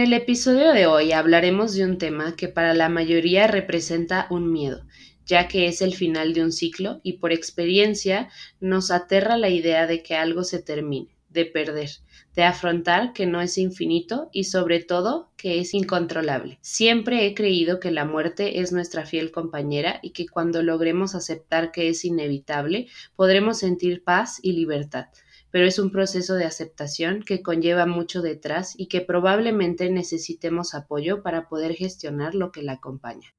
En 0.00 0.06
el 0.06 0.12
episodio 0.14 0.72
de 0.72 0.86
hoy 0.86 1.12
hablaremos 1.12 1.74
de 1.74 1.84
un 1.84 1.98
tema 1.98 2.34
que 2.34 2.48
para 2.48 2.72
la 2.72 2.88
mayoría 2.88 3.46
representa 3.46 4.28
un 4.30 4.50
miedo, 4.50 4.86
ya 5.26 5.46
que 5.46 5.66
es 5.66 5.82
el 5.82 5.94
final 5.94 6.32
de 6.32 6.42
un 6.42 6.52
ciclo 6.52 7.00
y 7.02 7.18
por 7.18 7.32
experiencia 7.32 8.30
nos 8.60 8.90
aterra 8.90 9.36
la 9.36 9.50
idea 9.50 9.86
de 9.86 10.02
que 10.02 10.14
algo 10.14 10.42
se 10.42 10.62
termine, 10.62 11.18
de 11.28 11.44
perder, 11.44 11.90
de 12.34 12.44
afrontar 12.44 13.12
que 13.12 13.26
no 13.26 13.42
es 13.42 13.58
infinito 13.58 14.30
y 14.32 14.44
sobre 14.44 14.82
todo 14.82 15.32
que 15.36 15.60
es 15.60 15.74
incontrolable. 15.74 16.58
Siempre 16.62 17.26
he 17.26 17.34
creído 17.34 17.78
que 17.78 17.90
la 17.90 18.06
muerte 18.06 18.60
es 18.60 18.72
nuestra 18.72 19.04
fiel 19.04 19.30
compañera 19.30 20.00
y 20.02 20.12
que 20.12 20.26
cuando 20.26 20.62
logremos 20.62 21.14
aceptar 21.14 21.72
que 21.72 21.90
es 21.90 22.06
inevitable 22.06 22.86
podremos 23.16 23.58
sentir 23.58 24.02
paz 24.02 24.38
y 24.42 24.52
libertad 24.52 25.08
pero 25.50 25.66
es 25.66 25.78
un 25.78 25.90
proceso 25.90 26.34
de 26.34 26.44
aceptación 26.44 27.22
que 27.22 27.42
conlleva 27.42 27.86
mucho 27.86 28.22
detrás 28.22 28.74
y 28.76 28.86
que 28.86 29.00
probablemente 29.00 29.90
necesitemos 29.90 30.74
apoyo 30.74 31.22
para 31.22 31.48
poder 31.48 31.74
gestionar 31.74 32.34
lo 32.34 32.52
que 32.52 32.62
la 32.62 32.72
acompaña. 32.72 33.34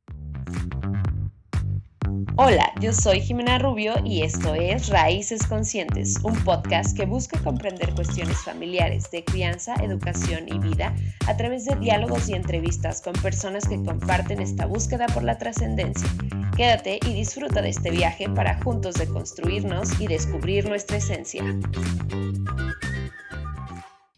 Hola, 2.37 2.71
yo 2.79 2.93
soy 2.93 3.19
Jimena 3.19 3.59
Rubio 3.59 3.93
y 4.05 4.21
esto 4.21 4.55
es 4.55 4.87
Raíces 4.87 5.45
Conscientes, 5.45 6.15
un 6.23 6.33
podcast 6.45 6.95
que 6.95 7.05
busca 7.05 7.37
comprender 7.43 7.93
cuestiones 7.93 8.37
familiares 8.37 9.11
de 9.11 9.25
crianza, 9.25 9.75
educación 9.83 10.47
y 10.47 10.57
vida 10.57 10.95
a 11.27 11.35
través 11.35 11.65
de 11.65 11.75
diálogos 11.75 12.29
y 12.29 12.33
entrevistas 12.33 13.01
con 13.01 13.13
personas 13.13 13.67
que 13.67 13.83
comparten 13.83 14.39
esta 14.39 14.65
búsqueda 14.65 15.07
por 15.07 15.23
la 15.23 15.37
trascendencia. 15.37 16.07
Quédate 16.55 16.99
y 17.05 17.13
disfruta 17.13 17.61
de 17.61 17.69
este 17.69 17.91
viaje 17.91 18.29
para 18.29 18.61
juntos 18.63 18.95
deconstruirnos 18.95 19.99
y 19.99 20.07
descubrir 20.07 20.69
nuestra 20.69 20.97
esencia. 20.97 21.43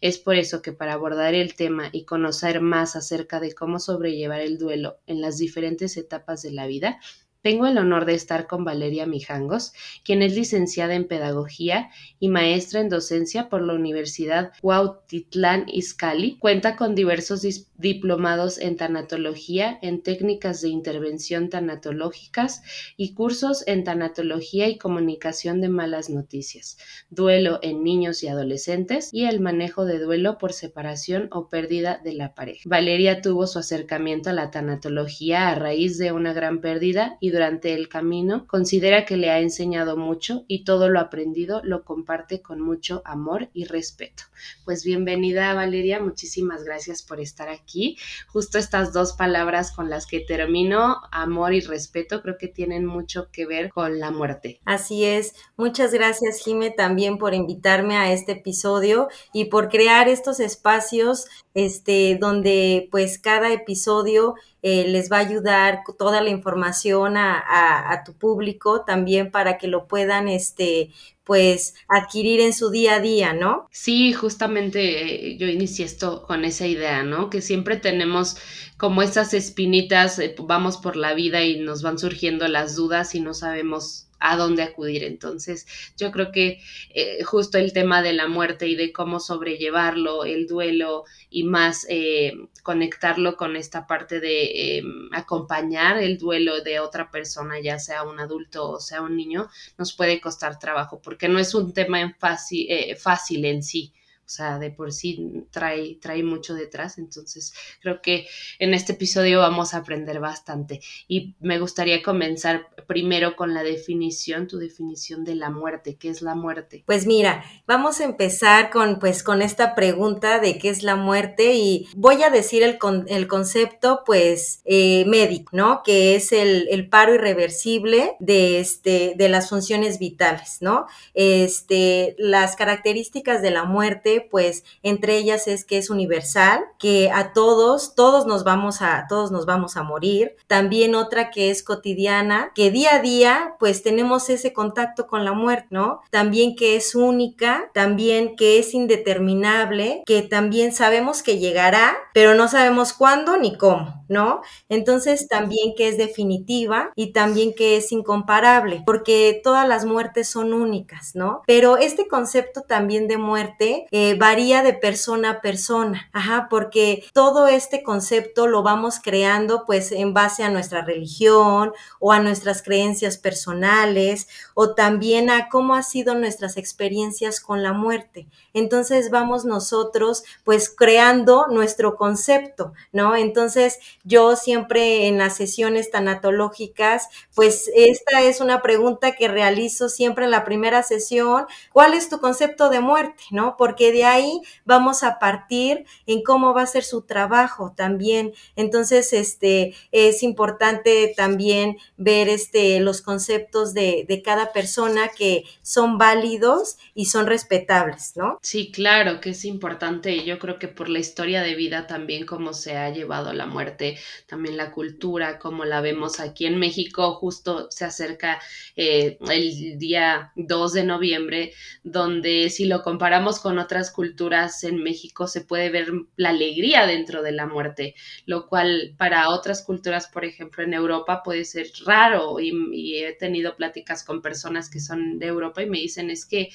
Es 0.00 0.18
por 0.18 0.36
eso 0.36 0.60
que 0.60 0.72
para 0.72 0.92
abordar 0.92 1.34
el 1.34 1.54
tema 1.54 1.88
y 1.90 2.04
conocer 2.04 2.60
más 2.60 2.94
acerca 2.94 3.40
de 3.40 3.54
cómo 3.54 3.78
sobrellevar 3.78 4.40
el 4.40 4.58
duelo 4.58 4.98
en 5.06 5.22
las 5.22 5.38
diferentes 5.38 5.96
etapas 5.96 6.42
de 6.42 6.50
la 6.50 6.66
vida, 6.66 7.00
tengo 7.44 7.66
el 7.66 7.76
honor 7.76 8.06
de 8.06 8.14
estar 8.14 8.46
con 8.46 8.64
Valeria 8.64 9.04
Mijangos, 9.04 9.74
quien 10.02 10.22
es 10.22 10.34
licenciada 10.34 10.94
en 10.94 11.06
Pedagogía 11.06 11.90
y 12.18 12.28
maestra 12.28 12.80
en 12.80 12.88
docencia 12.88 13.50
por 13.50 13.60
la 13.60 13.74
Universidad 13.74 14.52
Cuautitlán 14.62 15.66
Izcalli. 15.68 16.38
Cuenta 16.38 16.74
con 16.74 16.94
diversos 16.94 17.42
diplomados 17.76 18.56
en 18.56 18.78
tanatología, 18.78 19.78
en 19.82 20.02
técnicas 20.02 20.62
de 20.62 20.70
intervención 20.70 21.50
tanatológicas 21.50 22.62
y 22.96 23.12
cursos 23.12 23.62
en 23.66 23.84
tanatología 23.84 24.68
y 24.68 24.78
comunicación 24.78 25.60
de 25.60 25.68
malas 25.68 26.08
noticias, 26.08 26.78
duelo 27.10 27.58
en 27.60 27.84
niños 27.84 28.22
y 28.22 28.28
adolescentes 28.28 29.12
y 29.12 29.26
el 29.26 29.40
manejo 29.40 29.84
de 29.84 29.98
duelo 29.98 30.38
por 30.38 30.54
separación 30.54 31.28
o 31.30 31.50
pérdida 31.50 32.00
de 32.02 32.14
la 32.14 32.34
pareja. 32.34 32.62
Valeria 32.64 33.20
tuvo 33.20 33.46
su 33.46 33.58
acercamiento 33.58 34.30
a 34.30 34.32
la 34.32 34.50
tanatología 34.50 35.50
a 35.50 35.54
raíz 35.56 35.98
de 35.98 36.12
una 36.12 36.32
gran 36.32 36.62
pérdida 36.62 37.18
y 37.20 37.33
durante 37.34 37.74
el 37.74 37.88
camino, 37.88 38.46
considera 38.46 39.04
que 39.04 39.16
le 39.16 39.30
ha 39.30 39.40
enseñado 39.40 39.96
mucho 39.96 40.44
y 40.46 40.64
todo 40.64 40.88
lo 40.88 41.00
aprendido 41.00 41.60
lo 41.64 41.84
comparte 41.84 42.40
con 42.40 42.60
mucho 42.60 43.02
amor 43.04 43.50
y 43.52 43.64
respeto. 43.64 44.22
Pues 44.64 44.84
bienvenida 44.84 45.52
Valeria, 45.52 45.98
muchísimas 46.00 46.62
gracias 46.62 47.02
por 47.02 47.20
estar 47.20 47.48
aquí. 47.48 47.98
Justo 48.28 48.56
estas 48.56 48.92
dos 48.92 49.14
palabras 49.14 49.72
con 49.72 49.90
las 49.90 50.06
que 50.06 50.20
termino, 50.20 51.02
amor 51.10 51.54
y 51.54 51.60
respeto, 51.60 52.22
creo 52.22 52.38
que 52.38 52.48
tienen 52.48 52.86
mucho 52.86 53.28
que 53.32 53.46
ver 53.46 53.70
con 53.70 53.98
la 53.98 54.12
muerte. 54.12 54.60
Así 54.64 55.04
es. 55.04 55.34
Muchas 55.56 55.92
gracias 55.92 56.38
Jime 56.44 56.70
también 56.70 57.18
por 57.18 57.34
invitarme 57.34 57.96
a 57.96 58.12
este 58.12 58.32
episodio 58.32 59.08
y 59.32 59.46
por 59.46 59.68
crear 59.68 60.08
estos 60.08 60.38
espacios 60.38 61.26
este 61.54 62.18
donde 62.20 62.88
pues 62.90 63.18
cada 63.18 63.52
episodio 63.52 64.34
eh, 64.66 64.88
les 64.88 65.12
va 65.12 65.18
a 65.18 65.20
ayudar 65.20 65.82
toda 65.98 66.22
la 66.22 66.30
información 66.30 67.16
a, 67.16 68.02
tu 68.06 68.14
público 68.14 68.82
también 68.82 69.30
para 69.30 69.58
que 69.58 69.68
lo 69.68 69.86
puedan, 69.86 70.26
este, 70.26 70.90
pues, 71.22 71.74
adquirir 71.86 72.40
en 72.40 72.54
su 72.54 72.70
día 72.70 72.94
a 72.94 73.00
día, 73.00 73.34
¿no? 73.34 73.68
Sí, 73.70 74.14
justamente 74.14 75.32
eh, 75.32 75.36
yo 75.36 75.48
inicié 75.48 75.84
esto 75.84 76.22
con 76.26 76.46
esa 76.46 76.66
idea, 76.66 77.02
¿no? 77.02 77.28
Que 77.28 77.42
siempre 77.42 77.76
tenemos 77.76 78.38
como 78.78 79.02
esas 79.02 79.34
espinitas, 79.34 80.18
eh, 80.18 80.34
vamos 80.38 80.78
por 80.78 80.96
la 80.96 81.12
vida 81.12 81.44
y 81.44 81.60
nos 81.60 81.82
van 81.82 81.98
surgiendo 81.98 82.48
las 82.48 82.74
dudas 82.74 83.14
y 83.14 83.20
no 83.20 83.34
sabemos 83.34 84.06
a 84.24 84.36
dónde 84.36 84.62
acudir. 84.62 85.04
Entonces, 85.04 85.66
yo 85.96 86.10
creo 86.10 86.32
que 86.32 86.60
eh, 86.94 87.22
justo 87.24 87.58
el 87.58 87.72
tema 87.72 88.02
de 88.02 88.14
la 88.14 88.26
muerte 88.26 88.66
y 88.66 88.74
de 88.74 88.92
cómo 88.92 89.20
sobrellevarlo, 89.20 90.24
el 90.24 90.46
duelo 90.46 91.04
y 91.28 91.44
más 91.44 91.86
eh, 91.90 92.32
conectarlo 92.62 93.36
con 93.36 93.54
esta 93.54 93.86
parte 93.86 94.20
de 94.20 94.78
em, 94.78 95.08
acompañar 95.12 95.98
el 95.98 96.16
duelo 96.18 96.62
de 96.62 96.80
otra 96.80 97.10
persona, 97.10 97.60
ya 97.60 97.78
sea 97.78 98.02
un 98.04 98.18
adulto 98.18 98.70
o 98.70 98.80
sea 98.80 99.02
un 99.02 99.16
niño, 99.16 99.48
nos 99.76 99.92
puede 99.92 100.20
costar 100.20 100.58
trabajo 100.58 101.00
porque 101.02 101.28
no 101.28 101.38
es 101.38 101.54
un 101.54 101.74
tema 101.74 102.16
fácil, 102.18 102.66
eh, 102.70 102.96
fácil 102.96 103.44
en 103.44 103.62
sí 103.62 103.92
o 104.26 104.28
sea, 104.28 104.58
de 104.58 104.70
por 104.70 104.92
sí 104.92 105.44
trae, 105.50 105.98
trae 106.00 106.22
mucho 106.22 106.54
detrás, 106.54 106.98
entonces 106.98 107.54
creo 107.80 108.00
que 108.00 108.26
en 108.58 108.74
este 108.74 108.92
episodio 108.92 109.40
vamos 109.40 109.74
a 109.74 109.78
aprender 109.78 110.20
bastante 110.20 110.80
y 111.08 111.34
me 111.40 111.58
gustaría 111.58 112.02
comenzar 112.02 112.68
primero 112.86 113.36
con 113.36 113.54
la 113.54 113.62
definición, 113.62 114.46
tu 114.46 114.58
definición 114.58 115.24
de 115.24 115.34
la 115.34 115.50
muerte, 115.50 115.96
¿qué 115.96 116.08
es 116.08 116.22
la 116.22 116.34
muerte? 116.34 116.84
Pues 116.86 117.06
mira, 117.06 117.44
vamos 117.66 118.00
a 118.00 118.04
empezar 118.04 118.70
con, 118.70 118.98
pues, 118.98 119.22
con 119.22 119.42
esta 119.42 119.74
pregunta 119.74 120.38
de 120.38 120.58
qué 120.58 120.70
es 120.70 120.82
la 120.82 120.96
muerte 120.96 121.54
y 121.54 121.88
voy 121.94 122.22
a 122.22 122.30
decir 122.30 122.62
el, 122.62 122.78
el 123.08 123.28
concepto, 123.28 124.02
pues, 124.04 124.60
eh, 124.64 125.04
médico, 125.06 125.50
¿no? 125.56 125.82
Que 125.84 126.16
es 126.16 126.32
el, 126.32 126.68
el, 126.70 126.88
paro 126.88 127.14
irreversible 127.14 128.16
de, 128.20 128.60
este, 128.60 129.14
de 129.16 129.28
las 129.28 129.48
funciones 129.48 129.98
vitales, 129.98 130.58
¿no? 130.60 130.86
Este, 131.14 132.14
las 132.18 132.56
características 132.56 133.42
de 133.42 133.50
la 133.50 133.64
muerte 133.64 134.13
pues 134.20 134.64
entre 134.82 135.16
ellas 135.16 135.48
es 135.48 135.64
que 135.64 135.78
es 135.78 135.90
universal, 135.90 136.64
que 136.78 137.10
a 137.10 137.32
todos, 137.32 137.94
todos 137.94 138.26
nos 138.26 138.44
vamos 138.44 138.82
a, 138.82 139.06
todos 139.08 139.30
nos 139.30 139.46
vamos 139.46 139.76
a 139.76 139.82
morir. 139.82 140.36
También 140.46 140.94
otra 140.94 141.30
que 141.30 141.50
es 141.50 141.62
cotidiana, 141.62 142.52
que 142.54 142.70
día 142.70 142.96
a 142.96 142.98
día, 143.00 143.54
pues 143.58 143.82
tenemos 143.82 144.30
ese 144.30 144.52
contacto 144.52 145.06
con 145.06 145.24
la 145.24 145.32
muerte, 145.32 145.68
¿no? 145.70 146.00
También 146.10 146.56
que 146.56 146.76
es 146.76 146.94
única, 146.94 147.70
también 147.72 148.36
que 148.36 148.58
es 148.58 148.74
indeterminable, 148.74 150.02
que 150.06 150.22
también 150.22 150.72
sabemos 150.72 151.22
que 151.22 151.38
llegará, 151.38 151.96
pero 152.12 152.34
no 152.34 152.48
sabemos 152.48 152.92
cuándo 152.92 153.36
ni 153.36 153.56
cómo, 153.56 154.03
¿no? 154.14 154.40
Entonces 154.68 155.26
también 155.28 155.74
que 155.76 155.88
es 155.88 155.98
definitiva 155.98 156.92
y 156.94 157.12
también 157.12 157.52
que 157.52 157.76
es 157.76 157.90
incomparable, 157.90 158.82
porque 158.86 159.40
todas 159.42 159.68
las 159.68 159.84
muertes 159.84 160.28
son 160.28 160.52
únicas, 160.52 161.14
¿no? 161.14 161.42
Pero 161.46 161.76
este 161.76 162.06
concepto 162.06 162.62
también 162.62 163.08
de 163.08 163.18
muerte 163.18 163.86
eh, 163.90 164.14
varía 164.16 164.62
de 164.62 164.72
persona 164.72 165.30
a 165.30 165.40
persona, 165.40 166.08
ajá, 166.12 166.46
porque 166.48 167.04
todo 167.12 167.48
este 167.48 167.82
concepto 167.82 168.46
lo 168.46 168.62
vamos 168.62 169.00
creando 169.02 169.64
pues 169.66 169.90
en 169.90 170.14
base 170.14 170.44
a 170.44 170.50
nuestra 170.50 170.82
religión 170.82 171.72
o 171.98 172.12
a 172.12 172.20
nuestras 172.20 172.62
creencias 172.62 173.18
personales 173.18 174.28
o 174.54 174.74
también 174.74 175.28
a 175.28 175.48
cómo 175.48 175.74
han 175.74 175.82
sido 175.82 176.14
nuestras 176.14 176.56
experiencias 176.56 177.40
con 177.40 177.62
la 177.64 177.72
muerte. 177.72 178.28
Entonces 178.54 179.10
vamos 179.10 179.44
nosotros 179.44 180.24
pues 180.44 180.70
creando 180.70 181.46
nuestro 181.48 181.96
concepto, 181.96 182.72
¿no? 182.92 183.16
Entonces 183.16 183.78
yo 184.04 184.36
siempre 184.36 185.06
en 185.08 185.18
las 185.18 185.36
sesiones 185.36 185.90
tanatológicas, 185.90 187.08
pues 187.34 187.70
esta 187.74 188.22
es 188.22 188.40
una 188.40 188.62
pregunta 188.62 189.12
que 189.12 189.28
realizo 189.28 189.88
siempre 189.88 190.24
en 190.24 190.30
la 190.30 190.44
primera 190.44 190.82
sesión, 190.82 191.46
¿cuál 191.72 191.94
es 191.94 192.08
tu 192.08 192.20
concepto 192.20 192.70
de 192.70 192.80
muerte, 192.80 193.22
¿no? 193.30 193.56
Porque 193.56 193.92
de 193.92 194.04
ahí 194.04 194.40
vamos 194.64 195.02
a 195.02 195.18
partir 195.18 195.84
en 196.06 196.22
cómo 196.22 196.54
va 196.54 196.62
a 196.62 196.66
ser 196.66 196.84
su 196.84 197.02
trabajo 197.02 197.72
también. 197.76 198.32
Entonces, 198.56 199.12
este, 199.12 199.74
es 199.92 200.22
importante 200.22 201.12
también 201.16 201.76
ver 201.96 202.28
este, 202.28 202.80
los 202.80 203.02
conceptos 203.02 203.74
de, 203.74 204.04
de 204.08 204.22
cada 204.22 204.52
persona 204.52 205.08
que 205.08 205.44
son 205.62 205.98
válidos 205.98 206.76
y 206.94 207.06
son 207.06 207.26
respetables, 207.26 208.12
¿no? 208.16 208.38
Sí, 208.46 208.70
claro 208.70 209.22
que 209.22 209.30
es 209.30 209.46
importante. 209.46 210.22
Yo 210.22 210.38
creo 210.38 210.58
que 210.58 210.68
por 210.68 210.90
la 210.90 210.98
historia 210.98 211.40
de 211.42 211.54
vida 211.54 211.86
también 211.86 212.26
cómo 212.26 212.52
se 212.52 212.76
ha 212.76 212.90
llevado 212.90 213.32
la 213.32 213.46
muerte, 213.46 213.98
también 214.26 214.58
la 214.58 214.70
cultura, 214.70 215.38
como 215.38 215.64
la 215.64 215.80
vemos 215.80 216.20
aquí 216.20 216.44
en 216.44 216.58
México, 216.58 217.14
justo 217.14 217.70
se 217.70 217.86
acerca 217.86 218.38
eh, 218.76 219.16
el 219.30 219.78
día 219.78 220.30
2 220.36 220.74
de 220.74 220.84
noviembre, 220.84 221.52
donde 221.84 222.50
si 222.50 222.66
lo 222.66 222.82
comparamos 222.82 223.40
con 223.40 223.58
otras 223.58 223.90
culturas 223.90 224.62
en 224.62 224.82
México 224.82 225.26
se 225.26 225.40
puede 225.40 225.70
ver 225.70 225.88
la 226.16 226.28
alegría 226.28 226.86
dentro 226.86 227.22
de 227.22 227.32
la 227.32 227.46
muerte, 227.46 227.94
lo 228.26 228.46
cual 228.46 228.94
para 228.98 229.30
otras 229.30 229.62
culturas, 229.62 230.06
por 230.08 230.26
ejemplo, 230.26 230.62
en 230.64 230.74
Europa 230.74 231.22
puede 231.24 231.46
ser 231.46 231.68
raro 231.86 232.38
y, 232.40 232.52
y 232.74 233.04
he 233.04 233.14
tenido 233.14 233.56
pláticas 233.56 234.04
con 234.04 234.20
personas 234.20 234.68
que 234.68 234.80
son 234.80 235.18
de 235.18 235.26
Europa 235.28 235.62
y 235.62 235.66
me 235.70 235.78
dicen 235.78 236.10
es 236.10 236.26
que 236.26 236.50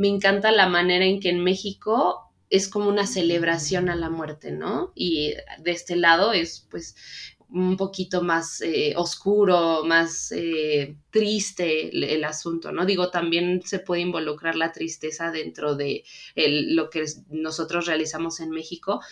me 0.00 0.08
encanta 0.08 0.50
la 0.50 0.66
manera 0.66 1.04
en 1.04 1.20
que 1.20 1.28
en 1.28 1.44
México 1.44 2.32
es 2.48 2.68
como 2.68 2.88
una 2.88 3.06
celebración 3.06 3.90
a 3.90 3.96
la 3.96 4.08
muerte, 4.08 4.50
¿no? 4.50 4.92
Y 4.94 5.34
de 5.58 5.70
este 5.72 5.94
lado 5.94 6.32
es 6.32 6.66
pues 6.70 6.96
un 7.50 7.76
poquito 7.76 8.22
más 8.22 8.62
eh, 8.62 8.94
oscuro, 8.96 9.84
más 9.84 10.32
eh, 10.32 10.96
triste 11.10 11.90
el, 12.14 12.24
asunto, 12.24 12.72
¿no? 12.72 12.86
Digo, 12.86 13.10
también 13.10 13.60
se 13.62 13.78
puede 13.78 14.00
involucrar 14.00 14.56
la 14.56 14.72
tristeza 14.72 15.30
dentro 15.32 15.74
de 15.74 16.02
lo 16.34 16.88
que 16.88 17.04
nosotros 17.28 17.84
realizamos 17.84 18.40
en 18.40 18.48
México, 18.52 19.02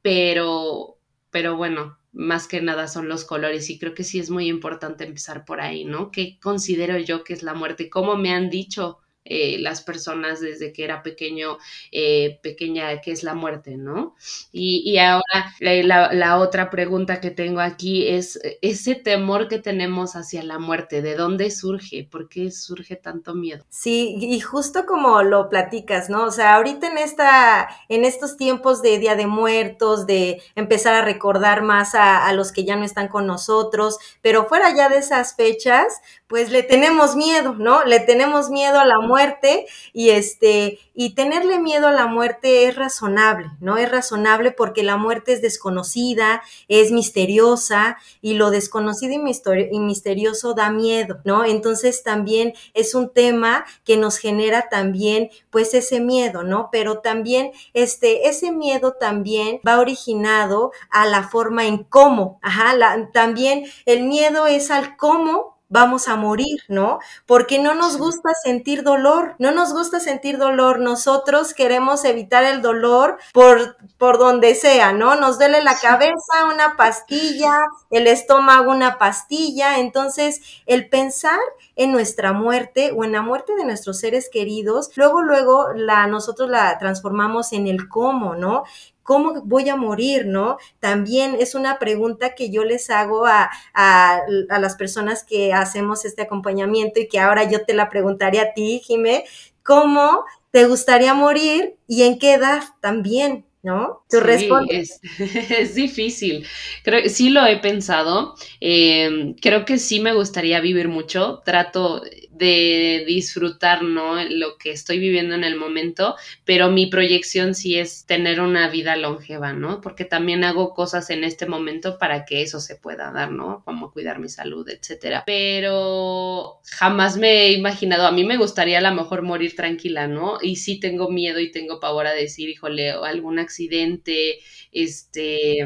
pero, 0.00 0.96
pero 1.32 1.56
bueno, 1.56 1.98
más 2.12 2.46
que 2.46 2.60
nada 2.60 2.86
son 2.86 3.08
los 3.08 3.24
colores 3.24 3.68
y 3.68 3.80
creo 3.80 3.94
que 3.94 4.04
sí 4.04 4.20
es 4.20 4.30
muy 4.30 4.46
importante 4.46 5.02
empezar 5.02 5.44
por 5.44 5.60
ahí, 5.60 5.84
¿no? 5.84 6.12
¿Qué 6.12 6.38
considero 6.40 6.98
yo 6.98 7.24
que 7.24 7.32
es 7.32 7.42
la 7.42 7.54
muerte? 7.54 7.90
¿Cómo 7.90 8.16
me 8.16 8.30
han 8.30 8.48
dicho 8.48 9.00
eh, 9.28 9.58
las 9.58 9.82
personas 9.82 10.40
desde 10.40 10.72
que 10.72 10.84
era 10.84 11.02
pequeño, 11.02 11.58
eh, 11.90 12.38
pequeña, 12.42 13.00
que 13.00 13.12
es 13.12 13.22
la 13.22 13.34
muerte, 13.34 13.76
¿no? 13.76 14.14
Y, 14.52 14.96
ahora 14.98 15.54
la, 15.60 16.38
otra 16.38 16.70
pregunta 16.70 17.20
que 17.20 17.30
tengo 17.30 17.60
aquí 17.60 18.08
es 18.08 18.38
ese 18.62 18.94
temor 18.94 19.48
que 19.48 19.58
tenemos 19.58 20.16
hacia 20.16 20.42
la 20.42 20.58
muerte, 20.58 21.02
¿de 21.02 21.16
dónde 21.16 21.50
surge? 21.50 22.06
¿Por 22.10 22.28
qué 22.28 22.50
surge 22.50 22.96
tanto 22.96 23.34
miedo? 23.34 23.64
Sí, 23.68 24.16
y 24.20 24.40
justo 24.40 24.86
como 24.86 25.22
lo 25.22 25.48
platicas, 25.48 26.08
¿no? 26.08 26.24
O 26.24 26.30
sea, 26.30 26.54
ahorita 26.54 26.86
en 26.86 26.98
esta, 26.98 27.68
en 27.88 28.04
estos 28.04 28.36
tiempos 28.36 28.82
de 28.82 28.98
Día 28.98 29.16
de 29.16 29.26
Muertos, 29.26 30.06
de 30.06 30.40
empezar 30.54 30.94
a 30.94 31.04
recordar 31.04 31.62
más 31.62 31.94
a, 31.94 32.26
a 32.26 32.32
los 32.32 32.52
que 32.52 32.64
ya 32.64 32.76
no 32.76 32.84
están 32.84 33.08
con 33.08 33.26
nosotros, 33.26 33.98
pero 34.22 34.46
fuera 34.46 34.74
ya 34.74 34.88
de 34.88 34.98
esas 34.98 35.34
fechas, 35.34 36.00
pues 36.28 36.50
le 36.50 36.62
tenemos 36.64 37.14
miedo, 37.14 37.54
¿no? 37.54 37.84
Le 37.84 38.00
tenemos 38.00 38.50
miedo 38.50 38.80
a 38.80 38.84
la 38.84 38.98
muerte 39.00 39.66
y 39.92 40.10
este 40.10 40.80
y 40.92 41.14
tenerle 41.14 41.60
miedo 41.60 41.86
a 41.86 41.92
la 41.92 42.06
muerte 42.06 42.66
es 42.66 42.74
razonable, 42.74 43.50
¿no? 43.60 43.76
Es 43.76 43.90
razonable 43.90 44.50
porque 44.50 44.82
la 44.82 44.96
muerte 44.96 45.34
es 45.34 45.42
desconocida, 45.42 46.42
es 46.68 46.90
misteriosa 46.90 47.98
y 48.22 48.34
lo 48.34 48.50
desconocido 48.50 49.12
y, 49.14 49.78
misterioso 49.78 50.54
da 50.54 50.70
miedo, 50.70 51.20
¿no? 51.24 51.44
Entonces 51.44 52.02
también 52.02 52.54
es 52.74 52.94
un 52.94 53.12
tema 53.12 53.64
que 53.84 53.96
nos 53.96 54.16
genera 54.18 54.68
también 54.68 55.30
pues 55.50 55.74
ese 55.74 56.00
miedo, 56.00 56.42
¿no? 56.42 56.70
Pero 56.72 56.98
también 56.98 57.52
este 57.72 58.28
ese 58.28 58.50
miedo 58.50 58.94
también 58.98 59.60
va 59.66 59.78
originado 59.78 60.72
a 60.90 61.06
la 61.06 61.28
forma 61.28 61.66
en 61.66 61.84
cómo, 61.84 62.40
ajá, 62.42 62.74
también 63.12 63.66
el 63.84 64.04
miedo 64.04 64.46
es 64.46 64.70
al 64.72 64.96
cómo 64.96 65.55
vamos 65.68 66.08
a 66.08 66.16
morir, 66.16 66.60
¿no? 66.68 66.98
Porque 67.26 67.58
no 67.58 67.74
nos 67.74 67.98
gusta 67.98 68.30
sentir 68.44 68.82
dolor, 68.82 69.34
no 69.38 69.50
nos 69.50 69.72
gusta 69.72 70.00
sentir 70.00 70.38
dolor, 70.38 70.78
nosotros 70.78 71.54
queremos 71.54 72.04
evitar 72.04 72.44
el 72.44 72.62
dolor 72.62 73.18
por, 73.32 73.76
por 73.98 74.18
donde 74.18 74.54
sea, 74.54 74.92
¿no? 74.92 75.16
Nos 75.16 75.38
duele 75.38 75.62
la 75.62 75.78
cabeza, 75.78 76.46
una 76.52 76.76
pastilla, 76.76 77.58
el 77.90 78.06
estómago, 78.06 78.70
una 78.70 78.98
pastilla, 78.98 79.78
entonces 79.78 80.40
el 80.66 80.88
pensar 80.88 81.40
en 81.74 81.92
nuestra 81.92 82.32
muerte 82.32 82.92
o 82.96 83.04
en 83.04 83.12
la 83.12 83.22
muerte 83.22 83.54
de 83.56 83.64
nuestros 83.64 83.98
seres 83.98 84.28
queridos, 84.30 84.90
luego, 84.96 85.22
luego 85.22 85.72
la, 85.74 86.06
nosotros 86.06 86.48
la 86.48 86.78
transformamos 86.78 87.52
en 87.52 87.66
el 87.66 87.88
cómo, 87.88 88.34
¿no? 88.34 88.64
¿Cómo 89.06 89.40
voy 89.44 89.68
a 89.68 89.76
morir, 89.76 90.26
no? 90.26 90.58
También 90.80 91.36
es 91.38 91.54
una 91.54 91.78
pregunta 91.78 92.34
que 92.34 92.50
yo 92.50 92.64
les 92.64 92.90
hago 92.90 93.24
a, 93.24 93.50
a, 93.72 94.20
las 94.58 94.74
personas 94.74 95.24
que 95.24 95.52
hacemos 95.52 96.04
este 96.04 96.22
acompañamiento 96.22 96.98
y 96.98 97.06
que 97.08 97.20
ahora 97.20 97.48
yo 97.48 97.64
te 97.64 97.72
la 97.72 97.88
preguntaría 97.88 98.42
a 98.42 98.52
ti, 98.52 98.82
Jimé, 98.84 99.24
¿cómo 99.62 100.24
te 100.50 100.66
gustaría 100.66 101.14
morir 101.14 101.76
y 101.86 102.02
en 102.02 102.18
qué 102.18 102.34
edad 102.34 102.64
también? 102.80 103.46
¿no? 103.62 104.04
Tu 104.08 104.18
sí, 104.20 104.48
es, 104.70 105.00
es, 105.50 105.74
difícil. 105.74 106.46
Creo 106.84 107.08
sí 107.08 107.30
lo 107.30 107.44
he 107.44 107.56
pensado. 107.56 108.36
Eh, 108.60 109.34
creo 109.42 109.64
que 109.64 109.78
sí 109.78 109.98
me 109.98 110.14
gustaría 110.14 110.60
vivir 110.60 110.86
mucho. 110.86 111.42
Trato 111.44 112.00
de 112.38 113.04
disfrutar, 113.06 113.82
¿no? 113.82 114.22
Lo 114.24 114.58
que 114.58 114.70
estoy 114.70 114.98
viviendo 114.98 115.34
en 115.34 115.44
el 115.44 115.56
momento, 115.56 116.16
pero 116.44 116.70
mi 116.70 116.86
proyección 116.86 117.54
sí 117.54 117.78
es 117.78 118.06
tener 118.06 118.40
una 118.40 118.68
vida 118.68 118.96
longeva, 118.96 119.52
¿no? 119.52 119.80
Porque 119.80 120.04
también 120.04 120.44
hago 120.44 120.74
cosas 120.74 121.10
en 121.10 121.24
este 121.24 121.46
momento 121.46 121.98
para 121.98 122.24
que 122.24 122.42
eso 122.42 122.60
se 122.60 122.76
pueda 122.76 123.10
dar, 123.12 123.30
¿no? 123.30 123.62
Como 123.64 123.92
cuidar 123.92 124.18
mi 124.18 124.28
salud, 124.28 124.68
etcétera. 124.68 125.24
Pero 125.26 126.60
jamás 126.70 127.16
me 127.16 127.46
he 127.46 127.52
imaginado, 127.52 128.06
a 128.06 128.12
mí 128.12 128.24
me 128.24 128.36
gustaría 128.36 128.78
a 128.78 128.82
lo 128.82 128.94
mejor 128.94 129.22
morir 129.22 129.54
tranquila, 129.56 130.06
¿no? 130.06 130.38
Y 130.42 130.56
sí 130.56 130.80
tengo 130.80 131.10
miedo 131.10 131.40
y 131.40 131.50
tengo 131.50 131.80
pavor 131.80 132.06
a 132.06 132.12
decir, 132.12 132.48
híjole, 132.48 132.90
algún 132.90 133.38
accidente, 133.38 134.38
este, 134.72 135.58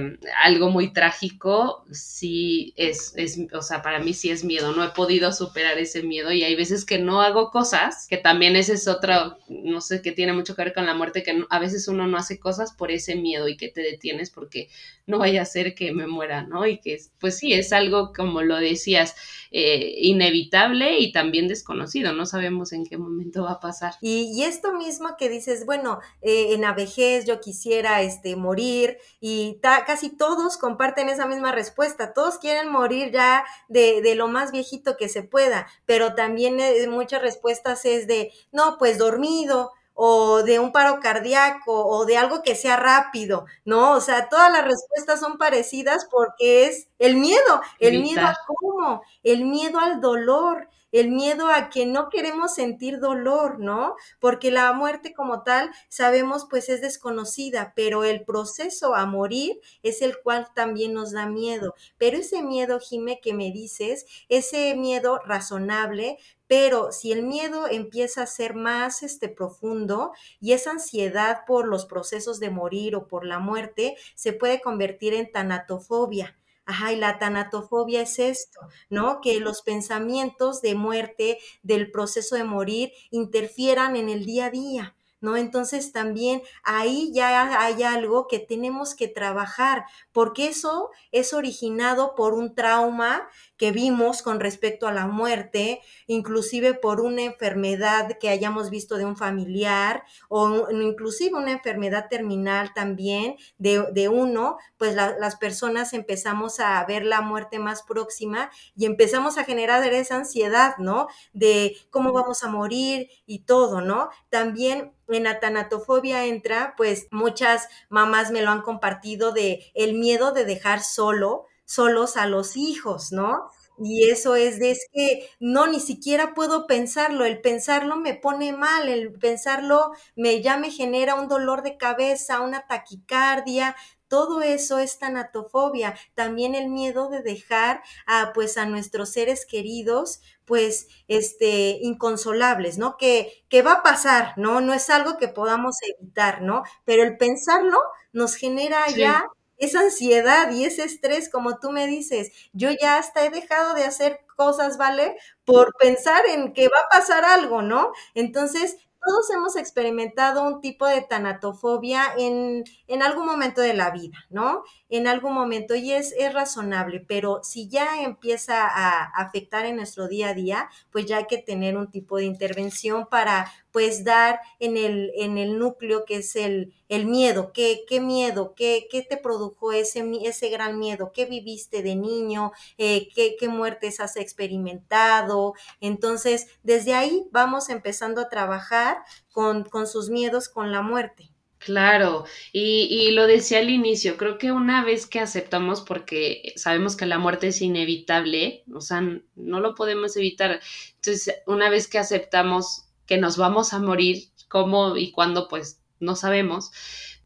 algo 0.42 0.70
muy 0.70 0.92
trágico, 0.92 1.84
sí 1.90 2.72
es, 2.76 3.12
es, 3.16 3.38
o 3.52 3.62
sea, 3.62 3.82
para 3.82 3.98
mí 3.98 4.14
sí 4.14 4.30
es 4.30 4.44
miedo, 4.44 4.72
no 4.72 4.84
he 4.84 4.90
podido 4.90 5.32
superar 5.32 5.78
ese 5.78 6.02
miedo 6.02 6.32
y 6.32 6.44
hay 6.44 6.54
veces 6.60 6.84
que 6.84 6.98
no 6.98 7.22
hago 7.22 7.50
cosas, 7.50 8.06
que 8.06 8.18
también 8.18 8.54
ese 8.54 8.74
es 8.74 8.86
otro, 8.86 9.38
no 9.48 9.80
sé, 9.80 10.02
que 10.02 10.12
tiene 10.12 10.34
mucho 10.34 10.54
que 10.54 10.62
ver 10.62 10.74
con 10.74 10.84
la 10.84 10.94
muerte, 10.94 11.22
que 11.22 11.44
a 11.48 11.58
veces 11.58 11.88
uno 11.88 12.06
no 12.06 12.18
hace 12.18 12.38
cosas 12.38 12.72
por 12.72 12.90
ese 12.90 13.16
miedo 13.16 13.48
y 13.48 13.56
que 13.56 13.68
te 13.68 13.80
detienes 13.80 14.30
porque 14.30 14.68
no 15.10 15.18
vaya 15.18 15.42
a 15.42 15.44
ser 15.46 15.74
que 15.74 15.92
me 15.92 16.06
muera, 16.06 16.42
¿no? 16.42 16.66
Y 16.66 16.78
que, 16.78 16.98
pues 17.18 17.38
sí, 17.38 17.52
es 17.52 17.72
algo, 17.72 18.12
como 18.14 18.42
lo 18.42 18.56
decías, 18.56 19.14
eh, 19.52 19.94
inevitable 19.96 21.00
y 21.00 21.10
también 21.10 21.48
desconocido, 21.48 22.12
no 22.12 22.24
sabemos 22.24 22.72
en 22.72 22.86
qué 22.86 22.96
momento 22.96 23.42
va 23.42 23.52
a 23.52 23.60
pasar. 23.60 23.94
Y, 24.00 24.44
esto 24.44 24.72
mismo 24.72 25.16
que 25.18 25.28
dices, 25.28 25.66
bueno, 25.66 25.98
eh, 26.22 26.54
en 26.54 26.60
la 26.60 26.72
vejez 26.72 27.26
yo 27.26 27.40
quisiera 27.40 28.00
este, 28.00 28.36
morir 28.36 28.98
y 29.20 29.58
casi 29.60 30.16
todos 30.16 30.56
comparten 30.56 31.08
esa 31.08 31.26
misma 31.26 31.50
respuesta, 31.50 32.12
todos 32.12 32.38
quieren 32.38 32.70
morir 32.70 33.10
ya 33.12 33.44
de, 33.68 34.00
de 34.02 34.14
lo 34.14 34.28
más 34.28 34.52
viejito 34.52 34.96
que 34.96 35.08
se 35.08 35.24
pueda, 35.24 35.66
pero 35.84 36.14
también 36.14 36.60
eh, 36.60 36.86
muchas 36.88 37.20
respuestas 37.20 37.84
es 37.84 38.06
de, 38.06 38.30
no, 38.52 38.76
pues 38.78 38.98
dormido, 38.98 39.72
o 40.02 40.42
de 40.42 40.58
un 40.58 40.72
paro 40.72 40.98
cardíaco 40.98 41.84
o 41.86 42.06
de 42.06 42.16
algo 42.16 42.42
que 42.42 42.54
sea 42.54 42.76
rápido, 42.78 43.44
¿no? 43.66 43.92
O 43.92 44.00
sea, 44.00 44.30
todas 44.30 44.50
las 44.50 44.64
respuestas 44.64 45.20
son 45.20 45.36
parecidas 45.36 46.06
porque 46.10 46.64
es 46.64 46.88
el 46.98 47.16
miedo, 47.16 47.60
el 47.80 48.00
miedo 48.00 48.22
a 48.22 48.34
cómo, 48.46 49.02
el 49.22 49.44
miedo 49.44 49.78
al 49.78 50.00
dolor, 50.00 50.70
el 50.90 51.10
miedo 51.10 51.48
a 51.48 51.68
que 51.68 51.84
no 51.84 52.08
queremos 52.08 52.54
sentir 52.54 52.98
dolor, 52.98 53.58
¿no? 53.60 53.94
Porque 54.20 54.50
la 54.50 54.72
muerte 54.72 55.12
como 55.12 55.42
tal, 55.42 55.70
sabemos, 55.90 56.46
pues 56.48 56.70
es 56.70 56.80
desconocida, 56.80 57.74
pero 57.76 58.02
el 58.02 58.24
proceso 58.24 58.94
a 58.94 59.04
morir 59.04 59.60
es 59.82 60.00
el 60.00 60.18
cual 60.22 60.48
también 60.54 60.94
nos 60.94 61.12
da 61.12 61.26
miedo. 61.26 61.74
Pero 61.98 62.16
ese 62.16 62.42
miedo, 62.42 62.80
Jime, 62.80 63.20
que 63.20 63.34
me 63.34 63.52
dices, 63.52 64.06
ese 64.30 64.74
miedo 64.76 65.20
razonable, 65.26 66.16
pero 66.50 66.90
si 66.90 67.12
el 67.12 67.22
miedo 67.22 67.68
empieza 67.68 68.24
a 68.24 68.26
ser 68.26 68.56
más 68.56 69.04
este, 69.04 69.28
profundo 69.28 70.10
y 70.40 70.50
esa 70.50 70.72
ansiedad 70.72 71.44
por 71.46 71.68
los 71.68 71.86
procesos 71.86 72.40
de 72.40 72.50
morir 72.50 72.96
o 72.96 73.06
por 73.06 73.24
la 73.24 73.38
muerte 73.38 73.96
se 74.16 74.32
puede 74.32 74.60
convertir 74.60 75.14
en 75.14 75.30
tanatofobia. 75.30 76.36
Ajá, 76.66 76.92
y 76.92 76.96
la 76.96 77.20
tanatofobia 77.20 78.02
es 78.02 78.18
esto, 78.18 78.58
¿no? 78.88 79.20
Que 79.20 79.38
los 79.38 79.62
pensamientos 79.62 80.60
de 80.60 80.74
muerte, 80.74 81.38
del 81.62 81.92
proceso 81.92 82.34
de 82.34 82.42
morir, 82.42 82.90
interfieran 83.12 83.94
en 83.94 84.08
el 84.08 84.24
día 84.24 84.46
a 84.46 84.50
día. 84.50 84.96
¿no? 85.20 85.36
Entonces 85.36 85.92
también 85.92 86.42
ahí 86.62 87.12
ya 87.12 87.62
hay 87.62 87.82
algo 87.82 88.26
que 88.26 88.38
tenemos 88.38 88.94
que 88.94 89.08
trabajar, 89.08 89.84
porque 90.12 90.48
eso 90.48 90.90
es 91.12 91.32
originado 91.34 92.14
por 92.14 92.34
un 92.34 92.54
trauma 92.54 93.28
que 93.60 93.72
vimos 93.72 94.22
con 94.22 94.40
respecto 94.40 94.88
a 94.88 94.92
la 94.92 95.06
muerte, 95.06 95.82
inclusive 96.06 96.72
por 96.72 97.02
una 97.02 97.24
enfermedad 97.24 98.16
que 98.18 98.30
hayamos 98.30 98.70
visto 98.70 98.96
de 98.96 99.04
un 99.04 99.18
familiar 99.18 100.02
o 100.30 100.70
inclusive 100.70 101.36
una 101.36 101.52
enfermedad 101.52 102.06
terminal 102.08 102.72
también 102.72 103.36
de, 103.58 104.08
uno, 104.08 104.56
pues 104.78 104.94
las 104.94 105.36
personas 105.36 105.92
empezamos 105.92 106.58
a 106.58 106.82
ver 106.86 107.04
la 107.04 107.20
muerte 107.20 107.58
más 107.58 107.82
próxima 107.82 108.50
y 108.74 108.86
empezamos 108.86 109.36
a 109.36 109.44
generar 109.44 109.84
esa 109.92 110.16
ansiedad, 110.16 110.78
¿no? 110.78 111.08
De 111.34 111.76
cómo 111.90 112.14
vamos 112.14 112.42
a 112.42 112.48
morir 112.48 113.10
y 113.26 113.40
todo, 113.40 113.82
¿no? 113.82 114.08
También 114.30 114.94
en 115.06 115.24
la 115.24 115.38
tanatofobia 115.38 116.24
entra, 116.24 116.72
pues 116.78 117.08
muchas 117.10 117.68
mamás 117.90 118.30
me 118.30 118.40
lo 118.40 118.52
han 118.52 118.62
compartido 118.62 119.32
de 119.32 119.70
el 119.74 119.92
miedo 119.98 120.32
de 120.32 120.46
dejar 120.46 120.82
solo 120.82 121.49
solos 121.70 122.16
a 122.16 122.26
los 122.26 122.56
hijos, 122.56 123.12
¿no? 123.12 123.50
Y 123.82 124.10
eso 124.10 124.34
es 124.36 124.58
de 124.58 124.72
es 124.72 124.86
que 124.92 125.28
no, 125.40 125.66
ni 125.66 125.80
siquiera 125.80 126.34
puedo 126.34 126.66
pensarlo, 126.66 127.24
el 127.24 127.40
pensarlo 127.40 127.96
me 127.96 128.14
pone 128.14 128.52
mal, 128.52 128.88
el 128.88 129.12
pensarlo 129.12 129.92
me 130.16 130.42
ya 130.42 130.58
me 130.58 130.70
genera 130.70 131.14
un 131.14 131.28
dolor 131.28 131.62
de 131.62 131.78
cabeza, 131.78 132.40
una 132.40 132.66
taquicardia, 132.66 133.74
todo 134.08 134.42
eso 134.42 134.78
es 134.78 134.98
tanatofobia, 134.98 135.94
también 136.14 136.54
el 136.54 136.68
miedo 136.68 137.08
de 137.08 137.22
dejar 137.22 137.82
a 138.06 138.32
pues 138.34 138.58
a 138.58 138.66
nuestros 138.66 139.10
seres 139.12 139.46
queridos 139.46 140.20
pues 140.44 140.88
este 141.08 141.78
inconsolables, 141.80 142.76
¿no? 142.76 142.96
Que 142.96 143.44
que 143.48 143.62
va 143.62 143.74
a 143.74 143.82
pasar, 143.82 144.34
¿no? 144.36 144.60
No 144.60 144.74
es 144.74 144.90
algo 144.90 145.16
que 145.16 145.28
podamos 145.28 145.76
evitar, 145.98 146.42
¿no? 146.42 146.64
Pero 146.84 147.02
el 147.04 147.16
pensarlo 147.18 147.78
nos 148.12 148.34
genera 148.34 148.90
ya 148.96 149.24
esa 149.60 149.80
ansiedad 149.80 150.50
y 150.50 150.64
ese 150.64 150.82
estrés, 150.82 151.30
como 151.30 151.58
tú 151.60 151.70
me 151.70 151.86
dices, 151.86 152.32
yo 152.52 152.70
ya 152.70 152.96
hasta 152.96 153.24
he 153.24 153.30
dejado 153.30 153.74
de 153.74 153.84
hacer 153.84 154.20
cosas, 154.36 154.78
¿vale? 154.78 155.16
Por 155.44 155.74
pensar 155.78 156.22
en 156.26 156.52
que 156.52 156.68
va 156.68 156.78
a 156.80 156.98
pasar 156.98 157.24
algo, 157.24 157.62
¿no? 157.62 157.92
Entonces, 158.14 158.76
todos 159.04 159.30
hemos 159.30 159.56
experimentado 159.56 160.42
un 160.42 160.60
tipo 160.60 160.86
de 160.86 161.00
tanatofobia 161.02 162.04
en, 162.18 162.64
en, 162.86 163.02
algún 163.02 163.26
momento 163.26 163.60
de 163.62 163.72
la 163.72 163.90
vida, 163.90 164.18
¿no? 164.28 164.62
En 164.88 165.06
algún 165.06 165.32
momento, 165.32 165.74
y 165.74 165.92
es, 165.92 166.12
es 166.18 166.32
razonable, 166.34 167.04
pero 167.06 167.40
si 167.42 167.68
ya 167.68 168.02
empieza 168.02 168.66
a 168.66 169.04
afectar 169.04 169.64
en 169.64 169.76
nuestro 169.76 170.06
día 170.06 170.30
a 170.30 170.34
día, 170.34 170.68
pues 170.90 171.06
ya 171.06 171.18
hay 171.18 171.26
que 171.26 171.38
tener 171.38 171.76
un 171.76 171.90
tipo 171.90 172.18
de 172.18 172.24
intervención 172.24 173.06
para, 173.06 173.50
pues, 173.72 174.04
dar 174.04 174.40
en 174.58 174.76
el, 174.76 175.12
en 175.16 175.38
el 175.38 175.58
núcleo 175.58 176.04
que 176.04 176.16
es 176.16 176.36
el, 176.36 176.74
el 176.88 177.06
miedo, 177.06 177.52
¿Qué, 177.52 177.84
qué 177.88 178.00
miedo, 178.00 178.54
¿Qué, 178.56 178.88
qué, 178.90 179.02
te 179.02 179.16
produjo 179.16 179.72
ese, 179.72 180.04
ese 180.24 180.48
gran 180.50 180.78
miedo, 180.78 181.12
qué 181.14 181.26
viviste 181.26 181.82
de 181.82 181.96
niño, 181.96 182.52
eh, 182.78 183.08
¿qué, 183.14 183.36
qué 183.38 183.48
muertes 183.48 184.00
has 184.00 184.16
experimentado. 184.16 185.54
Entonces, 185.80 186.48
desde 186.62 186.94
ahí 186.94 187.24
vamos 187.30 187.68
empezando 187.68 188.20
a 188.20 188.28
trabajar 188.28 188.98
con, 189.32 189.64
con 189.64 189.86
sus 189.86 190.10
miedos 190.10 190.48
con 190.48 190.72
la 190.72 190.82
muerte. 190.82 191.30
Claro, 191.58 192.24
y, 192.54 192.88
y, 192.90 193.10
lo 193.10 193.26
decía 193.26 193.58
al 193.58 193.68
inicio, 193.68 194.16
creo 194.16 194.38
que 194.38 194.50
una 194.50 194.82
vez 194.82 195.06
que 195.06 195.20
aceptamos, 195.20 195.82
porque 195.82 196.54
sabemos 196.56 196.96
que 196.96 197.04
la 197.04 197.18
muerte 197.18 197.48
es 197.48 197.60
inevitable, 197.60 198.64
o 198.72 198.80
sea, 198.80 199.02
no 199.02 199.60
lo 199.60 199.74
podemos 199.74 200.16
evitar, 200.16 200.60
entonces 200.94 201.34
una 201.46 201.68
vez 201.68 201.86
que 201.86 201.98
aceptamos 201.98 202.89
que 203.10 203.18
nos 203.18 203.36
vamos 203.36 203.72
a 203.72 203.80
morir, 203.80 204.30
cómo 204.48 204.96
y 204.96 205.10
cuándo, 205.10 205.48
pues 205.48 205.80
no 205.98 206.14
sabemos, 206.14 206.70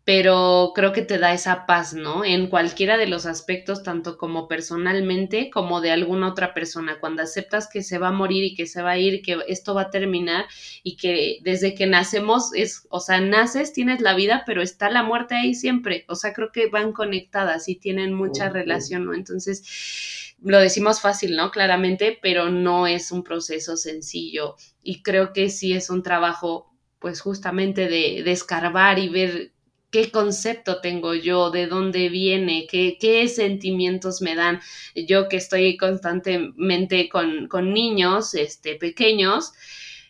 pero 0.05 0.73
creo 0.75 0.93
que 0.93 1.01
te 1.01 1.19
da 1.19 1.33
esa 1.33 1.65
paz, 1.65 1.95
¿no? 1.95 2.27
En 2.27 2.49
cualquiera 2.49 2.99
de 2.99 3.07
los 3.07 3.25
aspectos, 3.25 3.83
tanto 3.83 4.19
como 4.19 4.49
personalmente 4.49 5.49
como 5.51 5.81
de 5.81 5.93
alguna 5.93 6.29
otra 6.29 6.53
persona, 6.53 7.01
cuando 7.01 7.23
aceptas 7.23 7.69
que 7.69 7.83
se 7.83 7.97
va 7.97 8.09
a 8.09 8.13
morir 8.13 8.45
y 8.45 8.55
que 8.55 8.67
se 8.67 8.83
va 8.83 8.91
a 8.93 8.99
ir, 8.99 9.23
que 9.23 9.39
esto 9.49 9.75
va 9.75 9.83
a 9.83 9.91
terminar 9.91 10.45
y 10.83 10.97
que 10.97 11.39
desde 11.43 11.75
que 11.75 11.87
nacemos 11.87 12.53
es, 12.55 12.87
o 12.91 13.01
sea, 13.01 13.23
naces, 13.23 13.73
tienes 13.73 14.03
la 14.03 14.15
vida, 14.15 14.43
pero 14.45 14.61
está 14.61 14.91
la 14.91 15.03
muerte 15.03 15.37
ahí 15.37 15.55
siempre, 15.55 16.05
o 16.09 16.17
sea, 16.17 16.35
creo 16.35 16.53
que 16.53 16.69
van 16.69 16.93
conectadas 16.93 17.71
y 17.71 17.77
tienen 17.77 18.13
mucha 18.13 18.51
relación, 18.51 19.07
¿no? 19.07 19.15
Entonces, 19.15 20.35
lo 20.43 20.59
decimos 20.59 21.01
fácil, 21.01 21.35
¿no? 21.35 21.51
Claramente, 21.51 22.19
pero 22.21 22.51
no 22.51 22.87
es 22.87 23.11
un 23.11 23.25
proceso 23.25 23.79
sencillo 23.79 24.57
y 24.83 25.03
creo 25.03 25.33
que 25.33 25.49
sí 25.49 25.73
es 25.73 25.89
un 25.89 26.03
trabajo 26.03 26.71
pues 26.99 27.23
justamente 27.23 27.89
de, 27.89 28.23
de 28.23 28.33
escarbar 28.33 28.99
y 28.99 29.09
ver 29.09 29.54
qué 29.95 30.11
concepto 30.11 30.81
tengo 30.81 31.15
yo, 31.15 31.53
de 31.53 31.69
dónde 31.69 32.09
viene, 32.09 32.67
qué, 32.69 32.99
qué 33.01 33.29
sentimientos 33.29 34.23
me 34.23 34.35
dan. 34.35 34.61
Yo 34.97 35.29
que 35.29 35.37
estoy 35.37 35.77
constantemente 35.77 37.09
con, 37.09 37.47
con 37.47 37.73
niños 37.73 38.35
este, 38.35 38.75
pequeños, 38.75 39.53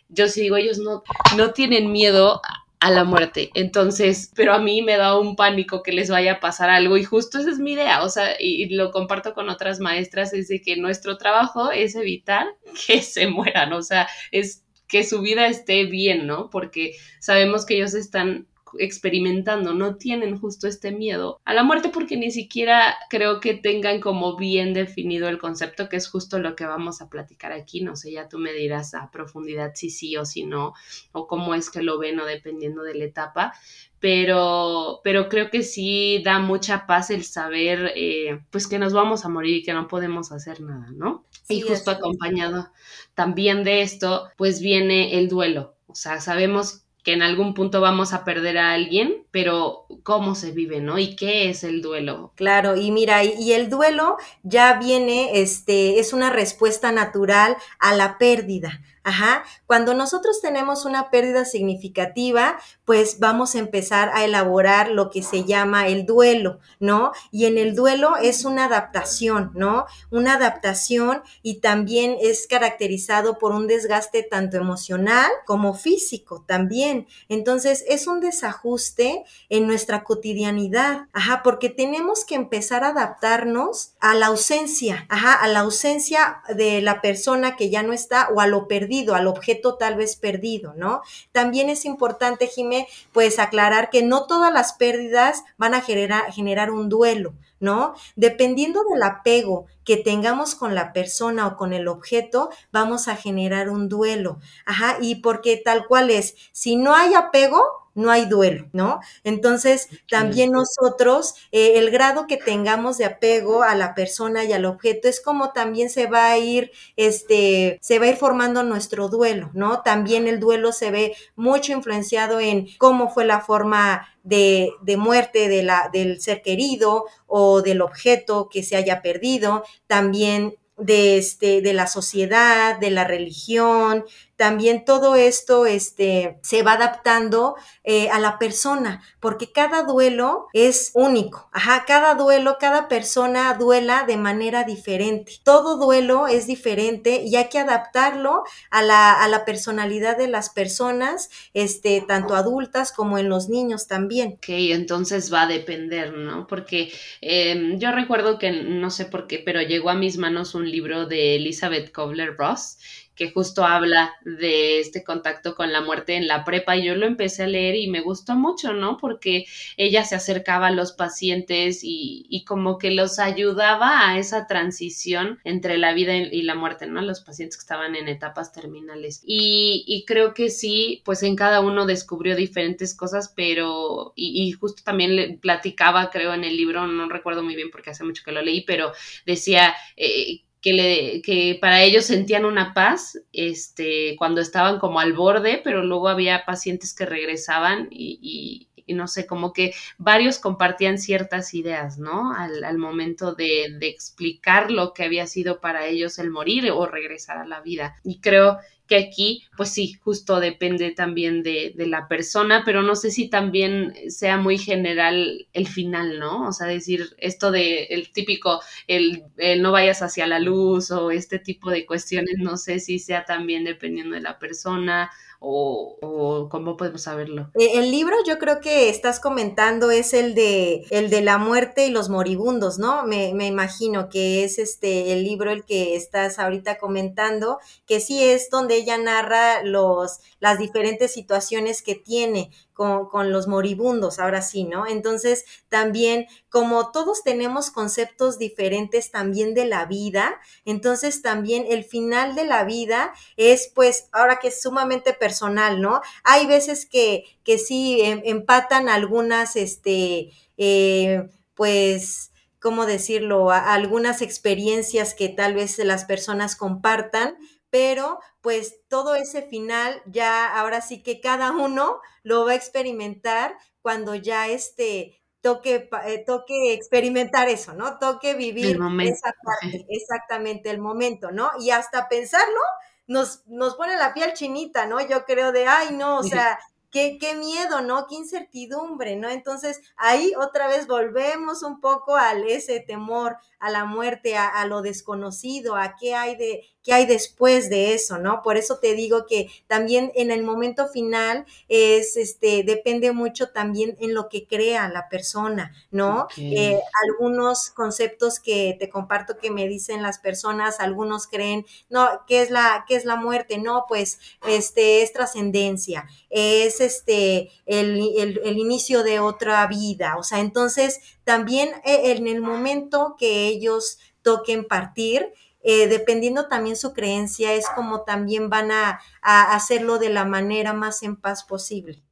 yo 0.09 0.27
sí 0.27 0.41
digo, 0.41 0.55
ellos 0.55 0.79
no, 0.79 1.03
no 1.37 1.51
tienen 1.51 1.91
miedo 1.91 2.41
a 2.79 2.89
la 2.89 3.03
muerte. 3.03 3.51
Entonces, 3.53 4.31
pero 4.35 4.53
a 4.53 4.59
mí 4.59 4.81
me 4.81 4.97
da 4.97 5.19
un 5.19 5.35
pánico 5.35 5.83
que 5.83 5.91
les 5.91 6.09
vaya 6.09 6.33
a 6.33 6.39
pasar 6.39 6.71
algo 6.71 6.97
y 6.97 7.03
justo 7.03 7.37
esa 7.37 7.51
es 7.51 7.59
mi 7.59 7.73
idea, 7.73 8.01
o 8.01 8.09
sea, 8.09 8.37
y, 8.39 8.73
lo 8.73 8.89
comparto 8.89 9.35
con 9.35 9.49
otras 9.49 9.79
maestras, 9.79 10.33
es 10.33 10.47
de 10.47 10.63
que 10.63 10.77
nuestro 10.77 11.19
trabajo 11.19 11.69
es 11.69 11.93
evitar 11.93 12.47
que 12.87 13.03
se 13.03 13.27
mueran, 13.27 13.71
o 13.73 13.83
sea, 13.83 14.07
es 14.31 14.63
que 14.87 15.03
su 15.03 15.21
vida 15.21 15.45
esté 15.45 15.85
bien, 15.85 16.25
¿no? 16.25 16.49
Porque 16.49 16.95
sabemos 17.19 17.67
que 17.67 17.75
ellos 17.75 17.93
están 17.93 18.47
experimentando, 18.79 19.73
no 19.73 19.95
tienen 19.95 20.37
justo 20.37 20.67
este 20.67 20.91
miedo 20.91 21.39
a 21.45 21.53
la 21.53 21.63
muerte 21.63 21.89
porque 21.89 22.17
ni 22.17 22.31
siquiera 22.31 22.95
creo 23.09 23.39
que 23.39 23.53
tengan 23.53 23.99
como 23.99 24.35
bien 24.35 24.73
definido 24.73 25.27
el 25.27 25.37
concepto, 25.37 25.89
que 25.89 25.97
es 25.97 26.07
justo 26.07 26.39
lo 26.39 26.55
que 26.55 26.65
vamos 26.65 27.01
a 27.01 27.09
platicar 27.09 27.51
aquí. 27.51 27.81
No 27.81 27.95
sé, 27.95 28.11
ya 28.11 28.29
tú 28.29 28.37
me 28.37 28.53
dirás 28.53 28.93
a 28.93 29.11
profundidad 29.11 29.71
si 29.75 29.89
sí 29.89 30.17
o 30.17 30.25
si 30.25 30.45
no, 30.45 30.73
o 31.11 31.27
cómo 31.27 31.55
es 31.55 31.69
que 31.69 31.81
lo 31.81 31.99
ven 31.99 32.19
o 32.19 32.25
dependiendo 32.25 32.83
de 32.83 32.95
la 32.95 33.05
etapa. 33.05 33.53
Pero, 33.99 34.99
pero 35.03 35.29
creo 35.29 35.49
que 35.49 35.63
sí 35.63 36.21
da 36.23 36.37
mucha 36.39 36.85
paz 36.85 37.09
el 37.09 37.23
saber 37.23 37.91
eh, 37.95 38.39
pues 38.51 38.67
que 38.67 38.77
nos 38.77 38.93
vamos 38.93 39.25
a 39.25 39.29
morir 39.29 39.55
y 39.55 39.63
que 39.63 39.73
no 39.73 39.87
podemos 39.87 40.31
hacer 40.31 40.61
nada, 40.61 40.91
¿no? 40.91 41.25
y 41.47 41.61
justo 41.61 41.91
acompañado 41.91 42.71
también 43.13 43.63
de 43.63 43.81
esto, 43.81 44.29
pues 44.37 44.61
viene 44.61 45.17
el 45.19 45.29
duelo. 45.29 45.75
O 45.87 45.95
sea, 45.95 46.19
sabemos 46.19 46.84
que 47.05 47.13
en 47.13 47.21
algún 47.21 47.53
punto 47.53 47.81
vamos 47.81 48.13
a 48.13 48.25
perder 48.25 48.57
a 48.57 48.73
alguien, 48.73 49.23
pero 49.29 49.85
cómo 50.01 50.33
se 50.33 50.51
vive, 50.51 50.81
¿no? 50.81 50.97
¿Y 50.97 51.15
qué 51.15 51.51
es 51.51 51.63
el 51.63 51.83
duelo? 51.83 52.33
Claro, 52.33 52.75
y 52.75 52.89
mira, 52.89 53.23
y, 53.23 53.53
el 53.53 53.69
duelo 53.69 54.17
ya 54.41 54.79
viene, 54.79 55.39
este, 55.39 55.99
es 55.99 56.13
una 56.13 56.31
respuesta 56.31 56.91
natural 56.91 57.57
a 57.77 57.93
la 57.93 58.17
pérdida. 58.17 58.81
Ajá. 59.05 59.43
Cuando 59.67 59.93
nosotros 59.93 60.41
tenemos 60.41 60.83
una 60.83 61.11
pérdida 61.11 61.45
significativa, 61.45 62.57
pues 62.85 63.19
vamos 63.19 63.53
a 63.53 63.59
empezar 63.59 64.09
a 64.15 64.25
elaborar 64.25 64.89
lo 64.89 65.11
que 65.11 65.21
se 65.21 65.43
llama 65.43 65.87
el 65.87 66.07
duelo, 66.07 66.57
¿no? 66.79 67.11
Y 67.29 67.45
en 67.45 67.59
el 67.59 67.75
duelo 67.75 68.17
es 68.17 68.45
una 68.45 68.65
adaptación, 68.65 69.51
¿no? 69.53 69.85
Una 70.09 70.33
adaptación 70.33 71.21
y 71.43 71.59
también 71.59 72.17
es 72.19 72.47
caracterizado 72.47 73.37
por 73.37 73.51
un 73.51 73.67
desgaste 73.67 74.23
tanto 74.23 74.57
emocional 74.57 75.29
como 75.45 75.75
físico 75.75 76.43
también. 76.47 77.05
Entonces, 77.29 77.85
es 77.87 78.07
un 78.07 78.21
desajuste 78.21 79.23
en 79.49 79.67
nuestra 79.67 80.03
cotidianidad, 80.03 81.09
ajá, 81.13 81.43
porque 81.43 81.69
tenemos 81.69 82.25
que 82.25 82.33
empezar 82.33 82.83
a 82.83 82.87
adaptarnos 82.87 83.93
a 83.99 84.15
la 84.15 84.25
ausencia, 84.25 85.05
ajá, 85.09 85.33
a 85.33 85.47
la 85.47 85.59
ausencia 85.59 86.41
de 86.55 86.81
la 86.81 87.01
persona 87.01 87.55
que 87.55 87.69
ya 87.69 87.83
no 87.83 87.93
está 87.93 88.29
o 88.33 88.41
a 88.41 88.47
lo 88.47 88.67
perdido 88.67 88.94
al 89.13 89.27
objeto 89.27 89.75
tal 89.75 89.95
vez 89.95 90.15
perdido, 90.15 90.73
¿no? 90.75 91.01
También 91.31 91.69
es 91.69 91.85
importante, 91.85 92.47
Jimé, 92.47 92.87
pues 93.11 93.39
aclarar 93.39 93.89
que 93.89 94.01
no 94.03 94.25
todas 94.25 94.53
las 94.53 94.73
pérdidas 94.73 95.43
van 95.57 95.73
a 95.73 95.81
generar, 95.81 96.31
generar 96.31 96.71
un 96.71 96.89
duelo, 96.89 97.33
¿no? 97.59 97.93
Dependiendo 98.15 98.83
del 98.89 99.03
apego 99.03 99.65
que 99.83 99.97
tengamos 99.97 100.55
con 100.55 100.75
la 100.75 100.93
persona 100.93 101.47
o 101.47 101.57
con 101.57 101.73
el 101.73 101.87
objeto, 101.87 102.49
vamos 102.71 103.07
a 103.07 103.15
generar 103.15 103.69
un 103.69 103.89
duelo. 103.89 104.39
Ajá, 104.65 104.97
y 105.01 105.15
porque 105.15 105.57
tal 105.57 105.87
cual 105.87 106.09
es, 106.09 106.35
si 106.51 106.75
no 106.75 106.95
hay 106.95 107.13
apego, 107.13 107.84
no 107.95 108.11
hay 108.11 108.25
duelo, 108.25 108.67
¿no? 108.73 108.99
Entonces, 109.23 109.87
también 110.09 110.51
nosotros, 110.51 111.33
eh, 111.51 111.79
el 111.79 111.89
grado 111.89 112.27
que 112.27 112.37
tengamos 112.37 112.97
de 112.97 113.05
apego 113.05 113.63
a 113.63 113.73
la 113.73 113.95
persona 113.95 114.43
y 114.43 114.53
al 114.53 114.65
objeto 114.65 115.07
es 115.07 115.21
como 115.21 115.51
también 115.51 115.89
se 115.89 116.05
va 116.07 116.29
a 116.29 116.37
ir, 116.37 116.71
este, 116.97 117.79
se 117.81 117.97
va 117.97 118.05
a 118.05 118.09
ir 118.09 118.17
formando 118.17 118.63
nuestro 118.63 119.07
duelo, 119.07 119.49
¿no? 119.53 119.81
También 119.81 120.27
el 120.27 120.39
duelo 120.39 120.71
se 120.73 120.91
ve 120.91 121.15
mucho 121.35 121.71
influenciado 121.71 122.39
en 122.39 122.67
cómo 122.77 123.09
fue 123.09 123.25
la 123.25 123.39
forma 123.39 124.07
de, 124.23 124.71
de, 124.81 124.97
muerte 124.97 125.47
de 125.47 125.63
la, 125.63 125.89
del 125.91 126.21
ser 126.21 126.41
querido 126.41 127.05
o 127.27 127.61
del 127.61 127.81
objeto 127.81 128.49
que 128.49 128.63
se 128.63 128.75
haya 128.75 129.01
perdido, 129.01 129.63
también 129.87 130.55
de, 130.77 131.17
este, 131.17 131.61
de 131.61 131.73
la 131.73 131.87
sociedad, 131.87 132.77
de 132.79 132.91
la 132.91 133.05
religión, 133.05 134.05
también 134.35 134.85
todo 134.85 135.15
esto 135.15 135.65
este, 135.65 136.39
se 136.43 136.63
va 136.63 136.73
adaptando 136.73 137.55
eh, 137.83 138.09
a 138.09 138.19
la 138.19 138.37
persona, 138.37 139.01
porque 139.19 139.51
cada 139.51 139.83
duelo 139.83 140.47
es 140.53 140.91
único. 140.93 141.49
Ajá, 141.53 141.85
cada 141.87 142.15
duelo, 142.15 142.57
cada 142.59 142.87
persona 142.87 143.53
duela 143.53 144.03
de 144.05 144.17
manera 144.17 144.63
diferente. 144.63 145.33
Todo 145.43 145.77
duelo 145.77 146.27
es 146.27 146.47
diferente 146.47 147.23
y 147.25 147.35
hay 147.35 147.49
que 147.49 147.59
adaptarlo 147.59 148.43
a 148.71 148.81
la, 148.81 149.13
a 149.23 149.27
la 149.27 149.45
personalidad 149.45 150.17
de 150.17 150.27
las 150.27 150.49
personas, 150.49 151.29
este, 151.53 152.03
tanto 152.07 152.35
adultas 152.35 152.91
como 152.91 153.17
en 153.17 153.29
los 153.29 153.49
niños 153.49 153.87
también. 153.87 154.33
Ok, 154.37 154.49
entonces 154.49 155.33
va 155.33 155.43
a 155.43 155.47
depender, 155.47 156.13
¿no? 156.13 156.47
Porque 156.47 156.91
em, 157.21 157.79
yo 157.79 157.91
recuerdo 157.91 158.37
que, 158.37 158.51
no 158.51 158.89
sé 158.89 159.05
por 159.05 159.27
qué, 159.27 159.39
pero 159.39 159.61
llegó 159.61 159.89
a 159.89 159.95
mis 159.95 160.17
manos 160.17 160.55
un 160.55 160.69
libro 160.69 161.05
de 161.05 161.35
Elizabeth 161.35 161.91
Kobler-Ross 161.91 162.77
que 163.15 163.31
justo 163.31 163.63
habla 163.65 164.13
de 164.23 164.79
este 164.79 165.03
contacto 165.03 165.55
con 165.55 165.71
la 165.71 165.81
muerte 165.81 166.15
en 166.15 166.27
la 166.27 166.43
prepa 166.43 166.75
y 166.77 166.85
yo 166.85 166.95
lo 166.95 167.05
empecé 167.05 167.43
a 167.43 167.47
leer 167.47 167.75
y 167.75 167.89
me 167.89 168.01
gustó 168.01 168.35
mucho, 168.35 168.73
¿no? 168.73 168.97
Porque 168.97 169.45
ella 169.77 170.03
se 170.03 170.15
acercaba 170.15 170.67
a 170.67 170.71
los 170.71 170.91
pacientes 170.93 171.83
y, 171.83 172.25
y 172.29 172.43
como 172.45 172.77
que 172.77 172.91
los 172.91 173.19
ayudaba 173.19 174.09
a 174.09 174.19
esa 174.19 174.47
transición 174.47 175.39
entre 175.43 175.77
la 175.77 175.93
vida 175.93 176.15
y 176.15 176.41
la 176.43 176.55
muerte, 176.55 176.87
¿no? 176.87 177.01
Los 177.01 177.21
pacientes 177.21 177.57
que 177.57 177.61
estaban 177.61 177.95
en 177.95 178.07
etapas 178.07 178.51
terminales. 178.51 179.21
Y, 179.25 179.83
y 179.87 180.05
creo 180.05 180.33
que 180.33 180.49
sí, 180.49 181.01
pues 181.05 181.23
en 181.23 181.35
cada 181.35 181.61
uno 181.61 181.85
descubrió 181.85 182.35
diferentes 182.35 182.95
cosas, 182.95 183.31
pero, 183.35 184.13
y, 184.15 184.43
y 184.43 184.51
justo 184.51 184.83
también 184.83 185.15
le 185.15 185.37
platicaba, 185.37 186.09
creo, 186.11 186.33
en 186.33 186.43
el 186.43 186.55
libro, 186.57 186.87
no 186.87 187.09
recuerdo 187.09 187.43
muy 187.43 187.55
bien 187.55 187.69
porque 187.71 187.91
hace 187.91 188.03
mucho 188.03 188.23
que 188.23 188.31
lo 188.31 188.41
leí, 188.41 188.61
pero 188.65 188.91
decía 189.25 189.75
eh, 189.97 190.41
que, 190.65 190.73
le, 190.73 191.21
que 191.21 191.59
para 191.61 191.83
ellos 191.83 192.05
sentían 192.05 192.43
una 192.43 192.73
paz 192.73 193.21
este, 193.31 194.15
cuando 194.17 194.41
estaban 194.41 194.79
como 194.79 194.99
al 194.99 195.13
borde, 195.13 195.61
pero 195.63 195.83
luego 195.83 196.07
había 196.07 196.43
pacientes 196.43 196.95
que 196.95 197.05
regresaban 197.05 197.87
y, 197.91 198.67
y, 198.74 198.74
no 198.93 199.07
sé, 199.07 199.25
como 199.25 199.51
que 199.51 199.73
varios 199.97 200.39
compartían 200.39 200.97
ciertas 200.97 201.53
ideas, 201.53 201.97
¿no? 201.97 202.33
Al, 202.33 202.63
al 202.63 202.77
momento 202.77 203.33
de, 203.33 203.75
de, 203.79 203.87
explicar 203.87 204.71
lo 204.71 204.93
que 204.93 205.03
había 205.03 205.27
sido 205.27 205.59
para 205.59 205.87
ellos 205.87 206.19
el 206.19 206.29
morir 206.29 206.69
o 206.71 206.85
regresar 206.85 207.37
a 207.37 207.47
la 207.47 207.61
vida. 207.61 207.95
Y 208.03 208.19
creo 208.19 208.59
que 208.87 208.97
aquí, 208.97 209.43
pues 209.57 209.69
sí, 209.69 209.93
justo 210.03 210.39
depende 210.39 210.91
también 210.91 211.41
de, 211.43 211.73
de, 211.75 211.87
la 211.87 212.07
persona, 212.07 212.63
pero 212.65 212.83
no 212.83 212.95
sé 212.95 213.09
si 213.11 213.29
también 213.29 213.93
sea 214.09 214.37
muy 214.37 214.57
general 214.57 215.47
el 215.53 215.67
final, 215.67 216.19
¿no? 216.19 216.47
O 216.47 216.51
sea, 216.51 216.67
decir 216.67 217.15
esto 217.17 217.51
de 217.51 217.85
el 217.85 218.11
típico, 218.11 218.61
el, 218.87 219.23
no 219.59 219.71
vayas 219.71 220.01
hacia 220.01 220.27
la 220.27 220.39
luz 220.39 220.91
o 220.91 221.09
este 221.11 221.39
tipo 221.39 221.71
de 221.71 221.85
cuestiones, 221.85 222.35
no 222.37 222.57
sé 222.57 222.79
si 222.79 222.99
sea 222.99 223.25
también 223.25 223.63
dependiendo 223.63 224.15
de 224.15 224.21
la 224.21 224.37
persona 224.37 225.09
o, 225.47 226.47
cómo 226.49 226.75
podemos 226.75 227.03
saberlo? 227.03 227.51
Eh, 227.53 227.71
el 227.75 227.91
libro 227.91 228.15
yo 228.25 228.39
creo 228.39 228.59
que 228.61 228.89
estás 228.89 229.19
comentando 229.19 229.91
es 229.91 230.13
el 230.13 230.33
de 230.33 230.85
el 230.89 231.09
de 231.09 231.21
la 231.21 231.37
muerte 231.37 231.85
y 231.85 231.91
los 231.91 232.09
moribundos, 232.09 232.79
¿no? 232.79 233.03
Me, 233.03 233.33
me, 233.33 233.45
imagino 233.45 234.09
que 234.09 234.43
es 234.43 234.57
este 234.57 235.13
el 235.13 235.23
libro 235.23 235.51
el 235.51 235.63
que 235.63 235.95
estás 235.95 236.39
ahorita 236.39 236.77
comentando, 236.77 237.59
que 237.85 237.99
sí 237.99 238.23
es 238.23 238.49
donde 238.49 238.75
ella 238.75 238.97
narra 238.97 239.63
los 239.63 240.19
las 240.39 240.57
diferentes 240.57 241.13
situaciones 241.13 241.81
que 241.81 241.95
tiene 241.95 242.51
con, 242.75 243.31
los 243.31 243.47
moribundos, 243.47 244.19
ahora 244.19 244.41
sí, 244.41 244.65
¿no? 244.65 244.85
Entonces, 244.85 245.45
también, 245.69 246.27
como 246.49 246.91
todos 246.91 247.23
tenemos 247.23 247.71
conceptos 247.71 248.37
diferentes 248.37 249.11
también 249.11 249.53
de 249.53 249.65
la 249.65 249.85
vida, 249.85 250.39
entonces 250.65 251.21
también 251.21 251.65
el 251.69 251.85
final 251.85 252.35
de 252.35 252.43
la 252.43 252.65
vida 252.65 253.13
es, 253.37 253.71
pues, 253.73 254.09
ahora 254.11 254.39
que 254.39 254.49
es 254.49 254.61
sumamente 254.61 255.13
personal, 255.13 255.81
¿no? 255.81 256.01
Hay 256.25 256.45
veces 256.47 256.85
que, 256.85 257.23
que 257.43 257.57
sí 257.57 258.01
em, 258.01 258.21
empatan 258.25 258.89
algunas, 258.89 259.55
este, 259.55 260.31
eh, 260.57 261.29
pues, 261.53 262.33
¿cómo 262.59 262.85
decirlo? 262.85 263.51
Algunas 263.51 264.21
experiencias 264.21 265.13
que 265.13 265.29
tal 265.29 265.53
vez 265.53 265.77
las 265.77 266.03
personas 266.03 266.57
compartan, 266.57 267.37
pero 267.75 268.21
pues 268.39 268.87
todo 268.87 269.15
ese 269.15 269.41
final 269.41 270.01
ya 270.05 270.57
ahora 270.57 270.79
sí 270.79 271.03
que 271.03 271.19
cada 271.19 271.51
uno 271.51 271.99
lo 272.23 272.45
va 272.45 272.53
a 272.53 272.55
experimentar 272.55 273.57
cuando 273.81 274.15
ya 274.15 274.47
este 274.47 275.21
toque, 275.41 275.89
eh, 276.05 276.23
toque 276.25 276.71
experimentar 276.71 277.49
eso, 277.49 277.73
¿no? 277.73 277.99
Toque 277.99 278.33
vivir 278.33 278.79
esa 279.01 279.35
parte, 279.43 279.85
exactamente 279.89 280.69
el 280.69 280.79
momento, 280.79 281.31
¿no? 281.31 281.51
Y 281.59 281.71
hasta 281.71 282.07
pensarlo 282.07 282.61
nos, 283.07 283.45
nos 283.45 283.75
pone 283.75 283.97
la 283.97 284.13
piel 284.13 284.31
chinita, 284.31 284.85
¿no? 284.85 285.05
Yo 285.05 285.25
creo 285.25 285.51
de, 285.51 285.67
ay, 285.67 285.93
no, 285.97 286.19
o 286.19 286.23
sea, 286.23 286.57
Qué, 286.91 287.17
qué, 287.19 287.35
miedo, 287.35 287.81
¿no? 287.81 288.07
Qué 288.07 288.15
incertidumbre, 288.15 289.17
¿no? 289.17 289.27
Entonces 289.27 289.81
ahí 289.97 290.31
otra 290.37 290.69
vez 290.69 290.87
volvemos 290.87 291.61
un 291.61 291.81
poco 291.81 292.15
al 292.15 292.47
ese 292.47 292.79
temor 292.79 293.35
a 293.59 293.69
la 293.69 293.83
muerte, 293.83 294.37
a, 294.37 294.47
a, 294.47 294.65
lo 294.65 294.81
desconocido, 294.81 295.75
a 295.75 295.97
qué 295.97 296.15
hay 296.15 296.37
de, 296.37 296.61
qué 296.85 296.93
hay 296.93 297.07
después 297.07 297.69
de 297.69 297.95
eso, 297.95 298.19
¿no? 298.19 298.43
Por 298.43 298.57
eso 298.57 298.77
te 298.77 298.93
digo 298.93 299.25
que 299.25 299.49
también 299.67 300.11
en 300.15 300.29
el 300.29 300.43
momento 300.43 300.87
final 300.87 301.45
es, 301.67 302.15
este, 302.15 302.63
depende 302.63 303.11
mucho 303.11 303.49
también 303.49 303.97
en 303.99 304.13
lo 304.13 304.29
que 304.29 304.45
crea 304.45 304.87
la 304.87 305.09
persona, 305.09 305.73
¿no? 305.89 306.25
Okay. 306.25 306.55
Eh, 306.55 306.79
algunos 307.09 307.71
conceptos 307.71 308.39
que 308.39 308.77
te 308.79 308.87
comparto 308.87 309.37
que 309.39 309.49
me 309.49 309.67
dicen 309.67 310.03
las 310.03 310.19
personas, 310.19 310.79
algunos 310.79 311.25
creen, 311.25 311.65
no, 311.89 312.07
¿qué 312.27 312.43
es 312.43 312.51
la, 312.51 312.85
qué 312.87 312.95
es 312.95 313.03
la 313.05 313.15
muerte? 313.15 313.57
No, 313.57 313.85
pues, 313.87 314.19
este, 314.47 315.01
es 315.01 315.11
trascendencia, 315.11 316.07
es 316.29 316.81
este, 316.81 317.49
el, 317.65 317.99
el, 318.17 318.41
el 318.43 318.57
inicio 318.59 319.01
de 319.03 319.19
otra 319.19 319.65
vida, 319.65 320.17
o 320.17 320.23
sea, 320.23 320.39
entonces 320.39 320.99
también 321.23 321.69
eh, 321.83 322.11
en 322.11 322.27
el 322.27 322.41
momento 322.41 323.15
que 323.17 323.47
ellos 323.47 323.97
toquen 324.21 324.65
partir, 324.65 325.31
eh, 325.67 325.87
dependiendo 325.87 326.47
también 326.47 326.75
su 326.75 326.93
creencia, 326.93 327.53
es 327.53 327.65
como 327.73 328.03
también 328.03 328.51
van 328.51 328.71
a, 328.71 328.99
hacerlo 329.23 329.97
de 329.97 330.09
la 330.09 330.23
manera 330.23 330.73
más 330.73 331.01
en 331.01 331.15
paz 331.15 331.43
posible. 331.43 332.03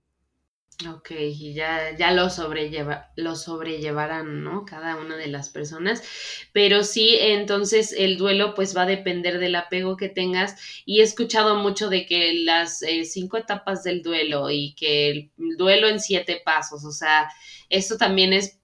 Ok, 0.90 1.12
y 1.12 1.54
ya, 1.54 1.96
ya 1.96 2.12
lo, 2.12 2.32
sobrelleva, 2.32 3.12
lo 3.16 3.36
sobrellevarán, 3.36 4.44
¿no? 4.44 4.66
Cada 4.66 4.96
una 4.96 5.18
de 5.18 5.28
las 5.28 5.50
personas. 5.50 6.02
Pero 6.52 6.84
sí, 6.84 7.16
entonces 7.20 7.94
el 7.96 8.18
duelo 8.18 8.56
pues 8.56 8.76
va 8.76 8.82
a 8.82 8.88
depender 8.88 9.38
del 9.38 9.54
apego 9.54 9.98
que 9.98 10.10
tengas. 10.10 10.56
Y 10.84 11.02
he 11.02 11.04
escuchado 11.04 11.56
mucho 11.56 11.90
de 11.90 12.08
que 12.08 12.34
las 12.34 12.82
eh, 12.82 13.06
cinco 13.06 13.38
etapas 13.38 13.84
del 13.84 14.02
duelo 14.02 14.50
y 14.50 14.74
que 14.74 15.12
el 15.12 15.32
duelo 15.58 15.88
en 15.88 16.00
siete 16.00 16.42
pasos, 16.44 16.84
o 16.86 16.92
sea, 16.92 17.30
esto 17.70 17.98
también 17.98 18.34
es 18.34 18.63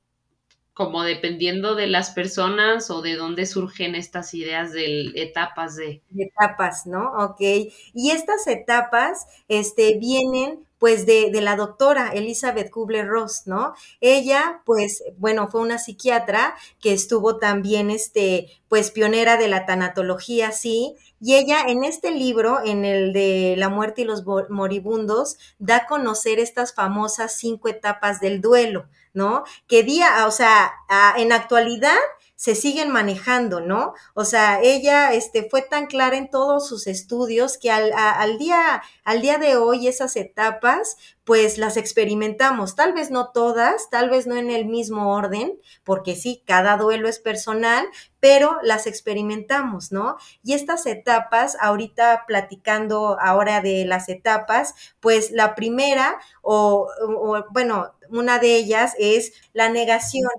como 0.79 1.03
dependiendo 1.03 1.75
de 1.75 1.87
las 1.87 2.11
personas 2.11 2.89
o 2.89 3.01
de 3.01 3.17
dónde 3.17 3.45
surgen 3.45 3.95
estas 3.95 4.33
ideas 4.33 4.71
de 4.71 5.11
etapas 5.13 5.75
de... 5.75 6.01
Etapas, 6.17 6.85
¿no? 6.85 7.11
Ok. 7.17 7.41
Y 7.41 8.11
estas 8.11 8.47
etapas, 8.47 9.27
este, 9.49 9.97
vienen 9.99 10.65
pues 10.79 11.05
de, 11.05 11.29
de, 11.31 11.41
la 11.41 11.55
doctora 11.55 12.09
Elizabeth 12.13 12.71
Kubler-Ross, 12.71 13.43
¿no? 13.45 13.73
Ella, 14.01 14.61
pues, 14.65 15.03
bueno, 15.17 15.49
fue 15.49 15.61
una 15.61 15.77
psiquiatra 15.77 16.55
que 16.81 16.93
estuvo 16.93 17.37
también, 17.37 17.89
este, 17.89 18.47
pues, 18.69 18.89
pionera 18.89 19.37
de 19.37 19.49
la 19.49 19.65
tanatología, 19.65 20.51
sí, 20.51 20.95
y 21.21 21.35
ella 21.35 21.63
en 21.67 21.83
este 21.83 22.11
libro, 22.11 22.59
en 22.63 22.85
el 22.85 23.11
de 23.11 23.55
La 23.57 23.69
muerte 23.69 24.01
y 24.01 24.05
los 24.05 24.23
moribundos, 24.49 25.37
da 25.59 25.77
a 25.77 25.85
conocer 25.85 26.39
estas 26.39 26.73
famosas 26.73 27.35
cinco 27.35 27.67
etapas 27.67 28.21
del 28.21 28.39
duelo, 28.39 28.87
¿no? 29.13 29.43
Que 29.67 29.83
día, 29.83 30.25
o 30.25 30.31
sea, 30.31 30.71
en 31.17 31.33
actualidad 31.33 31.97
se 32.39 32.55
siguen 32.55 32.89
manejando, 32.89 33.59
¿no? 33.59 33.93
O 34.13 34.23
sea, 34.23 34.61
ella 34.61 35.13
este, 35.13 35.49
fue 35.49 35.61
tan 35.61 35.87
clara 35.87 36.15
en 36.15 36.29
todos 36.29 36.69
sus 36.69 36.87
estudios 36.87 37.57
que 37.57 37.69
al, 37.69 37.91
a, 37.91 38.11
al, 38.11 38.37
día, 38.37 38.81
al 39.03 39.21
día 39.21 39.37
de 39.37 39.57
hoy 39.57 39.89
esas 39.89 40.15
etapas, 40.15 40.95
pues 41.25 41.57
las 41.57 41.75
experimentamos, 41.75 42.75
tal 42.75 42.93
vez 42.93 43.11
no 43.11 43.31
todas, 43.33 43.89
tal 43.89 44.09
vez 44.09 44.25
no 44.25 44.37
en 44.37 44.49
el 44.51 44.65
mismo 44.67 45.13
orden, 45.13 45.59
porque 45.83 46.15
sí, 46.15 46.41
cada 46.47 46.77
duelo 46.77 47.09
es 47.09 47.19
personal, 47.19 47.85
pero 48.21 48.57
las 48.63 48.87
experimentamos, 48.87 49.91
¿no? 49.91 50.15
Y 50.41 50.53
estas 50.53 50.85
etapas, 50.85 51.57
ahorita 51.59 52.23
platicando 52.25 53.17
ahora 53.19 53.59
de 53.59 53.83
las 53.85 54.07
etapas, 54.07 54.75
pues 55.01 55.31
la 55.31 55.55
primera, 55.55 56.17
o, 56.41 56.87
o 57.05 57.43
bueno, 57.51 57.93
una 58.09 58.39
de 58.39 58.55
ellas 58.55 58.93
es 58.97 59.33
la 59.51 59.67
negación. 59.69 60.29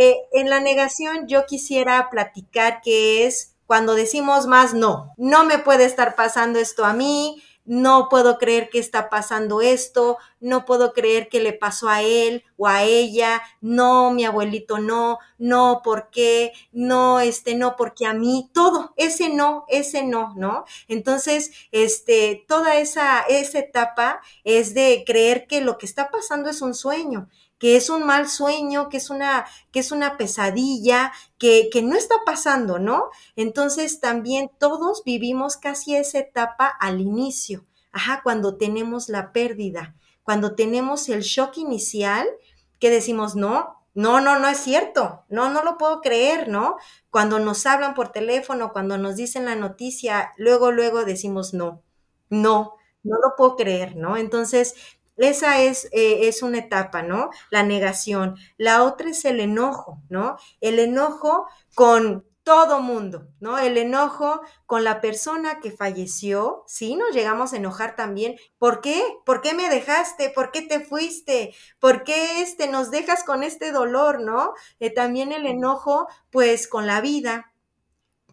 Eh, 0.00 0.28
en 0.30 0.48
la 0.48 0.60
negación 0.60 1.26
yo 1.26 1.44
quisiera 1.44 2.08
platicar 2.08 2.80
que 2.82 3.26
es 3.26 3.56
cuando 3.66 3.96
decimos 3.96 4.46
más 4.46 4.72
no, 4.72 5.12
no 5.16 5.44
me 5.44 5.58
puede 5.58 5.86
estar 5.86 6.14
pasando 6.14 6.60
esto 6.60 6.84
a 6.84 6.92
mí, 6.92 7.42
no 7.64 8.08
puedo 8.08 8.38
creer 8.38 8.70
que 8.70 8.78
está 8.78 9.10
pasando 9.10 9.60
esto, 9.60 10.16
no 10.38 10.64
puedo 10.64 10.92
creer 10.92 11.28
que 11.28 11.40
le 11.40 11.52
pasó 11.52 11.88
a 11.88 12.02
él 12.02 12.44
o 12.56 12.68
a 12.68 12.84
ella, 12.84 13.42
no, 13.60 14.12
mi 14.12 14.24
abuelito 14.24 14.78
no, 14.78 15.18
no, 15.36 15.80
¿por 15.82 16.10
qué? 16.10 16.52
No, 16.70 17.18
este, 17.18 17.56
no, 17.56 17.74
porque 17.74 18.06
a 18.06 18.14
mí, 18.14 18.48
todo, 18.54 18.94
ese 18.96 19.30
no, 19.30 19.64
ese 19.68 20.04
no, 20.04 20.32
¿no? 20.36 20.64
Entonces, 20.86 21.50
este, 21.72 22.44
toda 22.46 22.78
esa, 22.78 23.22
esa 23.22 23.58
etapa 23.58 24.20
es 24.44 24.74
de 24.74 25.02
creer 25.04 25.48
que 25.48 25.60
lo 25.60 25.76
que 25.76 25.86
está 25.86 26.10
pasando 26.10 26.48
es 26.50 26.62
un 26.62 26.74
sueño 26.74 27.28
que 27.58 27.76
es 27.76 27.90
un 27.90 28.04
mal 28.04 28.28
sueño, 28.28 28.88
que 28.88 28.98
es 28.98 29.10
una, 29.10 29.46
que 29.72 29.80
es 29.80 29.92
una 29.92 30.16
pesadilla, 30.16 31.12
que, 31.38 31.68
que 31.72 31.82
no 31.82 31.96
está 31.96 32.14
pasando, 32.24 32.78
¿no? 32.78 33.06
Entonces 33.36 34.00
también 34.00 34.50
todos 34.58 35.02
vivimos 35.04 35.56
casi 35.56 35.96
esa 35.96 36.18
etapa 36.18 36.66
al 36.66 37.00
inicio, 37.00 37.64
ajá, 37.92 38.20
cuando 38.22 38.56
tenemos 38.56 39.08
la 39.08 39.32
pérdida, 39.32 39.94
cuando 40.22 40.54
tenemos 40.54 41.08
el 41.08 41.22
shock 41.22 41.56
inicial, 41.58 42.28
que 42.78 42.90
decimos, 42.90 43.34
no, 43.34 43.84
no, 43.94 44.20
no, 44.20 44.38
no 44.38 44.48
es 44.48 44.58
cierto, 44.58 45.24
no, 45.28 45.50
no 45.50 45.64
lo 45.64 45.78
puedo 45.78 46.00
creer, 46.00 46.48
¿no? 46.48 46.76
Cuando 47.10 47.38
nos 47.40 47.66
hablan 47.66 47.94
por 47.94 48.10
teléfono, 48.10 48.72
cuando 48.72 48.98
nos 48.98 49.16
dicen 49.16 49.44
la 49.46 49.56
noticia, 49.56 50.32
luego, 50.36 50.70
luego 50.70 51.04
decimos 51.04 51.54
no, 51.54 51.82
no, 52.30 52.74
no 53.02 53.16
lo 53.16 53.34
puedo 53.36 53.56
creer, 53.56 53.96
¿no? 53.96 54.16
Entonces, 54.16 54.74
esa 55.18 55.60
es, 55.60 55.86
eh, 55.92 56.28
es 56.28 56.42
una 56.42 56.58
etapa, 56.58 57.02
¿no? 57.02 57.30
La 57.50 57.62
negación. 57.62 58.36
La 58.56 58.84
otra 58.84 59.10
es 59.10 59.24
el 59.24 59.40
enojo, 59.40 60.02
¿no? 60.08 60.36
El 60.60 60.78
enojo 60.78 61.46
con 61.74 62.24
todo 62.48 62.80
mundo, 62.80 63.28
¿no? 63.40 63.58
El 63.58 63.76
enojo 63.76 64.40
con 64.64 64.82
la 64.82 65.02
persona 65.02 65.60
que 65.60 65.70
falleció, 65.70 66.64
sí, 66.66 66.96
nos 66.96 67.14
llegamos 67.14 67.52
a 67.52 67.58
enojar 67.58 67.94
también. 67.94 68.36
¿Por 68.56 68.80
qué? 68.80 69.02
¿Por 69.26 69.42
qué 69.42 69.52
me 69.52 69.68
dejaste? 69.68 70.30
¿Por 70.30 70.50
qué 70.50 70.62
te 70.62 70.80
fuiste? 70.80 71.54
¿Por 71.78 72.04
qué 72.04 72.40
este, 72.40 72.66
nos 72.66 72.90
dejas 72.90 73.22
con 73.22 73.42
este 73.42 73.70
dolor, 73.70 74.22
no? 74.22 74.54
Eh, 74.80 74.88
también 74.88 75.32
el 75.32 75.44
enojo, 75.44 76.08
pues, 76.30 76.68
con 76.68 76.86
la 76.86 77.02
vida, 77.02 77.52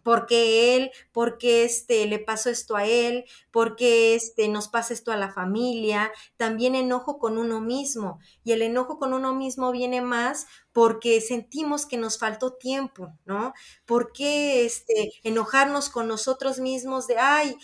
porque 0.06 0.76
él, 0.76 0.92
porque 1.10 1.64
este, 1.64 2.06
le 2.06 2.20
pasó 2.20 2.48
esto 2.48 2.76
a 2.76 2.84
él, 2.86 3.24
porque 3.50 4.14
este, 4.14 4.46
nos 4.46 4.68
pasa 4.68 4.94
esto 4.94 5.10
a 5.10 5.16
la 5.16 5.32
familia, 5.32 6.12
también 6.36 6.76
enojo 6.76 7.18
con 7.18 7.38
uno 7.38 7.60
mismo. 7.60 8.20
Y 8.44 8.52
el 8.52 8.62
enojo 8.62 9.00
con 9.00 9.14
uno 9.14 9.34
mismo 9.34 9.72
viene 9.72 10.02
más 10.02 10.46
porque 10.70 11.20
sentimos 11.20 11.86
que 11.86 11.96
nos 11.96 12.18
faltó 12.18 12.52
tiempo, 12.52 13.18
¿no? 13.24 13.52
¿Por 13.84 14.12
qué 14.12 14.64
este, 14.64 15.10
enojarnos 15.24 15.88
con 15.90 16.06
nosotros 16.06 16.60
mismos 16.60 17.08
de, 17.08 17.18
ay, 17.18 17.56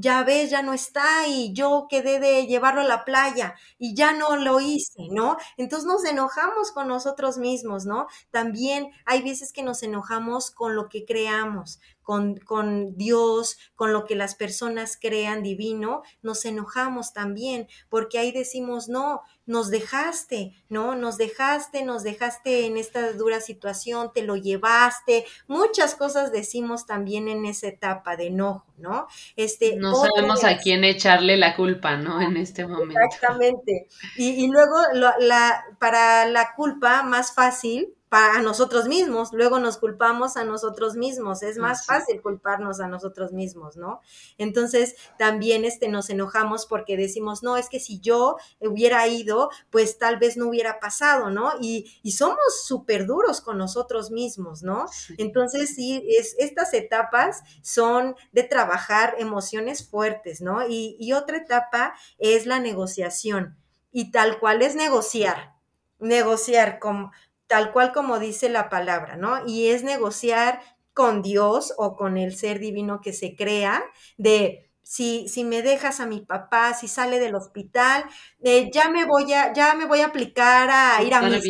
ya 0.00 0.24
ves, 0.24 0.50
ya 0.50 0.62
no 0.62 0.72
está 0.72 1.26
y 1.26 1.52
yo 1.52 1.86
quedé 1.88 2.18
de 2.20 2.46
llevarlo 2.46 2.80
a 2.80 2.84
la 2.84 3.04
playa 3.04 3.54
y 3.78 3.94
ya 3.94 4.12
no 4.12 4.36
lo 4.36 4.60
hice, 4.60 5.08
¿no? 5.10 5.36
Entonces 5.56 5.86
nos 5.86 6.04
enojamos 6.04 6.72
con 6.72 6.88
nosotros 6.88 7.38
mismos, 7.38 7.84
¿no? 7.86 8.06
También 8.30 8.90
hay 9.04 9.22
veces 9.22 9.52
que 9.52 9.62
nos 9.62 9.82
enojamos 9.82 10.50
con 10.50 10.74
lo 10.74 10.88
que 10.88 11.04
creamos, 11.04 11.80
con, 12.10 12.38
con, 12.38 12.96
Dios, 12.96 13.56
con 13.76 13.92
lo 13.92 14.04
que 14.04 14.16
las 14.16 14.34
personas 14.34 14.98
crean 15.00 15.44
divino, 15.44 16.02
nos 16.22 16.44
enojamos 16.44 17.12
también, 17.12 17.68
porque 17.88 18.18
ahí 18.18 18.32
decimos, 18.32 18.88
no, 18.88 19.22
nos 19.46 19.70
dejaste, 19.70 20.56
¿no? 20.68 20.96
Nos 20.96 21.18
dejaste, 21.18 21.84
nos 21.84 22.02
dejaste 22.02 22.66
en 22.66 22.78
esta 22.78 23.12
dura 23.12 23.40
situación, 23.40 24.10
te 24.12 24.22
lo 24.22 24.34
llevaste, 24.34 25.24
muchas 25.46 25.94
cosas 25.94 26.32
decimos 26.32 26.84
también 26.84 27.28
en 27.28 27.46
esa 27.46 27.68
etapa 27.68 28.16
de 28.16 28.26
enojo, 28.26 28.66
¿no? 28.76 29.06
Este, 29.36 29.76
no 29.76 29.94
sabemos 29.94 30.42
a 30.42 30.58
quién 30.58 30.82
echarle 30.82 31.36
la 31.36 31.54
culpa, 31.54 31.96
¿no? 31.96 32.20
En 32.20 32.36
este 32.36 32.66
momento. 32.66 33.00
Exactamente. 33.04 33.86
Y, 34.16 34.30
y 34.30 34.48
luego 34.48 34.74
la, 35.20 35.62
para 35.78 36.26
la 36.26 36.56
culpa 36.56 37.04
más 37.04 37.32
fácil, 37.32 37.94
para 38.10 38.42
nosotros 38.42 38.88
mismos, 38.88 39.28
luego 39.32 39.60
nos 39.60 39.78
culpamos 39.78 40.36
a 40.36 40.42
nosotros 40.42 40.96
mismos, 40.96 41.44
es 41.44 41.58
más 41.58 41.86
fácil 41.86 42.20
culparnos 42.20 42.80
a 42.80 42.88
nosotros 42.88 43.32
mismos, 43.32 43.76
¿no? 43.76 44.00
Entonces 44.36 44.96
también 45.16 45.64
este, 45.64 45.88
nos 45.88 46.10
enojamos 46.10 46.66
porque 46.66 46.96
decimos, 46.96 47.44
no, 47.44 47.56
es 47.56 47.68
que 47.68 47.78
si 47.78 48.00
yo 48.00 48.36
hubiera 48.58 49.06
ido, 49.06 49.48
pues 49.70 49.96
tal 49.96 50.18
vez 50.18 50.36
no 50.36 50.48
hubiera 50.48 50.80
pasado, 50.80 51.30
¿no? 51.30 51.52
Y, 51.60 51.86
somos 52.10 52.64
súper 52.66 53.06
duros 53.06 53.40
con 53.40 53.56
nosotros 53.56 54.10
mismos, 54.10 54.64
¿no? 54.64 54.86
Entonces 55.16 55.76
sí, 55.76 56.04
es, 56.18 56.34
estas 56.38 56.74
etapas 56.74 57.42
son 57.62 58.16
de 58.32 58.42
trabajar 58.42 59.14
emociones 59.18 59.88
fuertes, 59.88 60.40
¿no? 60.40 60.66
Y, 60.66 60.96
y 60.98 61.12
otra 61.12 61.36
etapa 61.36 61.94
es 62.18 62.44
la 62.44 62.58
negociación, 62.58 63.56
y 63.92 64.10
tal 64.10 64.40
cual 64.40 64.62
es 64.62 64.74
negociar 64.74 65.54
negociar 66.00 66.78
con, 66.78 67.10
tal 67.50 67.72
cual 67.72 67.92
como 67.92 68.20
dice 68.20 68.48
la 68.48 68.70
palabra, 68.70 69.16
¿no? 69.16 69.44
Y 69.46 69.70
es 69.70 69.82
negociar 69.84 70.62
con 70.94 71.22
Dios 71.22 71.74
o 71.78 71.96
con 71.96 72.16
el 72.16 72.36
ser 72.36 72.60
divino 72.60 73.00
que 73.02 73.12
se 73.12 73.36
crea 73.36 73.82
de 74.18 74.70
si, 74.84 75.28
si 75.28 75.44
me 75.44 75.62
dejas 75.62 76.00
a 76.00 76.06
mi 76.06 76.20
papá, 76.20 76.74
si 76.74 76.88
sale 76.88 77.18
del 77.18 77.34
hospital, 77.34 78.04
eh, 78.42 78.70
ya 78.72 78.88
me 78.90 79.04
voy 79.04 79.32
a, 79.34 79.52
ya 79.52 79.74
me 79.74 79.86
voy 79.86 80.00
a 80.00 80.06
aplicar 80.06 80.70
a 80.70 81.02
ir 81.02 81.14
a 81.14 81.22
mi 81.22 81.40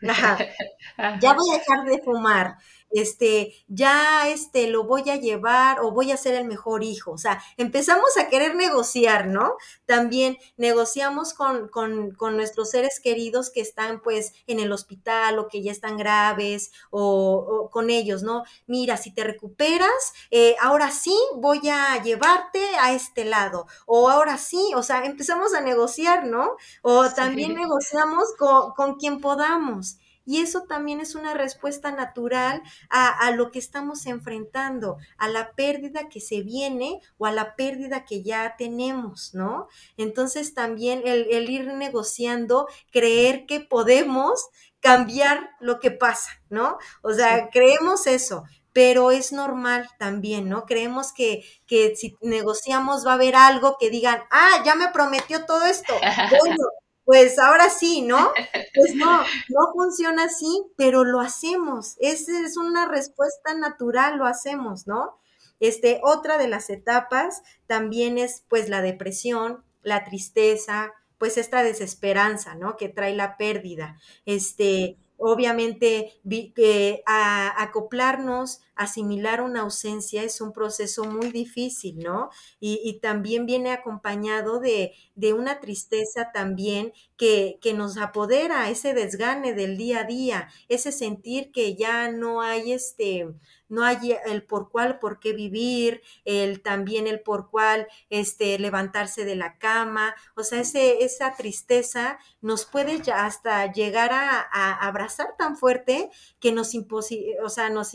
Ya 1.20 1.34
voy 1.34 1.46
a 1.54 1.58
dejar 1.58 1.84
de 1.86 2.02
fumar 2.02 2.56
este, 2.92 3.54
ya 3.68 4.28
este, 4.28 4.66
lo 4.68 4.84
voy 4.84 5.08
a 5.10 5.16
llevar 5.16 5.80
o 5.80 5.92
voy 5.92 6.12
a 6.12 6.16
ser 6.16 6.34
el 6.34 6.46
mejor 6.46 6.84
hijo. 6.84 7.12
O 7.12 7.18
sea, 7.18 7.42
empezamos 7.56 8.16
a 8.18 8.28
querer 8.28 8.54
negociar, 8.54 9.26
¿no? 9.26 9.56
También 9.86 10.38
negociamos 10.56 11.34
con, 11.34 11.68
con, 11.68 12.12
con 12.14 12.36
nuestros 12.36 12.70
seres 12.70 13.00
queridos 13.02 13.50
que 13.50 13.60
están 13.60 14.00
pues 14.02 14.32
en 14.46 14.60
el 14.60 14.72
hospital 14.72 15.38
o 15.38 15.48
que 15.48 15.62
ya 15.62 15.72
están 15.72 15.96
graves 15.96 16.72
o, 16.90 17.68
con 17.70 17.90
ellos, 17.90 18.22
¿no? 18.22 18.44
Mira, 18.66 18.96
si 18.96 19.12
te 19.12 19.24
recuperas, 19.24 20.12
eh, 20.30 20.56
ahora 20.60 20.90
sí 20.90 21.16
voy 21.36 21.68
a 21.68 22.02
llevarte 22.02 22.62
a 22.80 22.92
este 22.92 23.24
lado. 23.24 23.66
O 23.86 24.08
ahora 24.10 24.38
sí, 24.38 24.72
o 24.76 24.82
sea, 24.82 25.04
empezamos 25.04 25.54
a 25.54 25.60
negociar, 25.60 26.26
¿no? 26.26 26.56
O 26.82 27.08
también 27.10 27.54
negociamos 27.54 28.24
con, 28.38 28.72
con 28.72 28.94
quien 28.96 29.20
podamos. 29.20 29.98
Y 30.24 30.40
eso 30.40 30.62
también 30.62 31.00
es 31.00 31.14
una 31.14 31.34
respuesta 31.34 31.90
natural 31.92 32.62
a, 32.90 33.30
lo 33.32 33.50
que 33.50 33.58
estamos 33.58 34.06
enfrentando, 34.06 34.98
a 35.18 35.28
la 35.28 35.52
pérdida 35.52 36.08
que 36.08 36.20
se 36.20 36.42
viene 36.42 37.00
o 37.18 37.26
a 37.26 37.32
la 37.32 37.56
pérdida 37.56 38.04
que 38.04 38.22
ya 38.22 38.54
tenemos, 38.56 39.34
¿no? 39.34 39.68
Entonces 39.96 40.54
también 40.54 41.02
el, 41.04 41.26
el 41.30 41.50
ir 41.50 41.66
negociando, 41.74 42.68
creer 42.90 43.46
que 43.46 43.60
podemos 43.60 44.48
cambiar 44.80 45.50
lo 45.60 45.80
que 45.80 45.92
pasa, 45.92 46.30
¿no? 46.50 46.76
O 47.02 47.12
sea, 47.14 47.48
creemos 47.50 48.06
eso, 48.06 48.44
pero 48.72 49.12
es 49.12 49.32
normal 49.32 49.88
también, 49.98 50.48
¿no? 50.48 50.66
Creemos 50.66 51.12
que, 51.12 51.44
que, 51.66 51.94
si 51.94 52.16
negociamos 52.20 53.06
va 53.06 53.12
a 53.12 53.14
haber 53.14 53.36
algo 53.36 53.76
que 53.78 53.90
digan, 53.90 54.22
ah, 54.30 54.62
ya 54.64 54.74
me 54.74 54.88
prometió 54.88 55.46
todo 55.46 55.64
esto. 55.64 55.94
Bueno, 56.40 56.56
pues 57.04 57.38
ahora 57.38 57.70
sí, 57.70 58.02
¿no? 58.02 58.32
Pues 58.74 58.94
no, 58.94 59.20
no 59.20 59.72
funciona 59.74 60.24
así, 60.24 60.64
pero 60.78 61.04
lo 61.04 61.20
hacemos. 61.20 61.96
Esa 62.00 62.40
es 62.42 62.56
una 62.56 62.88
respuesta 62.88 63.54
natural, 63.54 64.16
lo 64.16 64.24
hacemos, 64.24 64.86
¿no? 64.86 65.18
Este, 65.60 66.00
otra 66.02 66.38
de 66.38 66.48
las 66.48 66.70
etapas 66.70 67.42
también 67.66 68.16
es 68.18 68.44
pues 68.48 68.68
la 68.70 68.80
depresión, 68.80 69.62
la 69.82 70.04
tristeza, 70.04 70.92
pues 71.18 71.38
esta 71.38 71.62
desesperanza, 71.62 72.54
¿no? 72.54 72.76
Que 72.76 72.88
trae 72.88 73.14
la 73.14 73.36
pérdida. 73.36 73.98
Este, 74.24 74.96
obviamente 75.18 76.20
que 76.54 77.02
acoplarnos, 77.06 78.60
asimilar 78.74 79.42
una 79.42 79.62
ausencia 79.62 80.22
es 80.22 80.40
un 80.40 80.52
proceso 80.52 81.04
muy 81.04 81.30
difícil, 81.30 81.98
¿no? 81.98 82.30
Y, 82.60 83.00
también 83.02 83.46
viene 83.46 83.72
acompañado 83.72 84.60
de, 84.60 84.92
de 85.14 85.32
una 85.32 85.60
tristeza 85.60 86.30
también 86.32 86.92
que, 87.16 87.58
que, 87.60 87.74
nos 87.74 87.96
apodera, 87.96 88.70
ese 88.70 88.94
desgane 88.94 89.54
del 89.54 89.76
día 89.76 90.00
a 90.00 90.04
día, 90.04 90.48
ese 90.68 90.92
sentir 90.92 91.50
que 91.52 91.74
ya 91.74 92.10
no 92.10 92.42
hay 92.42 92.72
este, 92.72 93.34
no 93.72 93.84
hay 93.84 94.14
el 94.26 94.44
por 94.44 94.70
cuál, 94.70 94.98
por 94.98 95.18
qué 95.18 95.32
vivir, 95.32 96.02
el 96.26 96.60
también 96.60 97.06
el 97.06 97.20
por 97.20 97.48
cuál, 97.48 97.88
este, 98.10 98.58
levantarse 98.58 99.24
de 99.24 99.34
la 99.34 99.56
cama, 99.56 100.14
o 100.36 100.44
sea, 100.44 100.60
ese, 100.60 101.02
esa 101.04 101.36
tristeza 101.36 102.18
nos 102.42 102.66
puede 102.66 103.00
hasta 103.10 103.72
llegar 103.72 104.10
a, 104.12 104.42
abrazar 104.86 105.36
tan 105.38 105.56
fuerte 105.56 106.10
que 106.38 106.52
nos, 106.52 106.72
o 106.74 107.48
sea, 107.48 107.70
nos 107.70 107.94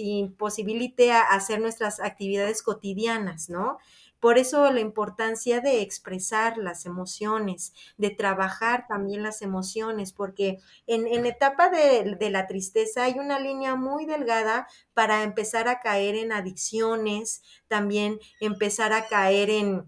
a 1.11 1.21
hacer 1.21 1.61
nuestras 1.61 1.99
actividades 1.99 2.63
cotidianas, 2.63 3.49
¿no? 3.49 3.77
Por 4.19 4.39
eso 4.39 4.71
la 4.71 4.79
importancia 4.79 5.61
de 5.61 5.81
expresar 5.81 6.57
las 6.57 6.85
emociones, 6.85 7.73
de 7.97 8.09
trabajar 8.09 8.87
también 8.87 9.21
las 9.21 9.41
emociones, 9.43 10.11
porque 10.11 10.57
en, 10.87 11.05
en 11.05 11.25
etapa 11.27 11.69
de, 11.69 12.15
de, 12.19 12.29
la 12.31 12.47
tristeza 12.47 13.03
hay 13.03 13.19
una 13.19 13.39
línea 13.39 13.75
muy 13.75 14.05
delgada 14.05 14.67
para 14.95 15.21
empezar 15.21 15.67
a 15.67 15.81
caer 15.81 16.15
en 16.15 16.31
adicciones, 16.31 17.43
también 17.67 18.19
empezar 18.39 18.91
a 18.91 19.05
caer 19.05 19.51
en 19.51 19.87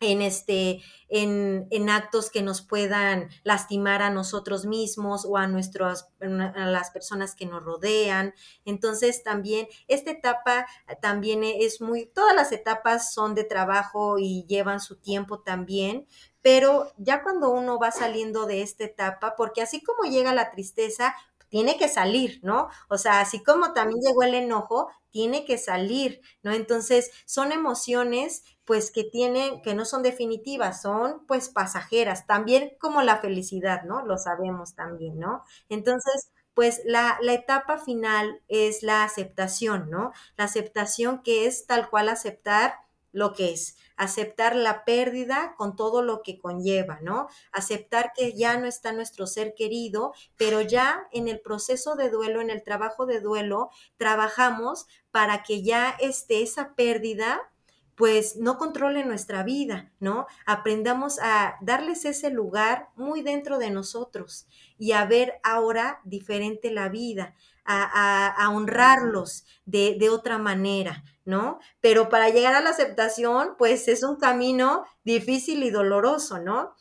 en, 0.00 0.22
este, 0.22 0.82
en, 1.08 1.66
en, 1.70 1.90
actos 1.90 2.30
que 2.30 2.42
nos 2.42 2.62
puedan 2.62 3.28
lastimar 3.44 4.00
a 4.00 4.10
nosotros 4.10 4.64
mismos 4.64 5.26
o 5.26 5.36
a, 5.36 5.46
nuestros, 5.46 6.08
a 6.20 6.66
las 6.66 6.90
personas 6.90 7.34
que 7.34 7.44
nos 7.44 7.62
rodean. 7.62 8.34
Entonces 8.64 9.22
también 9.22 9.68
esta 9.88 10.10
etapa 10.10 10.66
también 11.02 11.44
es 11.44 11.82
muy, 11.82 12.06
todas 12.06 12.34
las 12.34 12.50
etapas 12.50 13.12
son 13.12 13.34
de 13.34 13.44
trabajo 13.44 14.18
y 14.18 14.46
llevan 14.48 14.80
su 14.80 14.96
tiempo 14.96 15.40
también, 15.40 16.06
pero 16.42 16.92
ya 16.96 17.22
cuando 17.22 17.50
uno 17.50 17.78
va 17.78 17.90
saliendo 17.90 18.46
de 18.46 18.62
esta 18.62 18.84
etapa, 18.84 19.34
porque 19.36 19.60
así 19.60 19.82
como 19.82 20.10
llega 20.10 20.32
la 20.32 20.50
tristeza, 20.50 21.14
tiene 21.50 21.76
que 21.76 21.88
salir, 21.88 22.40
¿no? 22.42 22.68
O 22.88 22.96
sea, 22.96 23.20
así 23.20 23.42
como 23.42 23.74
también 23.74 24.00
llegó 24.00 24.22
el 24.22 24.34
enojo, 24.34 24.88
tiene 25.10 25.44
que 25.44 25.58
salir, 25.58 26.22
¿no? 26.42 26.52
Entonces, 26.52 27.10
son 27.26 27.52
emociones 27.52 28.44
pues 28.64 28.90
que 28.90 29.04
tienen, 29.04 29.60
que 29.62 29.74
no 29.74 29.84
son 29.84 30.02
definitivas, 30.02 30.80
son 30.80 31.26
pues 31.26 31.48
pasajeras, 31.48 32.26
también 32.26 32.72
como 32.80 33.02
la 33.02 33.18
felicidad, 33.18 33.82
¿no? 33.82 34.06
Lo 34.06 34.16
sabemos 34.16 34.74
también, 34.74 35.18
¿no? 35.18 35.44
Entonces, 35.68 36.30
pues 36.54 36.80
la, 36.84 37.18
la, 37.20 37.34
etapa 37.34 37.78
final 37.78 38.42
es 38.48 38.82
la 38.82 39.04
aceptación, 39.04 39.90
¿no? 39.90 40.12
La 40.36 40.44
aceptación 40.44 41.22
que 41.22 41.46
es 41.46 41.66
tal 41.66 41.90
cual 41.90 42.08
aceptar 42.08 42.74
lo 43.12 43.32
que 43.32 43.52
es, 43.52 43.76
aceptar 44.00 44.56
la 44.56 44.86
pérdida 44.86 45.54
con 45.58 45.76
todo 45.76 46.00
lo 46.00 46.22
que 46.22 46.38
conlleva, 46.38 47.00
¿no? 47.02 47.28
Aceptar 47.52 48.12
que 48.16 48.32
ya 48.32 48.56
no 48.56 48.66
está 48.66 48.92
nuestro 48.92 49.26
ser 49.26 49.54
querido, 49.54 50.14
pero 50.38 50.62
ya 50.62 51.06
en 51.12 51.28
el 51.28 51.40
proceso 51.40 51.96
de 51.96 52.08
duelo, 52.08 52.40
en 52.40 52.48
el 52.48 52.62
trabajo 52.62 53.04
de 53.04 53.20
duelo, 53.20 53.68
trabajamos 53.98 54.86
para 55.10 55.42
que 55.42 55.62
ya 55.62 55.90
esté 56.00 56.42
esa 56.42 56.74
pérdida 56.74 57.50
pues 57.94 58.36
no 58.36 58.56
controle 58.56 59.04
nuestra 59.04 59.42
vida, 59.42 59.92
¿no? 60.00 60.26
Aprendamos 60.46 61.18
a 61.18 61.56
darles 61.60 62.06
ese 62.06 62.30
lugar 62.30 62.88
muy 62.96 63.20
dentro 63.20 63.58
de 63.58 63.68
nosotros 63.68 64.46
y 64.78 64.92
a 64.92 65.04
ver 65.04 65.34
ahora 65.42 66.00
diferente 66.04 66.70
la 66.70 66.88
vida, 66.88 67.34
a, 67.70 68.48
honrarlos 68.50 69.44
de, 69.64 69.96
de, 69.98 70.10
otra 70.10 70.38
manera, 70.38 71.04
¿no? 71.24 71.58
Pero 71.80 72.08
para 72.08 72.28
llegar 72.28 72.54
a 72.54 72.60
la 72.60 72.70
aceptación, 72.70 73.54
pues 73.58 73.88
es 73.88 74.02
un 74.02 74.16
camino 74.16 74.84
difícil 75.04 75.62
y 75.62 75.70
doloroso, 75.70 76.38
¿no? 76.38 76.74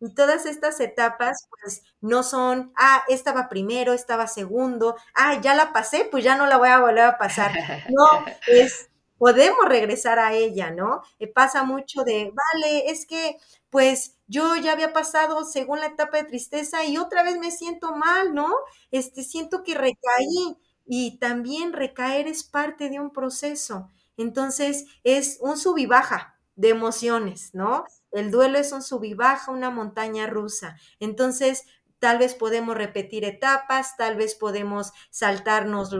Y 0.00 0.14
todas 0.14 0.46
estas 0.46 0.80
etapas, 0.80 1.46
pues, 1.48 1.84
no 2.00 2.24
son, 2.24 2.72
ah, 2.76 3.04
estaba 3.08 3.48
primero, 3.48 3.92
estaba 3.92 4.26
segundo, 4.26 4.96
ah, 5.14 5.40
ya 5.40 5.54
la 5.54 5.72
pasé, 5.72 6.08
pues 6.10 6.24
ya 6.24 6.34
no 6.34 6.46
la 6.46 6.56
voy 6.56 6.70
a 6.70 6.80
volver 6.80 7.04
a 7.04 7.18
pasar. 7.18 7.52
No, 7.88 8.24
es 8.48 8.90
podemos 9.22 9.66
regresar 9.68 10.18
a 10.18 10.32
ella, 10.34 10.72
¿no? 10.72 11.00
Eh, 11.20 11.28
pasa 11.28 11.62
mucho 11.62 12.02
de, 12.02 12.32
vale, 12.34 12.90
es 12.90 13.06
que 13.06 13.36
pues 13.70 14.16
yo 14.26 14.56
ya 14.56 14.72
había 14.72 14.92
pasado 14.92 15.44
según 15.44 15.78
la 15.78 15.86
etapa 15.86 16.16
de 16.16 16.24
tristeza 16.24 16.84
y 16.84 16.98
otra 16.98 17.22
vez 17.22 17.38
me 17.38 17.52
siento 17.52 17.94
mal, 17.94 18.34
¿no? 18.34 18.48
Este, 18.90 19.22
siento 19.22 19.62
que 19.62 19.74
recaí 19.74 20.56
y 20.84 21.18
también 21.20 21.72
recaer 21.72 22.26
es 22.26 22.42
parte 22.42 22.90
de 22.90 22.98
un 22.98 23.12
proceso. 23.12 23.88
Entonces 24.16 24.86
es 25.04 25.38
un 25.40 25.56
sub 25.56 25.78
baja 25.86 26.36
de 26.56 26.70
emociones, 26.70 27.50
¿no? 27.54 27.84
El 28.10 28.32
duelo 28.32 28.58
es 28.58 28.72
un 28.72 28.82
sub 28.82 29.04
baja, 29.14 29.52
una 29.52 29.70
montaña 29.70 30.26
rusa. 30.26 30.76
Entonces, 30.98 31.62
tal 32.02 32.18
vez 32.18 32.34
podemos 32.34 32.76
repetir 32.76 33.24
etapas, 33.24 33.96
tal 33.96 34.16
vez 34.16 34.34
podemos 34.34 34.90
saltarnos 35.10 35.90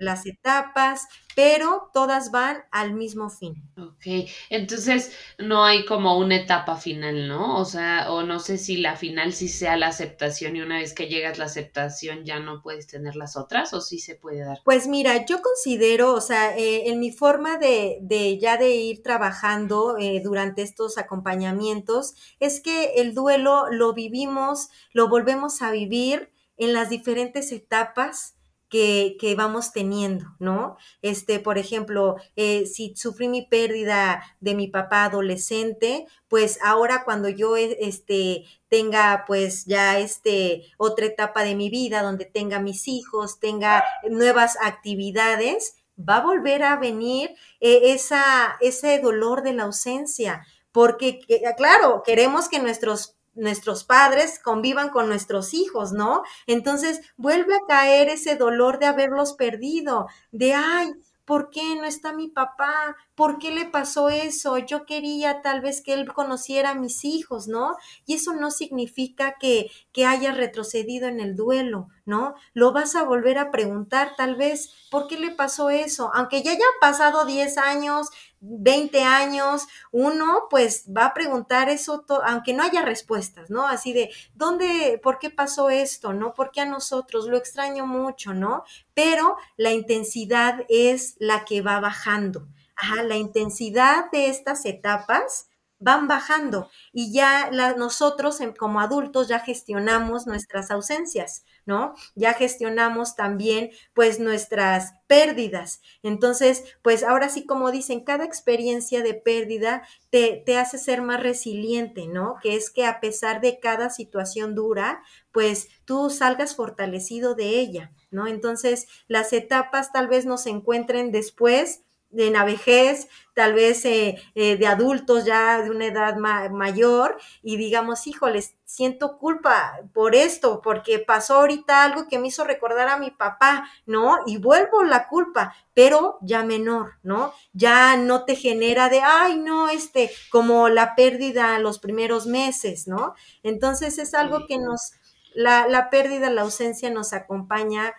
las 0.00 0.24
etapas, 0.24 1.06
pero 1.34 1.90
todas 1.92 2.30
van 2.30 2.64
al 2.70 2.94
mismo 2.94 3.30
fin. 3.30 3.62
Ok, 3.78 4.28
entonces 4.48 5.12
no 5.38 5.64
hay 5.64 5.84
como 5.84 6.18
una 6.18 6.36
etapa 6.36 6.76
final, 6.76 7.28
¿no? 7.28 7.56
O 7.56 7.64
sea, 7.64 8.12
o 8.12 8.22
no 8.22 8.38
sé 8.38 8.58
si 8.58 8.76
la 8.76 8.96
final 8.96 9.32
sí 9.32 9.48
sea 9.48 9.76
la 9.76 9.88
aceptación 9.88 10.56
y 10.56 10.62
una 10.62 10.78
vez 10.78 10.94
que 10.94 11.08
llegas 11.08 11.38
la 11.38 11.46
aceptación 11.46 12.24
ya 12.24 12.40
no 12.40 12.62
puedes 12.62 12.86
tener 12.86 13.16
las 13.16 13.36
otras 13.36 13.72
o 13.74 13.80
sí 13.80 13.98
se 13.98 14.14
puede 14.14 14.44
dar. 14.44 14.58
Pues 14.64 14.88
mira, 14.88 15.24
yo 15.26 15.40
considero, 15.42 16.14
o 16.14 16.20
sea, 16.20 16.56
eh, 16.56 16.88
en 16.88 17.00
mi 17.00 17.10
forma 17.12 17.58
de, 17.58 17.98
de, 18.02 18.38
ya 18.38 18.56
de 18.56 18.70
ir 18.70 19.02
trabajando 19.02 19.96
eh, 19.98 20.20
durante 20.22 20.62
estos 20.62 20.98
acompañamientos, 20.98 22.14
es 22.40 22.60
que 22.60 22.94
el 22.96 23.14
duelo 23.14 23.70
lo 23.70 23.92
vivimos, 23.94 24.68
lo 24.92 25.08
volvemos 25.08 25.62
a 25.62 25.70
vivir 25.70 26.30
en 26.56 26.72
las 26.72 26.90
diferentes 26.90 27.52
etapas 27.52 28.34
que, 28.70 29.34
vamos 29.36 29.72
teniendo, 29.72 30.26
¿no? 30.38 30.76
Este, 31.02 31.40
por 31.40 31.58
ejemplo, 31.58 32.16
eh, 32.36 32.66
si 32.66 32.94
sufrí 32.96 33.28
mi 33.28 33.42
pérdida 33.42 34.22
de 34.40 34.54
mi 34.54 34.68
papá 34.68 35.04
adolescente, 35.04 36.06
pues 36.28 36.58
ahora 36.62 37.04
cuando 37.04 37.28
yo 37.28 37.56
eh, 37.56 37.76
este, 37.80 38.44
tenga 38.68 39.24
pues 39.26 39.66
ya 39.66 39.98
este 39.98 40.72
otra 40.78 41.06
etapa 41.06 41.42
de 41.42 41.56
mi 41.56 41.68
vida 41.68 42.02
donde 42.02 42.24
tenga 42.24 42.60
mis 42.60 42.86
hijos, 42.86 43.40
tenga 43.40 43.84
nuevas 44.08 44.56
actividades, 44.62 45.74
va 45.98 46.18
a 46.18 46.24
volver 46.24 46.62
a 46.62 46.76
venir 46.76 47.30
eh, 47.60 47.92
esa, 47.92 48.56
ese 48.60 49.00
dolor 49.00 49.42
de 49.42 49.52
la 49.52 49.64
ausencia, 49.64 50.46
porque 50.70 51.20
claro, 51.56 52.04
queremos 52.04 52.48
que 52.48 52.60
nuestros 52.60 53.19
nuestros 53.34 53.84
padres 53.84 54.38
convivan 54.42 54.90
con 54.90 55.08
nuestros 55.08 55.54
hijos, 55.54 55.92
¿no? 55.92 56.22
Entonces 56.46 57.00
vuelve 57.16 57.54
a 57.54 57.66
caer 57.68 58.08
ese 58.08 58.36
dolor 58.36 58.78
de 58.78 58.86
haberlos 58.86 59.34
perdido, 59.34 60.06
de, 60.32 60.54
ay, 60.54 60.92
¿por 61.24 61.50
qué 61.50 61.76
no 61.76 61.84
está 61.84 62.12
mi 62.12 62.28
papá? 62.28 62.96
¿Por 63.20 63.38
qué 63.38 63.50
le 63.50 63.66
pasó 63.66 64.08
eso? 64.08 64.56
Yo 64.56 64.86
quería 64.86 65.42
tal 65.42 65.60
vez 65.60 65.82
que 65.82 65.92
él 65.92 66.10
conociera 66.10 66.70
a 66.70 66.74
mis 66.74 67.04
hijos, 67.04 67.48
¿no? 67.48 67.76
Y 68.06 68.14
eso 68.14 68.32
no 68.32 68.50
significa 68.50 69.36
que, 69.38 69.70
que 69.92 70.06
haya 70.06 70.32
retrocedido 70.32 71.06
en 71.06 71.20
el 71.20 71.36
duelo, 71.36 71.88
¿no? 72.06 72.34
Lo 72.54 72.72
vas 72.72 72.96
a 72.96 73.02
volver 73.02 73.36
a 73.36 73.50
preguntar 73.50 74.12
tal 74.16 74.36
vez, 74.36 74.72
¿por 74.90 75.06
qué 75.06 75.18
le 75.18 75.32
pasó 75.32 75.68
eso? 75.68 76.10
Aunque 76.14 76.42
ya 76.42 76.52
hayan 76.52 76.62
pasado 76.80 77.26
10 77.26 77.58
años, 77.58 78.08
20 78.40 79.02
años, 79.02 79.66
uno 79.92 80.44
pues 80.48 80.86
va 80.86 81.04
a 81.04 81.12
preguntar 81.12 81.68
eso, 81.68 82.06
aunque 82.24 82.54
no 82.54 82.62
haya 82.62 82.80
respuestas, 82.80 83.50
¿no? 83.50 83.66
Así 83.66 83.92
de, 83.92 84.10
¿dónde, 84.32 84.98
por 85.02 85.18
qué 85.18 85.28
pasó 85.28 85.68
esto, 85.68 86.14
¿no? 86.14 86.32
¿Por 86.32 86.52
qué 86.52 86.62
a 86.62 86.64
nosotros? 86.64 87.26
Lo 87.26 87.36
extraño 87.36 87.86
mucho, 87.86 88.32
¿no? 88.32 88.64
Pero 88.94 89.36
la 89.58 89.72
intensidad 89.72 90.64
es 90.70 91.16
la 91.18 91.44
que 91.44 91.60
va 91.60 91.80
bajando. 91.80 92.46
Ajá, 92.80 93.02
la 93.02 93.16
intensidad 93.16 94.10
de 94.10 94.28
estas 94.28 94.64
etapas 94.64 95.46
van 95.82 96.08
bajando 96.08 96.68
y 96.92 97.10
ya 97.12 97.50
nosotros 97.76 98.38
como 98.58 98.80
adultos 98.80 99.28
ya 99.28 99.38
gestionamos 99.40 100.26
nuestras 100.26 100.70
ausencias, 100.70 101.42
¿no? 101.64 101.94
Ya 102.14 102.34
gestionamos 102.34 103.16
también 103.16 103.70
pues 103.94 104.20
nuestras 104.20 104.92
pérdidas. 105.06 105.80
Entonces, 106.02 106.64
pues 106.82 107.02
ahora 107.02 107.30
sí 107.30 107.46
como 107.46 107.70
dicen, 107.70 108.04
cada 108.04 108.24
experiencia 108.26 109.02
de 109.02 109.14
pérdida 109.14 109.82
te, 110.10 110.42
te 110.44 110.58
hace 110.58 110.76
ser 110.76 111.00
más 111.00 111.22
resiliente, 111.22 112.06
¿no? 112.08 112.36
Que 112.42 112.56
es 112.56 112.70
que 112.70 112.84
a 112.84 113.00
pesar 113.00 113.40
de 113.40 113.58
cada 113.58 113.88
situación 113.88 114.54
dura, 114.54 115.02
pues 115.32 115.68
tú 115.86 116.10
salgas 116.10 116.54
fortalecido 116.56 117.34
de 117.34 117.58
ella, 117.58 117.92
¿no? 118.10 118.26
Entonces, 118.26 118.86
las 119.08 119.32
etapas 119.32 119.92
tal 119.92 120.08
vez 120.08 120.26
nos 120.26 120.46
encuentren 120.46 121.10
después 121.10 121.84
de 122.10 122.30
la 122.30 122.44
vejez, 122.44 123.08
tal 123.34 123.54
vez 123.54 123.84
eh, 123.84 124.20
eh, 124.34 124.56
de 124.56 124.66
adultos 124.66 125.24
ya 125.24 125.62
de 125.62 125.70
una 125.70 125.86
edad 125.86 126.16
mayor 126.50 127.16
y 127.42 127.56
digamos, 127.56 128.06
híjoles, 128.06 128.56
siento 128.64 129.18
culpa 129.18 129.80
por 129.94 130.14
esto, 130.14 130.60
porque 130.62 130.98
pasó 130.98 131.36
ahorita 131.36 131.84
algo 131.84 132.08
que 132.08 132.18
me 132.18 132.28
hizo 132.28 132.44
recordar 132.44 132.88
a 132.88 132.98
mi 132.98 133.10
papá, 133.10 133.68
¿no? 133.86 134.18
Y 134.26 134.38
vuelvo 134.38 134.82
la 134.82 135.08
culpa, 135.08 135.54
pero 135.74 136.18
ya 136.22 136.42
menor, 136.44 136.94
¿no? 137.02 137.32
Ya 137.52 137.96
no 137.96 138.24
te 138.24 138.36
genera 138.36 138.88
de, 138.88 139.00
ay, 139.00 139.38
no, 139.38 139.68
este, 139.68 140.10
como 140.30 140.68
la 140.68 140.94
pérdida 140.94 141.58
los 141.58 141.78
primeros 141.78 142.26
meses, 142.26 142.86
¿no? 142.88 143.14
Entonces 143.42 143.98
es 143.98 144.14
algo 144.14 144.46
que 144.46 144.58
nos, 144.58 144.92
la, 145.34 145.68
la 145.68 145.90
pérdida, 145.90 146.30
la 146.30 146.42
ausencia 146.42 146.90
nos 146.90 147.12
acompaña 147.12 147.94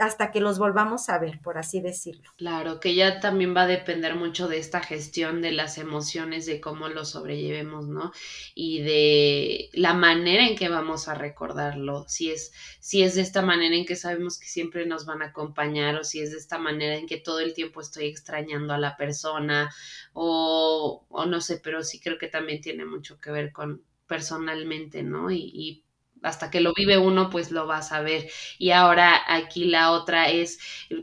hasta 0.00 0.30
que 0.30 0.40
los 0.40 0.58
volvamos 0.58 1.08
a 1.10 1.18
ver, 1.18 1.40
por 1.40 1.58
así 1.58 1.80
decirlo. 1.80 2.30
Claro, 2.36 2.80
que 2.80 2.94
ya 2.94 3.20
también 3.20 3.54
va 3.54 3.62
a 3.62 3.66
depender 3.66 4.14
mucho 4.14 4.48
de 4.48 4.58
esta 4.58 4.80
gestión 4.80 5.42
de 5.42 5.52
las 5.52 5.76
emociones, 5.76 6.46
de 6.46 6.60
cómo 6.60 6.88
lo 6.88 7.04
sobrellevemos, 7.04 7.86
¿no? 7.86 8.10
Y 8.54 8.80
de 8.80 9.68
la 9.74 9.92
manera 9.92 10.46
en 10.46 10.56
que 10.56 10.70
vamos 10.70 11.06
a 11.08 11.14
recordarlo, 11.14 12.06
si 12.08 12.30
es, 12.30 12.52
si 12.80 13.02
es 13.02 13.14
de 13.14 13.20
esta 13.20 13.42
manera 13.42 13.76
en 13.76 13.84
que 13.84 13.94
sabemos 13.94 14.38
que 14.38 14.46
siempre 14.46 14.86
nos 14.86 15.04
van 15.04 15.22
a 15.22 15.26
acompañar 15.26 15.96
o 15.96 16.04
si 16.04 16.20
es 16.20 16.32
de 16.32 16.38
esta 16.38 16.58
manera 16.58 16.96
en 16.96 17.06
que 17.06 17.18
todo 17.18 17.40
el 17.40 17.52
tiempo 17.52 17.80
estoy 17.80 18.06
extrañando 18.06 18.72
a 18.72 18.78
la 18.78 18.96
persona 18.96 19.70
o, 20.14 21.04
o 21.08 21.26
no 21.26 21.40
sé, 21.40 21.60
pero 21.62 21.82
sí 21.84 22.00
creo 22.00 22.16
que 22.18 22.28
también 22.28 22.60
tiene 22.62 22.86
mucho 22.86 23.20
que 23.20 23.30
ver 23.30 23.52
con 23.52 23.84
personalmente, 24.06 25.02
¿no? 25.02 25.30
Y, 25.30 25.50
y 25.54 25.84
hasta 26.22 26.50
que 26.50 26.60
lo 26.60 26.72
vive 26.74 26.98
uno, 26.98 27.30
pues 27.30 27.50
lo 27.50 27.66
vas 27.66 27.92
a 27.92 28.00
ver. 28.02 28.28
Y 28.58 28.70
ahora 28.70 29.20
aquí 29.28 29.64
la 29.64 29.92
otra 29.92 30.30
es 30.30 30.58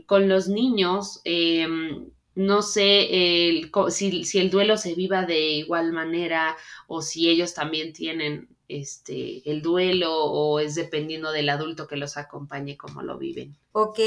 con 0.06 0.28
los 0.28 0.48
niños. 0.48 1.20
Em, 1.24 2.10
no 2.34 2.62
sé 2.62 3.08
si, 3.90 4.24
si, 4.24 4.38
el 4.38 4.50
duelo 4.50 4.76
se 4.76 4.94
viva 4.94 5.24
de 5.26 5.40
igual 5.52 5.92
manera 5.92 6.56
o 6.86 7.02
si 7.02 7.28
ellos 7.28 7.54
también 7.54 7.92
tienen 7.92 8.48
este, 8.68 9.48
el 9.50 9.62
duelo 9.62 10.24
o 10.24 10.60
es 10.60 10.74
dependiendo 10.74 11.32
del 11.32 11.48
adulto 11.48 11.86
que 11.86 11.96
los 11.96 12.16
acompañe 12.18 12.76
como 12.76 13.02
lo 13.02 13.16
viven. 13.16 13.56
Ok, 13.72 13.98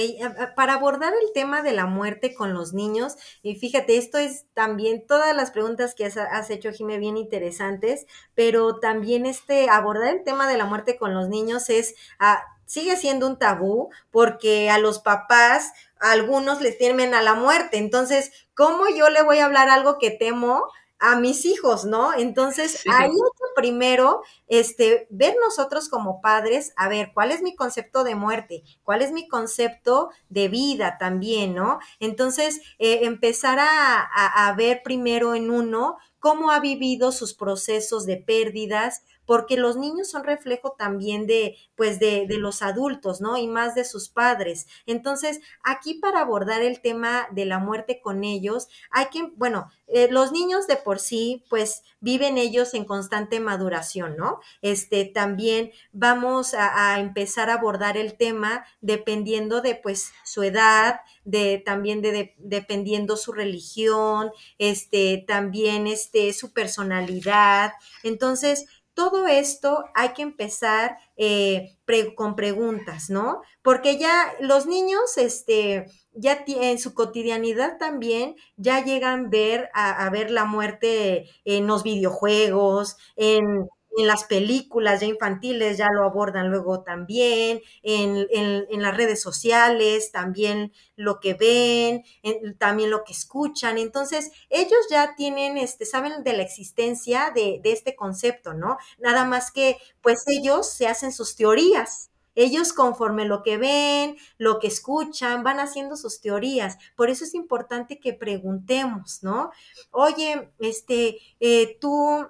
para 0.55 0.75
abordar 0.75 1.13
el 1.13 1.33
tema 1.33 1.63
de 1.63 1.71
la 1.71 1.87
muerte 1.87 2.33
con 2.33 2.53
los 2.53 2.73
niños, 2.73 3.15
y 3.41 3.55
fíjate, 3.55 3.97
esto 3.97 4.17
es 4.17 4.45
también 4.53 5.05
todas 5.07 5.35
las 5.35 5.51
preguntas 5.51 5.95
que 5.95 6.05
has, 6.05 6.49
hecho, 6.49 6.71
Jimé, 6.71 6.99
bien 6.99 7.17
interesantes, 7.17 8.05
pero 8.35 8.79
también 8.79 9.25
este, 9.25 9.69
abordar 9.69 10.15
el 10.15 10.23
tema 10.23 10.47
de 10.47 10.57
la 10.57 10.65
muerte 10.65 10.97
con 10.97 11.13
los 11.13 11.27
niños 11.27 11.69
es, 11.69 11.95
ah, 12.19 12.43
sigue 12.65 12.95
siendo 12.97 13.27
un 13.27 13.37
tabú 13.37 13.89
porque 14.11 14.69
a 14.69 14.77
los 14.77 14.99
papás, 14.99 15.73
algunos 15.99 16.61
les 16.61 16.77
temen 16.77 17.13
a 17.13 17.21
la 17.21 17.33
muerte, 17.33 17.77
entonces, 17.77 18.31
¿cómo 18.53 18.85
yo 18.95 19.09
le 19.09 19.23
voy 19.23 19.39
a 19.39 19.45
hablar 19.45 19.69
algo 19.69 19.97
que 19.97 20.11
temo? 20.11 20.63
A 21.01 21.19
mis 21.19 21.45
hijos, 21.45 21.83
¿no? 21.83 22.13
Entonces, 22.13 22.79
ahí 22.85 23.09
hay 23.09 23.09
que 23.09 23.45
primero 23.55 24.21
este, 24.47 25.07
ver 25.09 25.35
nosotros 25.43 25.89
como 25.89 26.21
padres, 26.21 26.73
a 26.77 26.87
ver, 26.87 27.11
¿cuál 27.13 27.31
es 27.31 27.41
mi 27.41 27.55
concepto 27.55 28.03
de 28.03 28.13
muerte? 28.15 28.63
¿Cuál 28.83 29.01
es 29.01 29.11
mi 29.11 29.27
concepto 29.27 30.11
de 30.29 30.47
vida 30.47 30.97
también, 30.99 31.55
¿no? 31.55 31.79
Entonces, 31.99 32.61
eh, 32.77 32.99
empezar 33.03 33.57
a, 33.59 34.47
a 34.47 34.53
ver 34.53 34.81
primero 34.83 35.33
en 35.33 35.49
uno 35.49 35.97
cómo 36.19 36.51
ha 36.51 36.59
vivido 36.59 37.11
sus 37.11 37.33
procesos 37.33 38.05
de 38.05 38.17
pérdidas, 38.17 39.03
porque 39.31 39.55
los 39.55 39.77
niños 39.77 40.09
son 40.09 40.25
reflejo 40.25 40.75
también 40.77 41.25
de, 41.25 41.55
pues, 41.77 41.99
de, 41.99 42.25
de, 42.27 42.37
los 42.37 42.61
adultos, 42.61 43.21
¿no? 43.21 43.37
Y 43.37 43.47
más 43.47 43.75
de 43.75 43.85
sus 43.85 44.09
padres. 44.09 44.67
Entonces, 44.85 45.39
aquí 45.63 45.93
para 45.93 46.19
abordar 46.19 46.61
el 46.61 46.81
tema 46.81 47.29
de 47.31 47.45
la 47.45 47.57
muerte 47.57 48.01
con 48.01 48.25
ellos, 48.25 48.67
hay 48.89 49.05
que, 49.05 49.31
bueno, 49.37 49.71
eh, 49.87 50.09
los 50.11 50.33
niños 50.33 50.67
de 50.67 50.75
por 50.75 50.99
sí, 50.99 51.45
pues, 51.49 51.83
viven 52.01 52.37
ellos 52.37 52.73
en 52.73 52.83
constante 52.83 53.39
maduración, 53.39 54.17
¿no? 54.17 54.41
Este, 54.61 55.05
también 55.05 55.71
vamos 55.93 56.53
a, 56.53 56.95
a 56.95 56.99
empezar 56.99 57.49
a 57.49 57.53
abordar 57.53 57.95
el 57.95 58.17
tema 58.17 58.65
dependiendo 58.81 59.61
de, 59.61 59.75
pues, 59.75 60.11
su 60.25 60.43
edad, 60.43 60.99
de 61.23 61.61
también 61.65 62.01
de, 62.01 62.11
de, 62.11 62.35
dependiendo 62.37 63.15
su 63.15 63.31
religión, 63.31 64.31
este, 64.57 65.23
también 65.25 65.87
este, 65.87 66.33
su 66.33 66.51
personalidad. 66.51 67.71
Entonces, 68.03 68.65
todo 69.01 69.25
esto 69.25 69.85
hay 69.95 70.09
que 70.09 70.21
empezar 70.21 70.95
eh, 71.17 71.75
con 72.15 72.35
preguntas, 72.35 73.09
¿no? 73.09 73.41
Porque 73.63 73.97
ya 73.97 74.31
los 74.39 74.67
niños, 74.67 75.17
este, 75.17 75.87
ya 76.11 76.43
en 76.45 76.77
su 76.77 76.93
cotidianidad 76.93 77.79
también, 77.79 78.35
ya 78.57 78.83
llegan 78.83 79.31
ver 79.31 79.71
a 79.73 80.07
ver 80.11 80.29
la 80.29 80.45
muerte 80.45 81.27
en 81.45 81.65
los 81.65 81.81
videojuegos, 81.81 82.97
en, 83.15 83.67
en 83.97 84.07
las 84.07 84.23
películas 84.23 85.01
ya 85.01 85.07
infantiles 85.07 85.77
ya 85.77 85.87
lo 85.91 86.05
abordan 86.05 86.49
luego 86.49 86.83
también, 86.83 87.61
en, 87.83 88.27
en, 88.31 88.81
las 88.81 88.95
redes 88.95 89.21
sociales 89.21 90.11
también 90.11 90.73
lo 90.95 91.19
que 91.19 91.33
ven, 91.33 92.03
en, 92.23 92.57
también 92.57 92.89
lo 92.89 93.03
que 93.03 93.13
escuchan. 93.13 93.77
Entonces, 93.77 94.31
ellos 94.49 94.79
ya 94.89 95.15
tienen, 95.15 95.57
este, 95.57 95.85
saben 95.85 96.23
de 96.23 96.33
la 96.33 96.43
existencia 96.43 97.31
de, 97.35 97.59
de 97.63 97.71
este 97.71 97.95
concepto, 97.95 98.53
¿no? 98.53 98.77
Nada 98.99 99.25
más 99.25 99.51
que, 99.51 99.77
pues 100.01 100.23
ellos 100.27 100.69
se 100.69 100.87
hacen 100.87 101.11
sus 101.11 101.35
teorías, 101.35 102.11
ellos 102.35 102.73
conforme 102.73 103.25
lo 103.25 103.43
que 103.43 103.57
ven, 103.57 104.17
lo 104.37 104.59
que 104.59 104.67
escuchan, 104.67 105.43
van 105.43 105.59
haciendo 105.59 105.97
sus 105.97 106.21
teorías. 106.21 106.77
Por 106.95 107.09
eso 107.09 107.25
es 107.25 107.33
importante 107.33 107.99
que 107.99 108.13
preguntemos, 108.13 109.21
¿no? 109.21 109.51
Oye, 109.91 110.49
este, 110.59 111.17
eh, 111.39 111.77
tú 111.79 112.27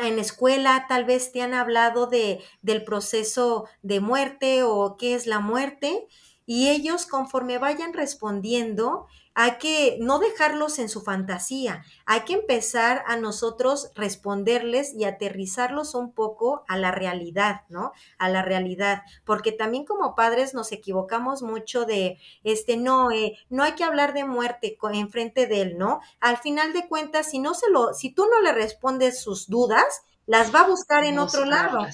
en 0.00 0.18
escuela 0.18 0.86
tal 0.88 1.04
vez 1.04 1.32
te 1.32 1.42
han 1.42 1.54
hablado 1.54 2.06
de, 2.06 2.42
del 2.62 2.84
proceso 2.84 3.66
de 3.82 4.00
muerte 4.00 4.62
o 4.62 4.96
qué 4.96 5.14
es 5.14 5.26
la 5.26 5.40
muerte 5.40 6.06
y 6.46 6.68
ellos 6.68 7.06
conforme 7.06 7.58
vayan 7.58 7.92
respondiendo, 7.92 9.06
hay 9.34 9.58
que 9.58 9.98
no 10.00 10.20
dejarlos 10.20 10.78
en 10.78 10.88
su 10.88 11.02
fantasía, 11.02 11.84
hay 12.06 12.20
que 12.20 12.34
empezar 12.34 13.02
a 13.06 13.16
nosotros 13.16 13.90
responderles 13.96 14.94
y 14.94 15.04
aterrizarlos 15.04 15.94
un 15.94 16.12
poco 16.12 16.64
a 16.68 16.76
la 16.76 16.92
realidad, 16.92 17.62
¿no? 17.68 17.92
A 18.18 18.28
la 18.28 18.42
realidad, 18.42 19.02
porque 19.24 19.50
también 19.50 19.84
como 19.84 20.14
padres 20.14 20.54
nos 20.54 20.70
equivocamos 20.70 21.42
mucho 21.42 21.84
de, 21.84 22.18
este, 22.44 22.76
no, 22.76 23.10
eh, 23.10 23.36
no 23.50 23.64
hay 23.64 23.72
que 23.72 23.84
hablar 23.84 24.14
de 24.14 24.24
muerte 24.24 24.78
en 24.92 25.10
frente 25.10 25.46
de 25.46 25.62
él, 25.62 25.78
¿no? 25.78 26.00
Al 26.20 26.36
final 26.36 26.72
de 26.72 26.86
cuentas, 26.86 27.30
si 27.30 27.40
no 27.40 27.54
se 27.54 27.70
lo, 27.70 27.92
si 27.92 28.10
tú 28.10 28.26
no 28.26 28.40
le 28.40 28.52
respondes 28.52 29.20
sus 29.20 29.48
dudas, 29.48 30.02
las 30.26 30.54
va 30.54 30.60
a 30.60 30.68
buscar 30.68 31.04
en 31.04 31.18
otro 31.18 31.44
lado. 31.44 31.86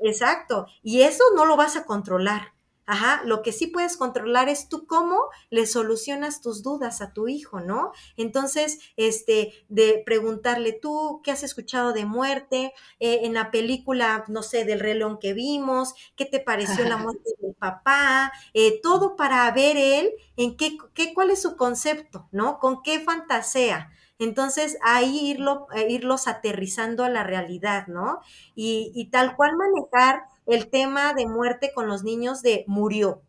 Exacto. 0.00 0.66
Y 0.82 1.02
eso 1.02 1.24
no 1.34 1.44
lo 1.44 1.56
vas 1.56 1.76
a 1.76 1.84
controlar. 1.84 2.55
Ajá, 2.88 3.20
lo 3.24 3.42
que 3.42 3.50
sí 3.52 3.66
puedes 3.66 3.96
controlar 3.96 4.48
es 4.48 4.68
tú 4.68 4.86
cómo 4.86 5.20
le 5.50 5.66
solucionas 5.66 6.40
tus 6.40 6.62
dudas 6.62 7.00
a 7.02 7.12
tu 7.12 7.26
hijo, 7.26 7.60
¿no? 7.60 7.90
Entonces, 8.16 8.78
este, 8.96 9.52
de 9.68 10.02
preguntarle 10.06 10.72
tú 10.72 11.20
qué 11.24 11.32
has 11.32 11.42
escuchado 11.42 11.92
de 11.92 12.04
muerte, 12.04 12.72
eh, 13.00 13.20
en 13.24 13.34
la 13.34 13.50
película, 13.50 14.24
no 14.28 14.42
sé, 14.44 14.64
del 14.64 14.78
León 14.78 15.18
que 15.20 15.32
vimos, 15.32 15.94
qué 16.14 16.26
te 16.26 16.38
pareció 16.38 16.84
la 16.84 16.96
muerte 16.96 17.28
del 17.40 17.54
papá, 17.54 18.32
eh, 18.54 18.80
todo 18.82 19.16
para 19.16 19.50
ver 19.50 19.76
él 19.76 20.10
en 20.36 20.56
qué, 20.56 20.76
qué, 20.94 21.12
cuál 21.12 21.30
es 21.30 21.42
su 21.42 21.56
concepto, 21.56 22.28
¿no? 22.30 22.58
Con 22.60 22.82
qué 22.82 23.00
fantasea. 23.00 23.90
Entonces, 24.18 24.78
ahí 24.82 25.28
irlo, 25.30 25.66
eh, 25.74 25.88
irlos 25.90 26.26
aterrizando 26.28 27.04
a 27.04 27.10
la 27.10 27.22
realidad, 27.24 27.86
¿no? 27.88 28.20
Y, 28.54 28.92
y 28.94 29.10
tal 29.10 29.36
cual 29.36 29.52
manejar 29.56 30.22
el 30.46 30.68
tema 30.70 31.14
de 31.14 31.26
muerte 31.26 31.72
con 31.74 31.88
los 31.88 32.04
niños 32.04 32.42
de 32.42 32.64
murió, 32.66 33.22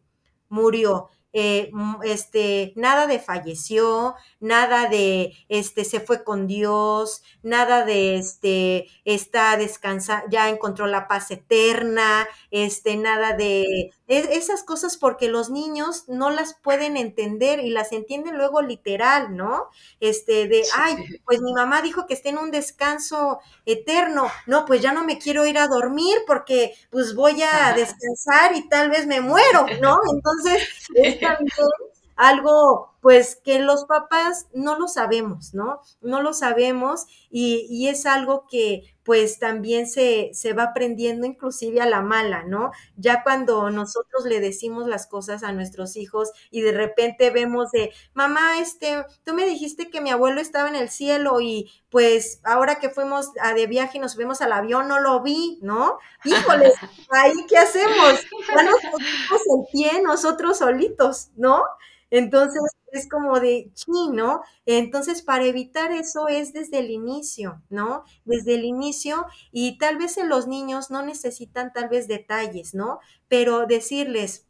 murió. 0.50 1.10
Eh, 1.40 1.70
este, 2.04 2.74
nada 2.76 3.06
de 3.06 3.20
falleció, 3.20 4.16
nada 4.40 4.90
de, 4.90 5.34
este, 5.50 5.86
se 5.86 6.00
fue 6.00 6.24
con 6.24 6.48
Dios, 6.48 7.22
nada 7.44 7.86
de, 7.86 8.18
este, 8.18 8.88
está 9.06 9.56
descansa, 9.56 10.24
ya 10.32 10.50
encontró 10.50 10.88
la 10.88 11.08
paz 11.08 11.30
eterna, 11.30 12.28
este, 12.50 12.98
nada 12.98 13.34
de, 13.34 13.92
esas 14.08 14.64
cosas 14.64 14.98
porque 14.98 15.28
los 15.28 15.52
niños 15.52 16.06
no 16.08 16.32
las 16.32 16.56
pueden 16.56 16.98
entender 16.98 17.60
y 17.60 17.70
las 17.70 17.92
entienden 17.92 18.38
luego 18.38 18.62
literal, 18.64 19.36
¿no? 19.36 19.68
Este, 20.00 20.48
de, 20.48 20.64
ay, 20.76 20.96
pues 21.26 21.42
mi 21.42 21.54
mamá 21.54 21.84
dijo 21.84 22.08
que 22.08 22.16
esté 22.16 22.30
en 22.30 22.40
un 22.40 22.50
descanso 22.50 23.42
eterno, 23.66 24.32
no, 24.48 24.66
pues 24.66 24.82
ya 24.82 24.92
no 24.92 25.04
me 25.04 25.20
quiero 25.20 25.46
ir 25.46 25.60
a 25.60 25.68
dormir 25.68 26.18
porque 26.26 26.74
pues 26.90 27.14
voy 27.14 27.44
a 27.44 27.74
descansar 27.76 28.56
y 28.56 28.68
tal 28.70 28.90
vez 28.90 29.06
me 29.06 29.22
muero, 29.22 29.68
¿no? 29.82 30.00
Entonces, 30.12 30.68
es 31.34 31.38
también 31.56 31.87
algo 32.18 32.98
pues 33.00 33.40
que 33.42 33.60
los 33.60 33.86
papás 33.86 34.48
no 34.54 34.78
lo 34.78 34.88
sabemos, 34.88 35.54
¿no? 35.54 35.80
No 36.02 36.22
lo 36.22 36.34
sabemos 36.34 37.06
y, 37.30 37.66
y, 37.70 37.88
es 37.88 38.06
algo 38.06 38.48
que 38.50 38.96
pues 39.04 39.40
también 39.40 39.88
se, 39.88 40.32
se 40.34 40.52
va 40.52 40.64
aprendiendo 40.64 41.26
inclusive 41.26 41.80
a 41.80 41.86
la 41.86 42.02
mala, 42.02 42.44
¿no? 42.44 42.72
Ya 42.98 43.24
cuando 43.24 43.70
nosotros 43.70 44.26
le 44.26 44.42
decimos 44.42 44.88
las 44.88 45.08
cosas 45.08 45.44
a 45.44 45.54
nuestros 45.54 45.96
hijos 45.96 46.32
y 46.52 46.60
de 46.62 46.74
repente 46.74 47.30
vemos 47.30 47.72
de, 47.72 47.94
mamá, 48.14 48.60
este, 48.60 49.06
tú 49.24 49.34
me 49.34 49.46
dijiste 49.46 49.90
que 49.90 50.02
mi 50.02 50.10
abuelo 50.10 50.42
estaba 50.42 50.68
en 50.68 50.76
el 50.76 50.90
cielo 50.90 51.40
y 51.40 51.72
pues 51.90 52.42
ahora 52.44 52.80
que 52.80 52.90
fuimos 52.90 53.32
a 53.42 53.54
de 53.54 53.68
viaje 53.68 54.00
y 54.00 54.02
nos 54.02 54.14
subimos 54.14 54.42
al 54.42 54.52
avión 54.52 54.90
no 54.90 55.00
lo 55.00 55.22
vi, 55.22 55.60
¿no? 55.62 55.98
Híjole, 56.26 56.74
ahí 57.12 57.46
qué 57.48 57.58
hacemos? 57.58 58.26
Ya 58.54 58.64
nos 58.64 58.82
pusimos 58.92 59.42
el 59.56 59.68
pie 59.72 60.02
nosotros 60.02 60.58
solitos, 60.58 61.30
¿no? 61.38 61.64
Entonces, 62.10 62.62
es 62.92 63.10
como 63.10 63.40
de 63.40 63.72
chi, 63.74 64.10
¿no? 64.14 64.42
Entonces, 64.66 65.22
para 65.22 65.46
evitar 65.46 65.92
eso 65.92 66.28
es 66.30 66.54
desde 66.54 66.80
el 66.80 66.90
inicio, 66.92 67.62
¿no? 67.70 68.04
Desde 68.26 68.56
el 68.56 68.64
inicio 68.66 69.26
y 69.52 69.78
tal 69.78 69.98
vez 69.98 70.18
en 70.18 70.30
los 70.30 70.48
niños 70.48 70.90
no 70.92 71.04
necesitan 71.04 71.74
tal 71.74 71.90
vez 71.90 72.08
detalles, 72.08 72.74
¿no? 72.74 73.00
Pero 73.28 73.66
decirles, 73.68 74.46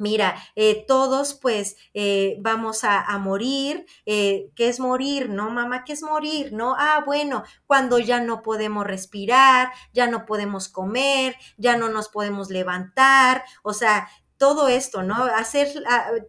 Mira, 0.00 0.36
eh, 0.54 0.84
todos 0.86 1.34
pues 1.34 1.76
eh, 1.92 2.36
vamos 2.40 2.84
a, 2.84 3.00
a 3.02 3.18
morir. 3.18 3.84
Eh, 4.06 4.48
¿Qué 4.54 4.68
es 4.68 4.78
morir? 4.78 5.28
¿No, 5.28 5.50
mamá? 5.50 5.82
¿Qué 5.84 5.92
es 5.92 6.02
morir? 6.04 6.52
¿No? 6.52 6.76
Ah, 6.78 7.02
bueno, 7.04 7.42
cuando 7.66 7.98
ya 7.98 8.20
no 8.20 8.42
podemos 8.42 8.86
respirar, 8.86 9.72
ya 9.92 10.06
no 10.06 10.24
podemos 10.24 10.68
comer, 10.68 11.34
ya 11.56 11.76
no 11.76 11.88
nos 11.88 12.08
podemos 12.10 12.48
levantar. 12.48 13.42
O 13.64 13.72
sea, 13.74 14.08
todo 14.38 14.68
esto, 14.68 15.02
¿no? 15.02 15.24
Hacer, 15.24 15.68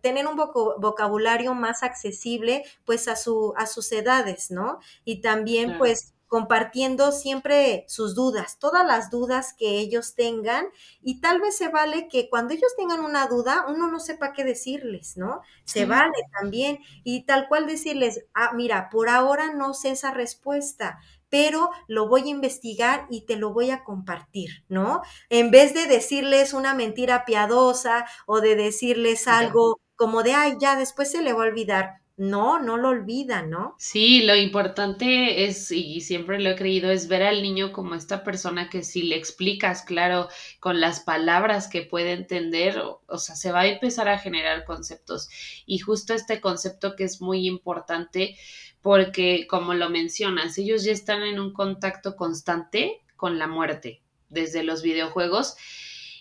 tener 0.02 0.28
un 0.28 0.36
vocabulario 0.36 1.54
más 1.54 1.84
accesible, 1.84 2.64
pues, 2.86 3.08
a, 3.08 3.16
su, 3.16 3.54
a 3.56 3.68
sus 3.68 3.92
edades, 3.92 4.52
¿no? 4.52 4.80
Y 5.06 5.22
también, 5.22 5.66
claro. 5.66 5.80
pues, 5.80 6.14
compartiendo 6.30 7.12
siempre 7.12 7.86
sus 7.88 8.14
dudas, 8.14 8.60
todas 8.60 8.86
las 8.86 9.10
dudas 9.10 9.54
que 9.58 9.80
ellos 9.80 10.14
tengan 10.14 10.68
y 11.02 11.22
tal 11.22 11.42
vez 11.42 11.58
se 11.58 11.70
vale 11.70 12.08
que 12.08 12.30
cuando 12.30 12.54
ellos 12.54 12.72
tengan 12.78 13.00
una 13.00 13.26
duda 13.26 13.66
uno 13.68 13.90
no 13.90 14.00
sepa 14.00 14.32
qué 14.32 14.44
decirles, 14.44 15.18
¿no? 15.18 15.42
Se 15.66 15.80
sí. 15.80 15.86
vale 15.86 16.14
también 16.40 16.78
y 17.04 17.24
tal 17.26 17.48
cual 17.48 17.66
decirles, 17.66 18.26
ah, 18.36 18.52
mira, 18.54 18.92
por 18.92 19.10
ahora 19.10 19.54
no 19.56 19.74
sé 19.74 19.90
esa 19.90 20.12
respuesta, 20.12 21.00
pero 21.30 21.70
lo 21.88 22.08
voy 22.08 22.24
a 22.24 22.28
investigar 22.32 23.06
y 23.10 23.26
te 23.26 23.36
lo 23.36 23.54
voy 23.54 23.72
a 23.72 23.84
compartir, 23.84 24.64
¿no? 24.68 25.02
En 25.30 25.52
vez 25.52 25.74
de 25.74 25.88
decirles 25.88 26.54
una 26.54 26.74
mentira 26.74 27.26
piadosa 27.26 28.06
o 28.26 28.42
de 28.42 28.56
decirles 28.56 29.28
algo 29.28 29.80
como 29.96 30.24
de, 30.24 30.34
ay, 30.34 30.54
ya 30.60 30.76
después 30.76 31.12
se 31.12 31.22
le 31.22 31.34
va 31.34 31.44
a 31.44 31.48
olvidar. 31.48 32.02
no, 32.18 32.60
no 32.60 32.78
lo 32.78 32.90
olvida, 32.90 33.42
¿no? 33.44 33.82
Sí, 33.82 34.24
lo 34.24 34.36
importante 34.36 35.46
es, 35.46 35.72
y 35.72 36.02
siempre 36.02 36.38
lo 36.38 36.50
he 36.50 36.56
creído, 36.56 36.92
es 36.92 37.08
ver 37.08 37.24
al 37.24 37.42
niño 37.42 37.72
como 37.72 37.96
esta 37.96 38.26
persona 38.26 38.70
que 38.70 38.84
si 38.84 39.04
le 39.04 39.16
explicas, 39.16 39.84
claro, 39.84 40.28
con 40.60 40.82
las 40.82 41.00
palabras 41.00 41.70
que 41.70 41.84
puede 41.84 42.12
entender, 42.12 42.78
o, 42.80 43.02
o 43.08 43.18
sea, 43.18 43.38
se 43.38 43.54
va 43.54 43.62
a 43.62 43.68
empezar 43.68 44.10
a 44.10 44.20
generar 44.20 44.66
conceptos. 44.66 45.30
Y 45.66 45.80
justo 45.80 46.14
este 46.14 46.42
concepto 46.42 46.98
que 46.98 47.06
es 47.06 47.22
muy 47.22 47.48
importante 47.48 48.36
porque, 48.82 49.48
como 49.48 49.74
lo 49.74 49.90
mencionas, 49.90 50.58
ellos 50.58 50.84
ya 50.84 50.92
están 50.92 51.24
en 51.24 51.40
un 51.40 51.54
contacto 51.54 52.16
constante 52.16 53.02
con 53.16 53.38
la 53.38 53.48
muerte 53.48 54.02
desde 54.30 54.64
los 54.64 54.82
videojuegos 54.82 55.56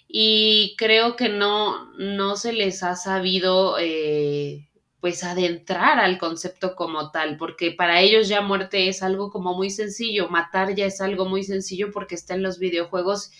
y 0.08 0.74
creo 0.78 1.16
que 1.16 1.28
no, 1.28 1.92
no 1.94 2.36
se 2.36 2.52
les 2.52 2.82
ha 2.82 2.96
sabido 2.96 3.76
eh, 3.78 4.68
pues 5.00 5.22
adentrar 5.22 5.98
al 6.00 6.18
concepto 6.18 6.74
como 6.74 7.10
tal, 7.10 7.36
porque 7.36 7.70
para 7.70 8.00
ellos 8.00 8.28
ya 8.28 8.40
muerte 8.40 8.88
es 8.88 9.02
algo 9.02 9.30
como 9.30 9.54
muy 9.54 9.70
sencillo, 9.70 10.28
matar 10.28 10.74
ya 10.74 10.86
es 10.86 11.00
algo 11.00 11.26
muy 11.26 11.44
sencillo 11.44 11.90
porque 11.92 12.14
está 12.14 12.34
en 12.34 12.42
los 12.42 12.58
videojuegos 12.58 13.30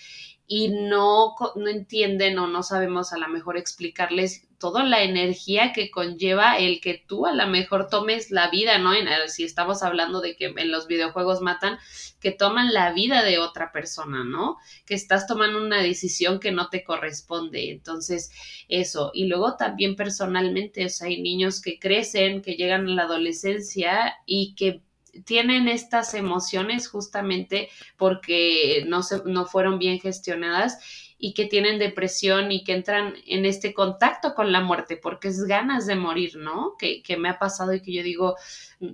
y 0.51 0.69
no, 0.69 1.35
no 1.57 1.69
entienden 1.69 2.39
o 2.39 2.47
no 2.47 2.63
sabemos 2.63 3.13
a 3.13 3.19
lo 3.19 3.29
mejor 3.29 3.59
explicarles 3.59 4.49
toda 4.59 4.83
la 4.83 5.03
energía 5.03 5.73
que 5.75 5.91
conlleva 5.91 6.57
el 6.57 6.81
que 6.81 7.05
tú 7.07 7.27
a 7.27 7.35
lo 7.35 7.47
mejor 7.47 7.89
tomes 7.89 8.31
la 8.31 8.51
vida, 8.51 8.79
¿no? 8.79 8.95
En, 8.95 9.07
si 9.29 9.45
estamos 9.45 9.83
hablando 9.83 10.23
de 10.23 10.37
que 10.37 10.47
en 10.47 10.71
los 10.73 10.87
videojuegos 10.87 11.43
matan, 11.43 11.79
que 12.19 12.33
toman 12.33 12.73
la 12.73 12.93
vida 12.93 13.23
de 13.23 13.39
otra 13.39 13.73
persona, 13.73 14.25
¿no? 14.25 14.57
Que 14.87 14.95
estás 14.95 15.27
tomando 15.27 15.63
una 15.63 15.83
decisión 15.83 16.41
que 16.41 16.51
no 16.51 16.71
te 16.71 16.83
corresponde. 16.83 17.71
Entonces, 17.71 18.33
eso. 18.69 19.11
Y 19.13 19.27
luego 19.27 19.57
también 19.57 19.97
personalmente, 19.97 20.87
o 20.87 20.89
sea, 20.89 21.09
hay 21.09 21.21
niños 21.21 21.61
que 21.61 21.79
crecen, 21.79 22.41
que 22.41 22.57
llegan 22.57 22.89
a 22.89 22.95
la 22.95 23.03
adolescencia 23.03 24.17
y 24.27 24.55
que 24.55 24.83
tienen 25.25 25.69
estas 25.69 26.15
emociones 26.15 26.89
justamente 26.89 27.69
porque 27.97 28.85
no, 28.87 29.03
se, 29.03 29.23
no 29.25 29.47
fueron 29.47 29.79
bien 29.79 30.01
gestionadas 30.01 30.79
y 31.19 31.35
que 31.35 31.47
tienen 31.47 31.79
depresión 31.79 32.53
y 32.53 32.63
que 32.63 32.75
entran 32.75 33.15
en 33.27 33.45
este 33.45 33.75
contacto 33.75 34.35
con 34.35 34.53
la 34.53 34.61
muerte 34.61 34.97
porque 34.97 35.29
es 35.29 35.45
ganas 35.45 35.87
de 35.87 35.97
morir, 35.97 36.37
¿no? 36.37 36.77
Que, 36.79 37.03
que 37.03 37.17
me 37.17 37.29
ha 37.29 37.39
pasado 37.39 37.75
y 37.75 37.83
que 37.83 37.93
yo 37.93 38.03
digo, 38.03 38.37
mm, 38.81 38.93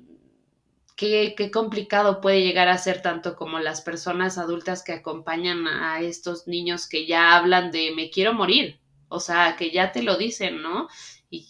qué, 0.97 1.35
qué, 1.37 1.51
complicado 1.51 2.21
puede 2.21 2.43
llegar 2.43 2.69
a 2.69 2.79
ser 2.79 3.03
tanto 3.03 3.37
como 3.37 3.59
las 3.59 3.83
personas 3.83 4.39
adultas 4.39 4.83
que 4.83 4.93
acompañan 4.93 5.67
a 5.67 6.01
estos 6.01 6.47
niños 6.47 6.89
que 6.89 7.07
ya 7.07 7.37
hablan 7.37 7.71
de 7.71 7.93
me 7.95 8.11
quiero 8.11 8.33
morir, 8.33 8.81
o 9.09 9.21
sea, 9.21 9.57
que 9.57 9.71
ya 9.71 9.93
te 9.93 10.03
lo 10.03 10.17
dicen, 10.17 10.63
¿no? 10.63 10.89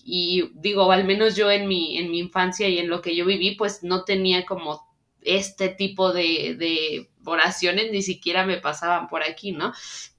Y, 0.05 0.51
digo, 0.55 0.91
al 0.91 1.05
menos 1.05 1.37
yo 1.37 1.51
en 1.51 1.69
mi, 1.69 1.99
en 1.99 2.11
mi 2.11 2.19
infancia 2.19 2.69
y 2.69 2.79
en 2.79 2.89
lo 2.89 3.03
que 3.03 3.15
yo 3.17 3.25
viví, 3.25 3.57
pues 3.57 3.83
no 3.83 4.05
tenía 4.05 4.45
como 4.47 4.87
este 5.23 5.69
tipo 5.69 6.13
de, 6.13 6.55
de 6.59 7.11
oraciones, 7.25 7.91
ni 7.91 8.03
siquiera 8.03 8.45
me 8.45 8.59
pasaban 8.59 9.09
por 9.09 9.23
aquí, 9.23 9.53
¿no? 9.53 9.73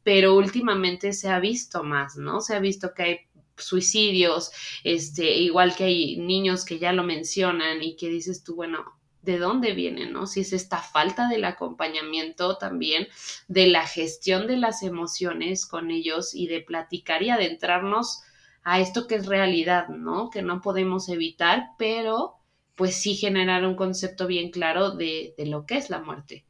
Pero 0.04 0.36
últimamente 0.36 1.14
se 1.14 1.30
ha 1.30 1.40
visto 1.40 1.84
más, 1.84 2.18
¿no? 2.18 2.42
Se 2.42 2.56
ha 2.56 2.60
visto 2.60 2.94
que 2.94 3.04
hay 3.04 3.20
suicidios, 3.58 4.52
este, 4.84 5.36
igual 5.38 5.76
que 5.76 5.86
hay 5.86 6.18
niños 6.18 6.66
que 6.66 6.80
ya 6.80 6.94
lo 6.94 7.04
mencionan 7.04 7.84
y 7.84 7.96
que 7.96 8.10
dices 8.10 8.44
tú, 8.44 8.56
bueno, 8.56 8.86
¿de 9.22 9.38
dónde 9.40 9.74
viene, 9.74 10.06
no? 10.10 10.28
Si 10.28 10.42
es 10.42 10.54
esta 10.54 10.78
falta 10.78 11.28
del 11.28 11.46
acompañamiento 11.46 12.58
también, 12.58 13.08
de 13.48 13.68
la 13.68 13.88
gestión 13.88 14.48
de 14.48 14.58
las 14.58 14.84
emociones 14.84 15.66
con 15.66 15.92
ellos 15.92 16.36
y 16.36 16.48
de 16.48 16.62
platicar 16.62 17.24
y 17.24 17.32
adentrarnos 17.32 18.22
a 18.66 18.80
esto 18.80 19.08
que 19.08 19.16
es 19.16 19.28
realidad, 19.28 19.88
¿no? 19.88 20.30
Que 20.30 20.42
no 20.42 20.60
podemos 20.62 21.08
evitar, 21.08 21.70
pero 21.78 22.36
pues 22.76 22.96
sí 22.96 23.16
generar 23.16 23.66
un 23.66 23.76
concepto 23.76 24.28
bien 24.28 24.52
claro 24.52 24.92
de, 24.92 25.34
de 25.38 25.46
lo 25.46 25.66
que 25.66 25.78
es 25.78 25.90
la 25.90 26.02
muerte. 26.02 26.46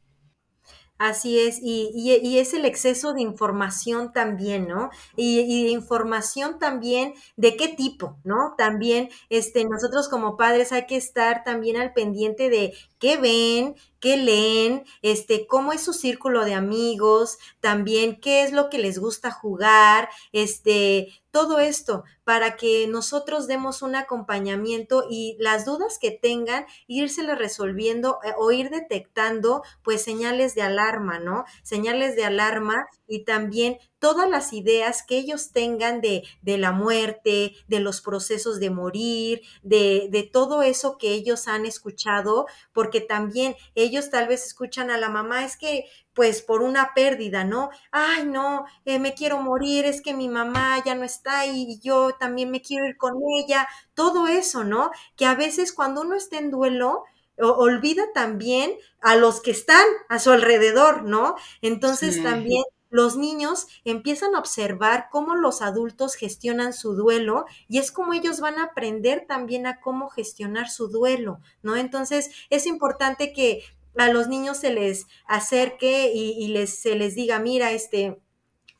Así 0.98 1.38
es, 1.38 1.58
y, 1.62 1.90
y, 1.94 2.38
es 2.38 2.54
el 2.54 2.64
exceso 2.64 3.12
de 3.12 3.20
información 3.20 4.14
también, 4.14 4.66
¿no? 4.66 4.88
Y, 5.14 5.40
y, 5.40 5.68
información 5.68 6.58
también 6.58 7.12
de 7.36 7.54
qué 7.54 7.68
tipo, 7.68 8.18
¿no? 8.24 8.54
También, 8.56 9.10
este, 9.28 9.66
nosotros 9.66 10.08
como 10.08 10.38
padres 10.38 10.72
hay 10.72 10.86
que 10.86 10.96
estar 10.96 11.44
también 11.44 11.76
al 11.76 11.92
pendiente 11.92 12.48
de 12.48 12.72
qué 12.98 13.18
ven, 13.18 13.74
qué 14.00 14.16
leen, 14.16 14.84
este, 15.02 15.46
cómo 15.46 15.72
es 15.72 15.82
su 15.82 15.92
círculo 15.92 16.44
de 16.44 16.54
amigos, 16.54 17.38
también 17.60 18.20
qué 18.20 18.42
es 18.42 18.52
lo 18.52 18.68
que 18.70 18.78
les 18.78 18.98
gusta 18.98 19.30
jugar, 19.30 20.08
este, 20.32 21.20
todo 21.30 21.58
esto 21.58 22.04
para 22.24 22.56
que 22.56 22.86
nosotros 22.88 23.46
demos 23.46 23.82
un 23.82 23.94
acompañamiento 23.94 25.04
y 25.10 25.36
las 25.38 25.64
dudas 25.66 25.98
que 26.00 26.10
tengan, 26.10 26.64
írselas 26.86 27.38
resolviendo 27.38 28.18
eh, 28.24 28.32
o 28.38 28.52
ir 28.52 28.70
detectando 28.70 29.62
pues 29.82 30.02
señales 30.02 30.54
de 30.54 30.62
alarma, 30.62 31.18
¿no? 31.18 31.44
Señales 31.62 32.16
de 32.16 32.24
alarma 32.24 32.86
y 33.06 33.24
también 33.24 33.78
todas 33.98 34.28
las 34.28 34.52
ideas 34.52 35.02
que 35.02 35.18
ellos 35.18 35.52
tengan 35.52 36.00
de, 36.00 36.24
de 36.42 36.58
la 36.58 36.72
muerte, 36.72 37.54
de 37.68 37.80
los 37.80 38.00
procesos 38.00 38.60
de 38.60 38.70
morir, 38.70 39.42
de, 39.62 40.08
de, 40.10 40.22
todo 40.22 40.62
eso 40.62 40.98
que 40.98 41.12
ellos 41.12 41.48
han 41.48 41.66
escuchado, 41.66 42.46
porque 42.72 43.00
también 43.00 43.56
ellos 43.74 44.10
tal 44.10 44.28
vez 44.28 44.46
escuchan 44.46 44.90
a 44.90 44.98
la 44.98 45.08
mamá, 45.08 45.44
es 45.44 45.56
que 45.56 45.86
pues 46.12 46.40
por 46.40 46.62
una 46.62 46.94
pérdida, 46.94 47.44
¿no? 47.44 47.68
Ay, 47.90 48.24
no, 48.24 48.64
eh, 48.86 48.98
me 48.98 49.12
quiero 49.12 49.38
morir, 49.42 49.84
es 49.84 50.00
que 50.00 50.14
mi 50.14 50.28
mamá 50.28 50.82
ya 50.84 50.94
no 50.94 51.04
está 51.04 51.44
y 51.46 51.78
yo 51.80 52.12
también 52.18 52.50
me 52.50 52.62
quiero 52.62 52.86
ir 52.86 52.96
con 52.96 53.14
ella, 53.38 53.68
todo 53.94 54.26
eso, 54.26 54.64
¿no? 54.64 54.90
Que 55.14 55.26
a 55.26 55.34
veces 55.34 55.74
cuando 55.74 56.00
uno 56.00 56.16
está 56.16 56.38
en 56.38 56.50
duelo, 56.50 57.04
olvida 57.38 58.04
también 58.14 58.72
a 59.00 59.14
los 59.16 59.42
que 59.42 59.50
están 59.50 59.84
a 60.08 60.18
su 60.18 60.30
alrededor, 60.30 61.02
¿no? 61.02 61.36
Entonces 61.60 62.14
sí. 62.14 62.22
también 62.22 62.64
los 62.90 63.16
niños 63.16 63.66
empiezan 63.84 64.34
a 64.34 64.38
observar 64.38 65.08
cómo 65.10 65.34
los 65.34 65.62
adultos 65.62 66.14
gestionan 66.14 66.72
su 66.72 66.94
duelo 66.94 67.46
y 67.68 67.78
es 67.78 67.90
como 67.92 68.12
ellos 68.14 68.40
van 68.40 68.58
a 68.58 68.64
aprender 68.64 69.26
también 69.26 69.66
a 69.66 69.80
cómo 69.80 70.08
gestionar 70.08 70.68
su 70.68 70.88
duelo, 70.88 71.40
¿no? 71.62 71.76
Entonces 71.76 72.30
es 72.50 72.66
importante 72.66 73.32
que 73.32 73.62
a 73.96 74.08
los 74.08 74.28
niños 74.28 74.58
se 74.58 74.72
les 74.72 75.06
acerque 75.26 76.12
y, 76.14 76.32
y 76.32 76.48
les, 76.48 76.78
se 76.78 76.96
les 76.96 77.14
diga, 77.14 77.38
mira, 77.38 77.72
este, 77.72 78.20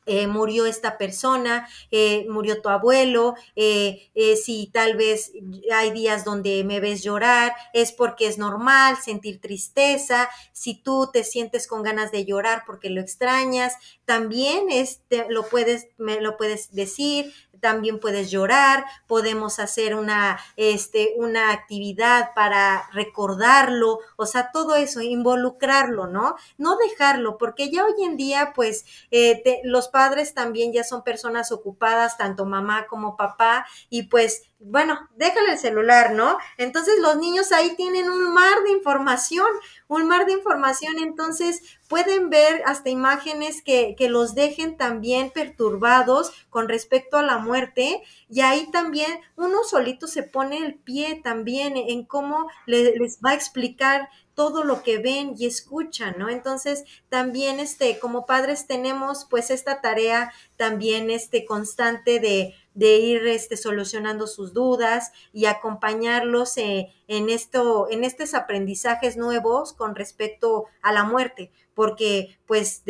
eh, 0.07 0.27
murió 0.27 0.65
esta 0.65 0.97
persona, 0.97 1.67
eh, 1.91 2.25
murió 2.29 2.61
tu 2.61 2.69
abuelo, 2.69 3.35
eh, 3.55 4.09
si 4.43 4.67
tal 4.67 4.95
vez 4.95 5.31
hay 5.73 5.91
días 5.91 6.23
donde 6.23 6.63
me 6.63 6.79
ves 6.79 7.03
llorar, 7.03 7.53
es 7.73 7.91
porque 7.91 8.27
es 8.27 8.37
normal 8.37 8.97
sentir 9.03 9.39
tristeza, 9.41 10.29
si 10.53 10.75
tú 10.75 11.09
te 11.11 11.23
sientes 11.23 11.67
con 11.67 11.83
ganas 11.83 12.11
de 12.11 12.25
llorar 12.25 12.63
porque 12.65 12.89
lo 12.89 13.01
extrañas, 13.01 13.75
también 14.05 14.69
este, 14.69 15.25
lo, 15.29 15.47
puedes, 15.47 15.87
me 15.97 16.21
lo 16.21 16.37
puedes 16.37 16.71
decir, 16.71 17.33
también 17.59 17.99
puedes 17.99 18.31
llorar, 18.31 18.85
podemos 19.07 19.59
hacer 19.59 19.95
una, 19.95 20.39
este, 20.55 21.13
una 21.17 21.51
actividad 21.51 22.33
para 22.35 22.89
recordarlo, 22.93 23.99
o 24.15 24.25
sea, 24.25 24.51
todo 24.51 24.75
eso, 24.75 25.01
involucrarlo, 25.01 26.07
¿no? 26.07 26.35
No 26.57 26.77
dejarlo, 26.77 27.37
porque 27.37 27.69
ya 27.71 27.85
hoy 27.85 28.03
en 28.03 28.17
día, 28.17 28.53
pues, 28.55 28.85
eh, 29.11 29.41
te, 29.43 29.61
los 29.63 29.87
padres 29.89 30.33
también 30.33 30.73
ya 30.73 30.83
son 30.83 31.03
personas 31.03 31.51
ocupadas, 31.51 32.17
tanto 32.17 32.45
mamá 32.45 32.87
como 32.87 33.15
papá, 33.17 33.65
y 33.89 34.03
pues 34.03 34.43
bueno, 34.59 34.99
déjale 35.15 35.51
el 35.51 35.57
celular, 35.59 36.13
¿no? 36.13 36.37
Entonces 36.57 36.95
los 36.99 37.17
niños 37.17 37.51
ahí 37.51 37.75
tienen 37.75 38.09
un 38.09 38.33
mar 38.33 38.63
de 38.65 38.71
información, 38.71 39.45
un 39.87 40.07
mar 40.07 40.25
de 40.25 40.33
información, 40.33 40.97
entonces 40.97 41.61
pueden 41.87 42.29
ver 42.29 42.63
hasta 42.65 42.89
imágenes 42.89 43.61
que, 43.61 43.95
que 43.97 44.09
los 44.09 44.33
dejen 44.33 44.75
también 44.75 45.29
perturbados 45.29 46.31
con 46.49 46.67
respecto 46.69 47.17
a 47.17 47.23
la 47.23 47.37
muerte 47.37 48.01
y 48.29 48.41
ahí 48.41 48.69
también 48.71 49.19
uno 49.35 49.63
solito 49.63 50.07
se 50.07 50.23
pone 50.23 50.57
el 50.57 50.75
pie 50.75 51.21
también 51.23 51.77
en 51.77 52.03
cómo 52.03 52.49
le, 52.65 52.95
les 52.97 53.19
va 53.19 53.31
a 53.31 53.35
explicar 53.35 54.09
todo 54.33 54.63
lo 54.63 54.83
que 54.83 54.99
ven 54.99 55.33
y 55.35 55.47
escuchan, 55.47 56.13
¿no? 56.19 56.29
Entonces, 56.29 56.83
también 57.09 57.59
este, 57.59 57.97
como 57.97 58.27
padres 58.27 58.67
tenemos 58.67 59.25
pues 59.27 59.49
esta 59.49 59.81
tarea 59.81 60.31
también 60.57 61.09
este 61.09 61.43
constante 61.43 62.19
de, 62.19 62.53
de 62.77 62.97
ir 62.97 63.25
este, 63.25 63.57
solucionando 63.57 64.27
sus 64.27 64.53
dudas 64.53 65.11
y 65.33 65.45
acompañarlos 65.45 66.55
eh, 66.57 66.93
en 67.07 67.31
esto, 67.31 67.87
en 67.89 68.03
estos 68.03 68.35
aprendizajes 68.35 69.17
nuevos 69.17 69.73
con 69.73 69.95
respecto 69.95 70.65
a 70.83 70.93
la 70.93 71.03
muerte, 71.03 71.51
porque 71.73 72.37
pues 72.45 72.83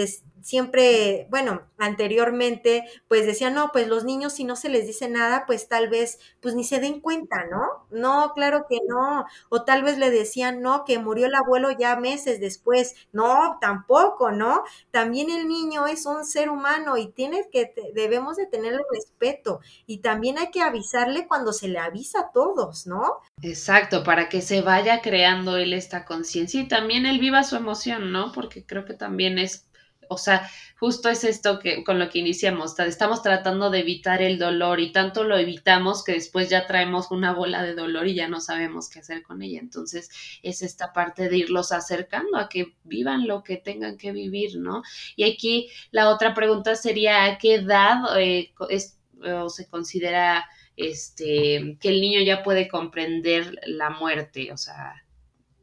siempre, 0.47 1.27
bueno, 1.29 1.63
anteriormente, 1.77 2.85
pues 3.09 3.25
decían, 3.25 3.53
no, 3.53 3.71
pues 3.73 3.89
los 3.89 4.05
niños 4.05 4.31
si 4.31 4.45
no 4.45 4.55
se 4.55 4.69
les 4.69 4.87
dice 4.87 5.09
nada, 5.09 5.45
pues 5.45 5.67
tal 5.67 5.89
vez, 5.89 6.19
pues 6.39 6.55
ni 6.55 6.63
se 6.63 6.79
den 6.79 7.01
cuenta, 7.01 7.45
¿no? 7.51 7.85
No, 7.91 8.31
claro 8.33 8.65
que 8.69 8.79
no. 8.87 9.25
O 9.49 9.65
tal 9.65 9.83
vez 9.83 9.97
le 9.97 10.09
decían, 10.09 10.61
no, 10.61 10.85
que 10.85 10.99
murió 10.99 11.25
el 11.25 11.35
abuelo 11.35 11.71
ya 11.77 11.97
meses 11.97 12.39
después. 12.39 12.95
No, 13.11 13.57
tampoco, 13.59 14.31
¿no? 14.31 14.63
También 14.89 15.29
el 15.29 15.49
niño 15.49 15.85
es 15.85 16.05
un 16.05 16.23
ser 16.23 16.49
humano 16.49 16.95
y 16.95 17.07
tiene 17.07 17.49
que, 17.51 17.73
debemos 17.93 18.37
de 18.37 18.45
tenerle 18.45 18.79
respeto. 18.89 19.59
Y 19.85 19.97
también 19.97 20.37
hay 20.37 20.49
que 20.49 20.61
avisarle 20.61 21.27
cuando 21.27 21.51
se 21.51 21.67
le 21.67 21.79
avisa 21.79 22.21
a 22.21 22.31
todos, 22.31 22.87
¿no? 22.87 23.17
Exacto, 23.41 24.05
para 24.05 24.29
que 24.29 24.41
se 24.41 24.61
vaya 24.61 25.01
creando 25.01 25.57
él 25.57 25.73
esta 25.73 26.05
conciencia 26.05 26.61
y 26.61 26.69
también 26.69 27.05
él 27.05 27.19
viva 27.19 27.43
su 27.43 27.57
emoción, 27.57 28.13
¿no? 28.13 28.31
Porque 28.31 28.65
creo 28.65 28.85
que 28.85 28.93
también 28.93 29.37
es, 29.39 29.66
o 30.09 30.17
sea, 30.17 30.49
justo 30.79 31.09
es 31.09 31.23
esto 31.23 31.59
que 31.59 31.83
con 31.83 31.99
lo 31.99 32.09
que 32.09 32.19
iniciamos, 32.19 32.77
estamos 32.79 33.21
tratando 33.21 33.69
de 33.69 33.79
evitar 33.79 34.21
el 34.21 34.37
dolor 34.37 34.79
y 34.79 34.91
tanto 34.91 35.23
lo 35.23 35.37
evitamos 35.37 36.03
que 36.03 36.13
después 36.13 36.49
ya 36.49 36.67
traemos 36.67 37.11
una 37.11 37.33
bola 37.33 37.63
de 37.63 37.75
dolor 37.75 38.07
y 38.07 38.15
ya 38.15 38.27
no 38.27 38.41
sabemos 38.41 38.89
qué 38.89 38.99
hacer 38.99 39.23
con 39.23 39.41
ella. 39.41 39.59
Entonces, 39.59 40.09
es 40.43 40.61
esta 40.61 40.93
parte 40.93 41.29
de 41.29 41.37
irlos 41.37 41.71
acercando 41.71 42.37
a 42.37 42.49
que 42.49 42.75
vivan 42.83 43.27
lo 43.27 43.43
que 43.43 43.57
tengan 43.57 43.97
que 43.97 44.11
vivir, 44.11 44.57
¿no? 44.57 44.83
Y 45.15 45.23
aquí 45.23 45.69
la 45.91 46.09
otra 46.09 46.33
pregunta 46.33 46.75
sería, 46.75 47.25
¿a 47.25 47.37
qué 47.37 47.55
edad 47.55 48.19
eh, 48.19 48.53
es, 48.69 48.99
o 49.21 49.49
se 49.49 49.67
considera 49.67 50.45
este, 50.75 51.77
que 51.79 51.89
el 51.89 52.01
niño 52.01 52.21
ya 52.21 52.43
puede 52.43 52.67
comprender 52.67 53.59
la 53.65 53.89
muerte, 53.89 54.51
o 54.51 54.57
sea, 54.57 55.03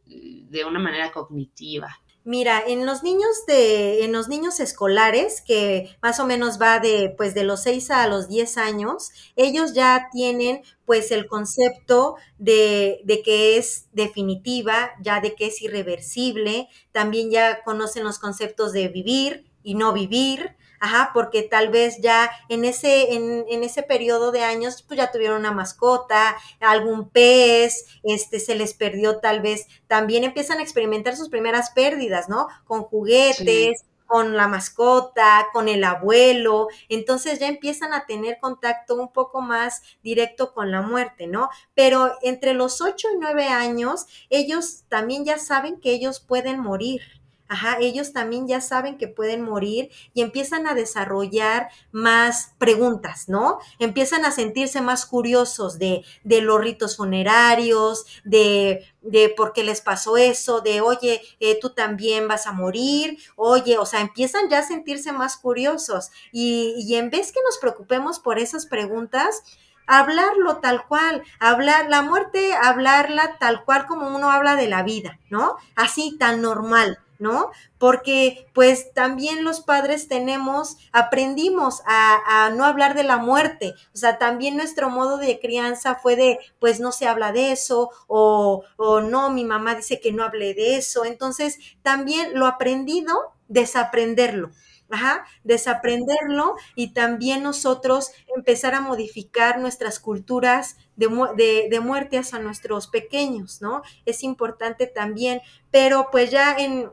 de 0.07 0.65
una 0.65 0.81
manera 0.81 1.13
cognitiva. 1.13 2.01
Mira, 2.27 2.63
en 2.67 2.87
los 2.87 3.03
niños 3.03 3.45
de, 3.47 4.03
en 4.03 4.13
los 4.13 4.29
niños 4.29 4.59
escolares, 4.59 5.43
que 5.43 5.95
más 6.01 6.19
o 6.21 6.25
menos 6.27 6.59
va 6.59 6.79
de, 6.81 7.13
pues, 7.19 7.35
de 7.35 7.45
los 7.45 7.63
6 7.63 7.91
a 7.91 8.07
los 8.09 8.29
10 8.29 8.57
años, 8.57 9.11
ellos 9.37 9.75
ya 9.75 10.09
tienen, 10.11 10.63
pues, 10.87 11.11
el 11.11 11.27
concepto 11.27 12.17
de, 12.39 13.03
de 13.05 13.21
que 13.23 13.59
es 13.59 13.89
definitiva, 13.93 14.93
ya 15.03 15.21
de 15.21 15.35
que 15.35 15.49
es 15.49 15.61
irreversible, 15.61 16.69
también 16.93 17.31
ya 17.31 17.63
conocen 17.63 18.05
los 18.05 18.19
conceptos 18.19 18.73
de 18.73 18.89
vivir 18.89 19.45
y 19.63 19.75
no 19.75 19.93
vivir, 19.93 20.57
Ajá, 20.85 21.13
porque 21.15 21.41
tal 21.41 21.71
vez 21.71 21.97
ya 22.03 22.31
en 22.51 22.67
ese, 22.67 23.15
en, 23.15 23.47
en, 23.49 23.65
ese 23.65 23.83
periodo 23.83 24.33
de 24.33 24.45
años, 24.45 24.83
pues 24.87 24.99
ya 24.99 25.11
tuvieron 25.11 25.39
una 25.39 25.51
mascota, 25.51 26.37
algún 26.61 27.09
pez, 27.09 27.87
este, 28.03 28.39
se 28.39 28.55
les 28.55 28.75
perdió 28.75 29.19
tal 29.19 29.41
vez, 29.41 29.67
también 29.87 30.25
empiezan 30.25 30.59
a 30.59 30.63
experimentar 30.63 31.17
sus 31.17 31.31
primeras 31.31 31.71
pérdidas, 31.71 32.29
¿no? 32.29 32.49
Con 32.67 32.83
juguetes, 32.83 33.87
con 34.05 34.37
la 34.37 34.47
mascota, 34.47 35.47
con 35.55 35.71
el 35.71 35.85
abuelo, 35.85 36.69
entonces 36.91 37.39
ya 37.39 37.49
empiezan 37.49 37.95
a 37.95 38.05
tener 38.05 38.39
contacto 38.39 38.97
un 38.97 39.11
poco 39.11 39.41
más 39.41 39.81
directo 40.03 40.53
con 40.53 40.71
la 40.71 40.83
muerte, 40.83 41.27
¿no? 41.27 41.49
Pero 41.73 42.13
entre 42.21 42.53
los 42.53 42.83
8 42.83 43.09
y 43.15 43.19
9 43.21 43.49
años, 43.49 44.05
ellos 44.29 44.85
también 44.91 45.25
ya 45.25 45.39
saben 45.39 45.81
que 45.81 45.93
ellos 45.93 46.21
pueden 46.21 46.61
morir. 46.61 47.24
Ajá, 47.47 47.77
ellos 47.79 48.15
también 48.15 48.49
ya 48.49 48.63
saben 48.63 48.97
que 48.97 49.07
pueden 49.07 49.43
morir 49.43 49.91
y 50.15 50.23
empiezan 50.23 50.67
a 50.67 50.75
desarrollar 50.75 51.69
más 51.93 52.55
preguntas, 52.57 53.29
¿no? 53.29 53.59
Empiezan 53.79 54.25
a 54.25 54.31
sentirse 54.31 54.81
más 54.81 55.05
curiosos 55.05 55.79
de, 55.79 56.05
los 56.25 56.61
ritos 56.61 56.97
funerarios, 56.97 58.07
de, 58.25 58.87
de 59.03 59.29
por 59.29 59.53
qué 59.53 59.63
les 59.63 59.83
pasó 59.83 60.17
eso, 60.17 60.63
de, 60.63 60.81
oye, 60.81 61.21
eh, 61.39 61.59
tú 61.61 61.71
también 61.75 62.29
vas 62.29 62.47
a 62.47 62.53
morir, 62.53 63.19
oye, 63.37 63.77
o 63.77 63.85
sea, 63.85 64.01
empiezan 64.01 64.49
ya 64.49 64.61
a 64.61 64.67
sentirse 64.67 65.13
más 65.13 65.37
curiosos 65.37 66.11
y, 66.33 66.75
y 66.79 66.95
en 66.95 67.11
vez 67.11 67.31
que 67.31 67.41
nos 67.45 67.59
preocupemos 67.59 68.21
por 68.21 68.39
esas 68.39 68.65
preguntas, 68.65 69.43
hablarlo 69.87 70.59
tal 70.59 70.87
cual, 70.87 71.23
hablar 71.41 71.91
la 71.91 72.03
muerte, 72.03 72.55
hablarla 72.55 73.37
tal 73.39 73.65
cual 73.65 73.87
como 73.87 74.09
uno 74.09 74.31
habla 74.31 74.57
de 74.57 74.69
la 74.69 74.83
vida, 74.83 75.19
¿no? 75.31 75.57
Así 75.77 76.17
tan 76.19 76.41
normal. 76.41 77.04
¿No? 77.19 77.51
Porque 77.79 78.47
pues 78.53 78.93
también 78.93 79.45
los 79.45 79.61
padres 79.61 80.09
tenemos, 80.09 80.77
aprendimos 80.93 81.83
a, 81.87 82.51
no 82.55 82.65
hablar 82.65 82.95
de 82.95 83.05
la 83.05 83.17
muerte, 83.17 83.75
o 83.93 83.97
sea, 83.97 84.19
también 84.19 84.57
nuestro 84.57 84.91
modo 84.91 85.17
de 85.17 85.41
crianza 85.41 85.97
fue 85.97 86.17
de, 86.17 86.39
pues 86.59 86.81
no 86.81 86.93
se 86.93 87.07
habla 87.07 87.33
de 87.33 87.53
eso, 87.53 87.91
o, 88.07 88.65
o 88.77 89.01
no, 89.01 89.31
mi 89.31 89.45
mamá 89.45 89.75
dice 89.75 90.01
que 90.01 90.13
no 90.13 90.25
hable 90.25 90.55
de 90.55 90.77
eso, 90.77 91.05
entonces 91.05 91.59
también 91.83 92.39
lo 92.39 92.47
aprendido, 92.47 93.35
desaprenderlo. 93.49 94.51
Ajá, 94.91 95.25
desaprenderlo 95.45 96.57
y 96.77 96.93
también 96.93 97.43
nosotros 97.43 98.11
empezar 98.37 98.75
a 98.75 98.81
modificar 98.83 99.59
nuestras 99.59 99.99
culturas 99.99 100.77
de, 100.95 101.09
de, 101.37 101.69
de, 101.71 101.81
muerte 101.81 102.19
hacia 102.19 102.39
nuestros 102.39 102.87
pequeños, 102.89 103.63
¿no? 103.63 103.83
Es 104.05 104.23
importante 104.23 104.87
también, 104.87 105.41
pero 105.71 106.09
pues 106.13 106.31
ya 106.31 106.55
en, 106.57 106.91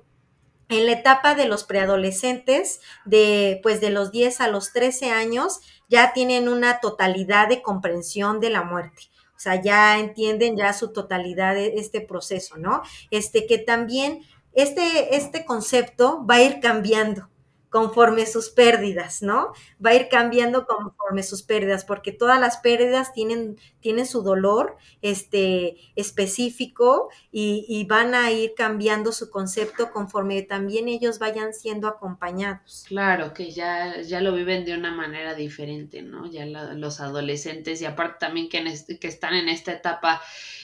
en 0.71 0.85
la 0.85 0.93
etapa 0.93 1.35
de 1.35 1.45
los 1.45 1.63
preadolescentes, 1.63 2.81
de 3.05 3.59
pues 3.61 3.81
de 3.81 3.91
los 3.91 4.11
10 4.11 4.41
a 4.41 4.47
los 4.47 4.73
13 4.73 5.11
años, 5.11 5.59
ya 5.89 6.13
tienen 6.13 6.47
una 6.47 6.79
totalidad 6.79 7.49
de 7.49 7.61
comprensión 7.61 8.39
de 8.39 8.49
la 8.49 8.63
muerte. 8.63 9.03
O 9.35 9.39
sea, 9.39 9.61
ya 9.61 9.99
entienden 9.99 10.55
ya 10.55 10.71
su 10.73 10.93
totalidad 10.93 11.55
de 11.55 11.73
este 11.75 12.01
proceso, 12.01 12.57
¿no? 12.57 12.83
Este 13.09 13.47
que 13.47 13.57
también 13.57 14.21
este, 14.53 15.15
este 15.15 15.45
concepto 15.45 16.25
va 16.25 16.35
a 16.35 16.41
ir 16.43 16.59
cambiando 16.59 17.30
conforme 17.71 18.25
sus 18.25 18.49
pérdidas, 18.49 19.23
¿no? 19.23 19.53
Va 19.83 19.91
a 19.91 19.95
ir 19.95 20.09
cambiando 20.09 20.65
conforme 20.65 21.23
sus 21.23 21.41
pérdidas, 21.41 21.85
porque 21.85 22.11
todas 22.11 22.37
las 22.37 22.57
pérdidas 22.57 23.13
tienen, 23.13 23.57
tienen 23.79 24.05
su 24.05 24.23
dolor 24.23 24.75
este, 25.01 25.77
específico 25.95 27.09
y, 27.31 27.85
van 27.87 28.13
a 28.13 28.29
ir 28.31 28.53
cambiando 28.55 29.11
su 29.11 29.29
concepto 29.29 29.91
conforme 29.91 30.41
también 30.43 30.87
ellos 30.87 31.17
vayan 31.17 31.53
siendo 31.53 31.87
acompañados. 31.87 32.85
Claro, 32.87 33.33
que 33.33 33.51
ya, 33.51 34.01
ya 34.01 34.21
lo 34.21 34.33
viven 34.33 34.65
de 34.65 34.73
una 34.73 34.93
manera 34.93 35.33
diferente, 35.33 36.01
¿no? 36.01 36.29
Ya 36.29 36.45
la, 36.45 36.73
los 36.73 36.99
adolescentes 36.99 37.81
y 37.81 37.85
aparte 37.85 38.17
también 38.19 38.49
que, 38.49 38.59
este, 38.59 38.99
que 38.99 39.07
están 39.07 39.33
en 39.33 39.47
esta 39.47 39.71
etapa 39.71 40.21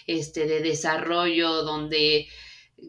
este, 0.07 0.45
de 0.45 0.61
desarrollo 0.61 1.63
donde 1.63 2.27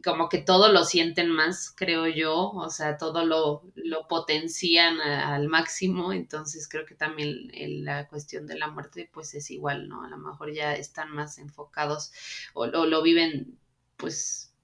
como 0.05 0.29
que 0.29 0.39
todo 0.39 0.71
lo 0.73 0.85
sienten 0.85 1.31
más, 1.31 1.73
creo 1.75 2.07
yo, 2.07 2.51
o 2.51 2.69
sea, 2.71 2.99
todo 2.99 3.25
lo, 3.25 3.63
lo 3.75 4.07
potencian 4.07 5.01
al 5.01 5.49
máximo, 5.49 6.13
entonces 6.13 6.69
creo 6.69 6.85
que 6.85 6.95
también 6.95 7.51
la 7.85 8.07
cuestión 8.09 8.47
de 8.47 8.59
la 8.59 8.69
muerte 8.69 9.11
pues 9.13 9.35
es 9.35 9.51
igual, 9.51 9.89
¿no? 9.89 10.03
A 10.05 10.09
lo 10.09 10.19
mejor 10.19 10.53
ya 10.53 10.75
están 10.75 11.11
más 11.11 11.39
enfocados 11.39 12.13
o, 12.55 12.65
o 12.65 12.87
lo 12.87 13.03
viven 13.03 13.59
pues, 13.97 14.55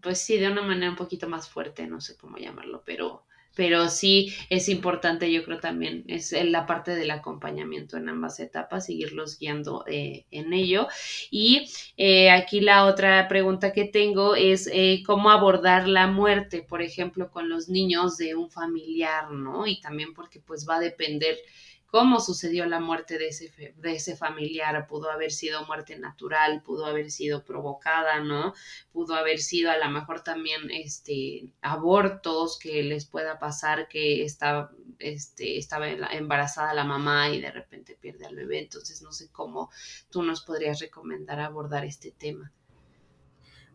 pues 0.00 0.20
sí, 0.20 0.38
de 0.38 0.50
una 0.50 0.62
manera 0.62 0.90
un 0.90 0.96
poquito 0.96 1.28
más 1.28 1.48
fuerte, 1.48 1.86
no 1.86 2.00
sé 2.00 2.16
cómo 2.16 2.38
llamarlo, 2.38 2.82
pero 2.84 3.25
pero 3.56 3.88
sí 3.88 4.34
es 4.50 4.68
importante, 4.68 5.32
yo 5.32 5.42
creo 5.42 5.58
también, 5.58 6.04
es 6.08 6.32
la 6.32 6.66
parte 6.66 6.94
del 6.94 7.10
acompañamiento 7.10 7.96
en 7.96 8.10
ambas 8.10 8.38
etapas, 8.38 8.86
seguirlos 8.86 9.38
guiando 9.38 9.82
eh, 9.88 10.26
en 10.30 10.52
ello. 10.52 10.86
Y 11.30 11.68
eh, 11.96 12.30
aquí 12.30 12.60
la 12.60 12.84
otra 12.84 13.26
pregunta 13.28 13.72
que 13.72 13.86
tengo 13.86 14.36
es 14.36 14.68
eh, 14.72 15.02
cómo 15.06 15.30
abordar 15.30 15.88
la 15.88 16.06
muerte, 16.06 16.62
por 16.62 16.82
ejemplo, 16.82 17.30
con 17.30 17.48
los 17.48 17.70
niños 17.70 18.18
de 18.18 18.34
un 18.34 18.50
familiar, 18.50 19.30
¿no? 19.32 19.66
Y 19.66 19.80
también 19.80 20.12
porque 20.12 20.38
pues 20.38 20.68
va 20.68 20.76
a 20.76 20.80
depender 20.80 21.38
cómo 21.86 22.20
sucedió 22.20 22.66
la 22.66 22.80
muerte 22.80 23.18
de 23.18 23.28
ese, 23.28 23.74
de 23.76 23.92
ese 23.92 24.16
familiar. 24.16 24.86
Pudo 24.86 25.10
haber 25.10 25.30
sido 25.32 25.64
muerte 25.66 25.98
natural, 25.98 26.62
pudo 26.62 26.86
haber 26.86 27.10
sido 27.10 27.44
provocada, 27.44 28.20
¿no? 28.20 28.54
Pudo 28.92 29.14
haber 29.14 29.38
sido 29.38 29.70
a 29.70 29.78
lo 29.78 29.88
mejor 29.90 30.22
también 30.22 30.70
este, 30.70 31.48
abortos 31.62 32.58
que 32.58 32.82
les 32.82 33.06
pueda 33.06 33.38
pasar, 33.38 33.88
que 33.88 34.24
está, 34.24 34.70
este, 34.98 35.58
estaba 35.58 35.88
embarazada 35.88 36.74
la 36.74 36.84
mamá 36.84 37.30
y 37.30 37.40
de 37.40 37.50
repente 37.50 37.96
pierde 38.00 38.26
al 38.26 38.36
bebé. 38.36 38.60
Entonces, 38.60 39.02
no 39.02 39.12
sé 39.12 39.30
cómo 39.30 39.70
tú 40.10 40.22
nos 40.22 40.42
podrías 40.42 40.80
recomendar 40.80 41.40
abordar 41.40 41.84
este 41.84 42.10
tema. 42.10 42.52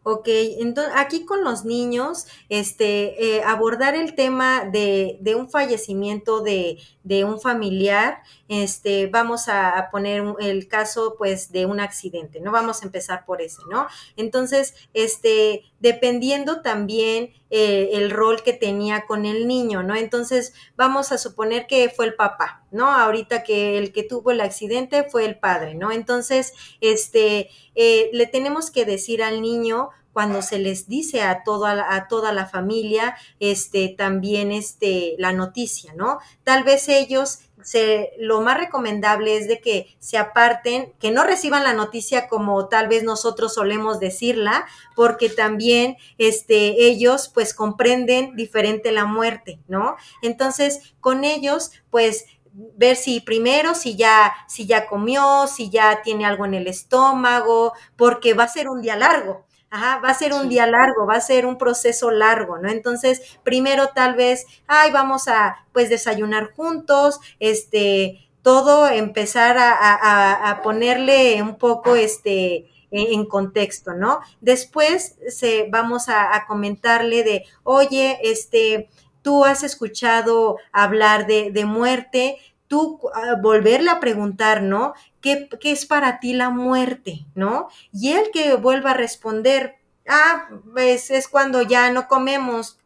Ok, 0.03 0.27
entonces 0.27 0.91
aquí 0.97 1.25
con 1.25 1.43
los 1.43 1.63
niños, 1.63 2.25
este, 2.49 3.37
eh, 3.37 3.43
abordar 3.43 3.93
el 3.93 4.15
tema 4.15 4.65
de, 4.65 5.17
de 5.21 5.35
un 5.35 5.47
fallecimiento 5.47 6.41
de, 6.41 6.79
de, 7.03 7.23
un 7.23 7.39
familiar, 7.39 8.23
este, 8.47 9.05
vamos 9.07 9.47
a, 9.47 9.89
poner 9.91 10.23
el 10.39 10.67
caso, 10.67 11.15
pues, 11.19 11.51
de 11.51 11.67
un 11.67 11.79
accidente, 11.79 12.39
¿no? 12.39 12.51
Vamos 12.51 12.81
a 12.81 12.85
empezar 12.85 13.25
por 13.25 13.43
ese, 13.43 13.61
¿no? 13.69 13.85
Entonces, 14.17 14.73
este, 14.95 15.65
dependiendo 15.79 16.63
también 16.63 17.33
eh, 17.51 17.91
el 17.93 18.09
rol 18.09 18.41
que 18.41 18.53
tenía 18.53 19.05
con 19.05 19.25
el 19.25 19.47
niño, 19.47 19.83
¿no? 19.83 19.95
Entonces, 19.95 20.53
vamos 20.75 21.11
a 21.11 21.19
suponer 21.19 21.67
que 21.67 21.89
fue 21.89 22.05
el 22.05 22.15
papá, 22.15 22.65
¿no? 22.71 22.87
Ahorita 22.89 23.43
que 23.43 23.77
el 23.77 23.91
que 23.91 24.01
tuvo 24.01 24.31
el 24.31 24.41
accidente 24.41 25.03
fue 25.03 25.25
el 25.25 25.37
padre, 25.37 25.75
¿no? 25.75 25.91
Entonces, 25.91 26.53
este, 26.81 27.49
eh, 27.75 28.09
le 28.13 28.27
tenemos 28.27 28.71
que 28.71 28.85
decir 28.85 29.23
al 29.23 29.41
niño 29.41 29.89
cuando 30.13 30.41
se 30.41 30.59
les 30.59 30.87
dice 30.87 31.21
a 31.21 31.43
toda, 31.43 31.95
a 31.95 32.07
toda 32.07 32.33
la 32.33 32.45
familia, 32.45 33.15
este, 33.39 33.89
también 33.89 34.51
este, 34.51 35.15
la 35.17 35.31
noticia, 35.31 35.93
¿no? 35.95 36.19
Tal 36.43 36.63
vez 36.63 36.89
ellos 36.89 37.39
se, 37.63 38.11
lo 38.17 38.41
más 38.41 38.57
recomendable 38.57 39.37
es 39.37 39.47
de 39.47 39.59
que 39.61 39.95
se 39.99 40.17
aparten, 40.17 40.93
que 40.99 41.11
no 41.11 41.23
reciban 41.23 41.63
la 41.63 41.73
noticia 41.73 42.27
como 42.27 42.67
tal 42.67 42.87
vez 42.87 43.03
nosotros 43.03 43.53
solemos 43.53 43.99
decirla, 43.99 44.65
porque 44.95 45.29
también 45.29 45.97
este, 46.17 46.87
ellos 46.87 47.29
pues 47.33 47.53
comprenden 47.53 48.35
diferente 48.35 48.91
la 48.91 49.05
muerte, 49.05 49.59
¿no? 49.67 49.95
Entonces, 50.21 50.93
con 50.99 51.23
ellos 51.23 51.71
pues 51.89 52.25
ver 52.53 52.95
si 52.95 53.21
primero 53.21 53.75
si 53.75 53.95
ya 53.95 54.33
si 54.47 54.65
ya 54.65 54.87
comió, 54.87 55.47
si 55.47 55.69
ya 55.69 56.01
tiene 56.03 56.25
algo 56.25 56.45
en 56.45 56.53
el 56.53 56.67
estómago, 56.67 57.73
porque 57.95 58.33
va 58.33 58.43
a 58.45 58.47
ser 58.47 58.69
un 58.69 58.81
día 58.81 58.95
largo. 58.95 59.45
Ajá, 59.73 60.01
va 60.03 60.09
a 60.09 60.13
ser 60.13 60.33
un 60.33 60.49
día 60.49 60.67
largo, 60.67 61.07
va 61.07 61.15
a 61.15 61.21
ser 61.21 61.45
un 61.45 61.57
proceso 61.57 62.11
largo, 62.11 62.57
¿no? 62.57 62.69
Entonces, 62.69 63.39
primero 63.43 63.87
tal 63.95 64.15
vez, 64.15 64.45
ay, 64.67 64.91
vamos 64.91 65.29
a, 65.29 65.65
pues, 65.71 65.89
desayunar 65.89 66.51
juntos, 66.53 67.21
este, 67.39 68.27
todo 68.41 68.89
empezar 68.89 69.55
a, 69.57 70.59
ponerle 70.61 71.41
un 71.41 71.57
poco, 71.57 71.95
este, 71.95 72.69
en, 72.91 73.25
contexto, 73.25 73.93
¿no? 73.93 74.19
Después 74.41 75.15
se, 75.29 75.67
vamos 75.69 76.09
a, 76.09 76.35
a, 76.35 76.47
comentarle 76.47 77.23
de, 77.23 77.45
oye, 77.63 78.19
este, 78.23 78.89
tú 79.21 79.45
has 79.45 79.63
escuchado 79.63 80.57
hablar 80.71 81.27
de, 81.27 81.51
de 81.51 81.65
muerte, 81.65 82.37
tú 82.67 82.99
ah, 83.13 83.35
volverle 83.41 83.89
a 83.89 83.99
preguntar, 83.99 84.61
¿no? 84.61 84.93
¿Qué, 85.19 85.49
¿Qué, 85.59 85.71
es 85.71 85.85
para 85.85 86.19
ti 86.19 86.33
la 86.33 86.49
muerte, 86.49 87.25
¿no? 87.35 87.67
Y 87.91 88.13
él 88.13 88.29
que 88.33 88.55
vuelva 88.55 88.91
a 88.91 88.95
responder, 88.95 89.75
ah, 90.07 90.47
pues 90.73 91.11
es 91.11 91.27
cuando 91.27 91.61
ya 91.61 91.91
no 91.91 92.07
comemos, 92.07 92.79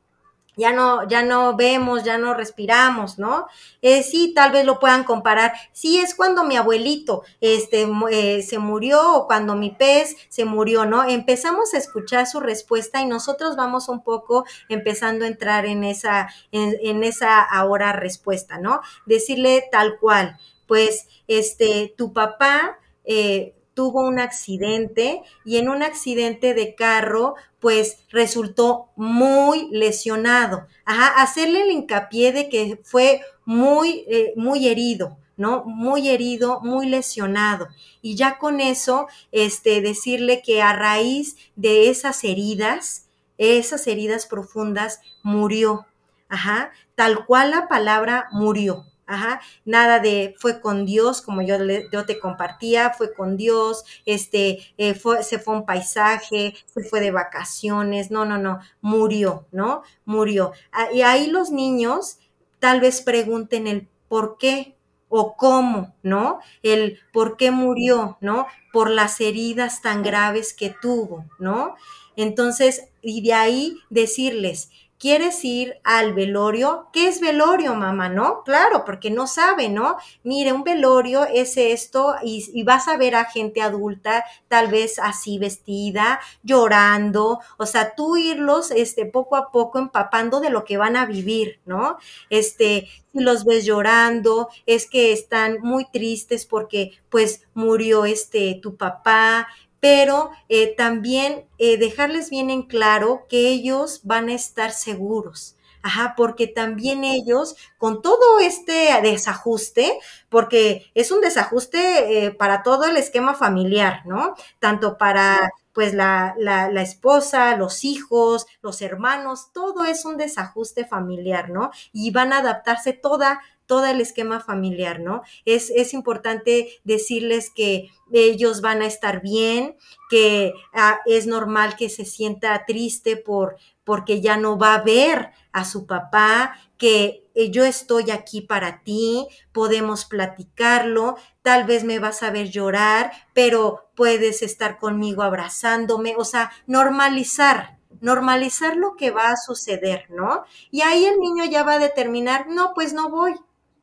ya 0.58 0.72
no, 0.74 1.08
ya 1.08 1.24
no 1.24 1.56
vemos, 1.56 2.04
ya 2.04 2.18
no 2.18 2.34
respiramos, 2.34 3.18
¿no? 3.18 3.48
Eh, 3.82 4.04
sí, 4.04 4.34
tal 4.34 4.52
vez 4.52 4.66
lo 4.66 4.80
puedan 4.80 5.04
comparar. 5.04 5.54
Sí, 5.72 6.00
es 6.00 6.16
cuando 6.16 6.44
mi 6.44 6.58
abuelito 6.58 7.24
este, 7.42 7.88
eh, 8.12 8.42
se 8.44 8.60
murió 8.60 9.16
o 9.16 9.28
cuando 9.28 9.56
mi 9.56 9.72
pez 9.72 10.16
se 10.30 10.46
murió, 10.46 10.86
¿no? 10.86 11.04
Empezamos 11.08 11.74
a 11.74 11.78
escuchar 11.78 12.28
su 12.28 12.40
respuesta 12.40 13.02
y 13.02 13.06
nosotros 13.06 13.56
vamos 13.56 13.90
un 13.90 14.04
poco 14.04 14.46
empezando 14.70 15.26
a 15.26 15.28
entrar 15.28 15.66
en 15.66 15.84
esa, 15.84 16.30
en, 16.52 16.76
en 16.82 17.04
esa 17.04 17.42
ahora 17.42 17.94
respuesta, 17.94 18.58
¿no? 18.58 18.82
Decirle 19.06 19.66
tal 19.72 19.98
cual, 20.00 20.38
pues, 20.68 21.08
este, 21.28 21.94
tu 21.98 22.14
papá, 22.14 22.78
eh, 23.04 23.55
tuvo 23.76 24.02
un 24.02 24.20
accidente 24.20 25.22
y 25.44 25.58
en 25.58 25.70
un 25.70 25.84
accidente 25.84 26.56
de 26.56 26.74
carro, 26.74 27.36
pues 27.60 28.00
resultó 28.10 28.88
muy 28.96 29.68
lesionado. 29.70 30.66
Ajá, 30.86 31.22
hacerle 31.22 31.62
el 31.62 31.72
hincapié 31.72 32.32
de 32.32 32.50
que 32.50 32.80
fue 32.84 33.22
muy, 33.46 34.06
eh, 34.08 34.34
muy 34.36 34.68
herido. 34.68 35.18
¿no? 35.38 35.66
Muy 35.66 36.08
herido, 36.10 36.62
muy 36.62 36.88
lesionado. 36.88 37.68
Y 38.02 38.16
ya 38.16 38.38
con 38.38 38.62
eso, 38.62 39.08
este, 39.34 39.82
decirle 39.82 40.42
que 40.42 40.62
a 40.62 40.74
raíz 40.74 41.36
de 41.58 41.90
esas 41.90 42.24
heridas, 42.24 43.08
esas 43.38 43.86
heridas 43.88 44.26
profundas, 44.26 45.02
murió. 45.24 45.86
Ajá, 46.30 46.72
tal 46.96 47.26
cual 47.26 47.52
la 47.52 47.68
palabra 47.68 48.28
murió. 48.32 48.86
Ajá, 49.08 49.40
nada 49.66 50.00
de 50.00 50.36
fue 50.40 50.62
con 50.62 50.86
Dios, 50.86 51.22
como 51.22 51.44
yo, 51.44 51.58
yo 51.92 52.06
te 52.06 52.20
compartía, 52.20 52.92
fue 52.92 53.14
con 53.14 53.38
Dios, 53.38 53.84
este, 54.06 54.60
eh, 54.78 54.96
fue, 54.96 55.24
se 55.24 55.38
fue 55.38 55.56
un 55.56 55.66
paisaje, 55.66 56.56
se 56.66 56.84
fue 56.84 57.02
de 57.02 57.12
vacaciones, 57.12 58.10
no, 58.10 58.26
no, 58.26 58.38
no, 58.40 58.60
murió, 58.82 59.46
¿no? 59.52 59.84
Murió. 60.06 60.54
Ah, 60.72 60.88
y 60.92 61.04
ahí 61.04 61.28
los 61.28 61.52
niños 61.52 62.18
tal 62.60 62.82
vez 62.82 63.02
pregunten 63.02 63.68
el 63.68 63.88
por 64.08 64.38
qué 64.38 64.76
o 65.10 65.36
cómo, 65.38 65.96
¿no? 66.02 66.40
El 66.64 67.00
por 67.14 67.38
qué 67.38 67.52
murió, 67.52 68.18
¿no? 68.22 68.48
Por 68.74 68.90
las 68.90 69.22
heridas 69.22 69.82
tan 69.82 70.02
graves 70.04 70.54
que 70.54 70.76
tuvo, 70.82 71.26
¿no? 71.38 71.76
Entonces, 72.16 72.90
y 73.02 73.22
de 73.22 73.34
ahí 73.34 73.78
decirles, 73.90 74.72
¿Quieres 74.98 75.44
ir 75.44 75.76
al 75.84 76.14
velorio? 76.14 76.88
¿Qué 76.94 77.08
es 77.10 77.20
velorio, 77.20 77.76
mamá? 77.76 78.08
¿No? 78.08 78.44
Claro, 78.44 78.86
porque 78.86 79.12
no 79.12 79.28
sabe, 79.28 79.68
¿no? 79.68 79.98
Mire, 80.24 80.54
un 80.54 80.64
velorio 80.64 81.26
es 81.26 81.58
esto 81.58 82.16
y, 82.24 82.64
vas 82.64 82.88
a 82.88 82.96
ver 82.96 83.16
a 83.16 83.26
gente 83.26 83.62
adulta, 83.62 84.24
tal 84.48 84.70
vez 84.70 84.98
así 85.00 85.38
vestida, 85.38 86.22
llorando, 86.44 87.40
o 87.58 87.66
sea, 87.66 87.94
tú 87.94 88.16
irlos, 88.16 88.72
este, 88.72 89.06
poco 89.06 89.36
a 89.36 89.52
poco 89.52 89.80
empapando 89.80 90.40
de 90.40 90.50
lo 90.50 90.64
que 90.64 90.78
van 90.78 90.96
a 90.96 91.06
vivir, 91.06 91.60
¿no? 91.66 91.98
Este, 92.30 92.88
si 93.12 93.20
los 93.20 93.44
ves 93.44 93.66
llorando, 93.66 94.50
es 94.66 94.90
que 94.90 95.12
están 95.12 95.60
muy 95.62 95.86
tristes 95.92 96.46
porque, 96.46 96.92
pues, 97.10 97.44
murió 97.54 98.06
este, 98.06 98.60
tu 98.62 98.78
papá, 98.78 99.48
pero 99.86 100.32
eh, 100.50 100.74
también 100.76 101.46
eh, 101.60 101.78
dejarles 101.78 102.32
bien 102.32 102.50
en 102.50 102.64
claro 102.64 103.28
que 103.30 103.50
ellos 103.50 104.02
van 104.04 104.30
a 104.30 104.34
estar 104.34 104.72
seguros. 104.72 105.58
Ajá, 105.84 106.16
porque 106.18 106.48
también 106.48 107.04
ellos, 107.04 107.56
con 107.78 108.02
todo 108.02 108.40
este 108.40 108.90
desajuste, 109.04 110.00
porque 110.30 110.92
es 110.96 111.12
un 111.12 111.22
desajuste 111.22 112.26
eh, 112.26 112.32
para 112.32 112.64
todo 112.64 112.86
el 112.86 112.98
esquema 112.98 113.36
familiar, 113.36 114.02
¿no? 114.08 114.34
Tanto 114.58 114.98
para 114.98 115.52
pues 115.72 115.94
la, 115.94 116.34
la, 116.40 116.72
la, 116.72 116.82
esposa, 116.82 117.56
los 117.56 117.84
hijos, 117.84 118.48
los 118.64 118.82
hermanos, 118.82 119.52
todo 119.54 119.84
es 119.86 120.06
un 120.06 120.18
desajuste 120.18 120.86
familiar, 120.86 121.52
¿no? 121.52 121.70
Y 121.92 122.10
van 122.10 122.34
a 122.34 122.40
adaptarse 122.40 122.94
toda 122.94 123.42
todo 123.66 123.86
el 123.86 124.02
esquema 124.02 124.40
familiar, 124.40 125.00
¿no? 125.00 125.24
Es, 125.46 125.70
es 125.70 125.94
importante 125.94 126.70
decirles 126.84 127.50
que 127.50 127.90
ellos 128.14 128.62
van 128.62 128.82
a 128.82 128.86
estar 128.86 129.22
bien, 129.22 129.76
que 130.10 130.54
ah, 130.74 131.00
es 131.06 131.28
normal 131.28 131.76
que 131.76 131.90
se 131.90 132.06
sienta 132.06 132.66
triste 132.66 133.18
por 133.18 133.58
porque 133.86 134.20
ya 134.20 134.36
no 134.36 134.58
va 134.58 134.74
a 134.74 134.84
ver 134.84 135.32
a 135.54 135.64
su 135.64 135.86
papá, 135.86 136.58
que 136.78 137.26
eh, 137.36 137.52
yo 137.52 137.64
estoy 137.64 138.12
aquí 138.12 138.42
para 138.42 138.82
ti, 138.84 139.28
podemos 139.54 140.06
platicarlo, 140.06 141.16
tal 141.44 141.64
vez 141.66 141.84
me 141.84 142.00
vas 142.00 142.24
a 142.24 142.32
ver 142.32 142.50
llorar, 142.50 143.12
pero 143.34 143.90
puedes 143.96 144.42
estar 144.42 144.80
conmigo 144.80 145.22
abrazándome, 145.22 146.16
o 146.18 146.26
sea, 146.26 146.52
normalizar, 146.66 147.78
normalizar 148.02 148.76
lo 148.76 148.96
que 148.96 149.12
va 149.12 149.30
a 149.30 149.38
suceder, 149.38 150.08
¿no? 150.10 150.44
Y 150.72 150.82
ahí 150.82 151.06
el 151.06 151.20
niño 151.20 151.46
ya 151.46 151.64
va 151.64 151.74
a 151.74 151.80
determinar, 151.80 152.48
no, 152.48 152.74
pues 152.74 152.94
no 152.94 153.10
voy, 153.10 153.36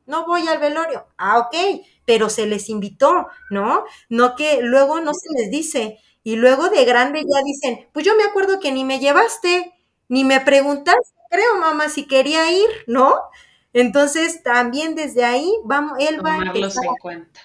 no 0.05 0.25
voy 0.25 0.47
al 0.47 0.59
velorio. 0.59 1.05
Ah, 1.17 1.39
ok, 1.39 1.55
pero 2.05 2.29
se 2.29 2.45
les 2.45 2.69
invitó, 2.69 3.27
¿no? 3.49 3.83
No 4.09 4.35
que 4.35 4.61
luego 4.61 5.01
no 5.01 5.13
se 5.13 5.27
les 5.41 5.51
dice. 5.51 5.99
Y 6.23 6.35
luego 6.35 6.69
de 6.69 6.85
grande 6.85 7.21
ya 7.21 7.41
dicen, 7.43 7.87
pues 7.93 8.05
yo 8.05 8.15
me 8.15 8.23
acuerdo 8.23 8.59
que 8.59 8.71
ni 8.71 8.83
me 8.85 8.99
llevaste, 8.99 9.73
ni 10.07 10.23
me 10.23 10.39
preguntaste, 10.41 11.13
creo, 11.29 11.57
mamá, 11.59 11.89
si 11.89 12.05
quería 12.07 12.49
ir, 12.51 12.69
¿no? 12.87 13.15
Entonces, 13.73 14.43
también 14.43 14.95
desde 14.95 15.25
ahí, 15.25 15.51
vamos, 15.65 15.97
él 15.99 16.25
va 16.25 16.35
a 16.35 16.37
empezar. 16.37 16.85
en 16.85 16.95
cuenta. 17.01 17.39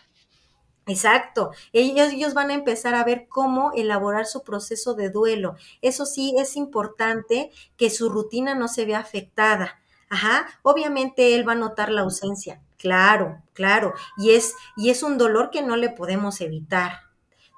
Exacto. 0.86 1.50
Ellos, 1.72 2.12
ellos 2.12 2.32
van 2.34 2.50
a 2.50 2.54
empezar 2.54 2.94
a 2.94 3.04
ver 3.04 3.26
cómo 3.28 3.72
elaborar 3.74 4.26
su 4.26 4.42
proceso 4.42 4.94
de 4.94 5.10
duelo. 5.10 5.56
Eso 5.82 6.06
sí, 6.06 6.34
es 6.38 6.56
importante 6.56 7.50
que 7.76 7.90
su 7.90 8.08
rutina 8.08 8.54
no 8.54 8.68
se 8.68 8.86
vea 8.86 8.98
afectada. 9.00 9.77
Ajá, 10.10 10.46
obviamente 10.62 11.34
él 11.34 11.46
va 11.46 11.52
a 11.52 11.56
notar 11.56 11.90
la 11.90 12.00
ausencia, 12.02 12.62
claro, 12.78 13.42
claro, 13.52 13.92
y 14.16 14.30
es, 14.30 14.54
y 14.76 14.88
es 14.90 15.02
un 15.02 15.18
dolor 15.18 15.50
que 15.50 15.62
no 15.62 15.76
le 15.76 15.90
podemos 15.90 16.40
evitar 16.40 17.00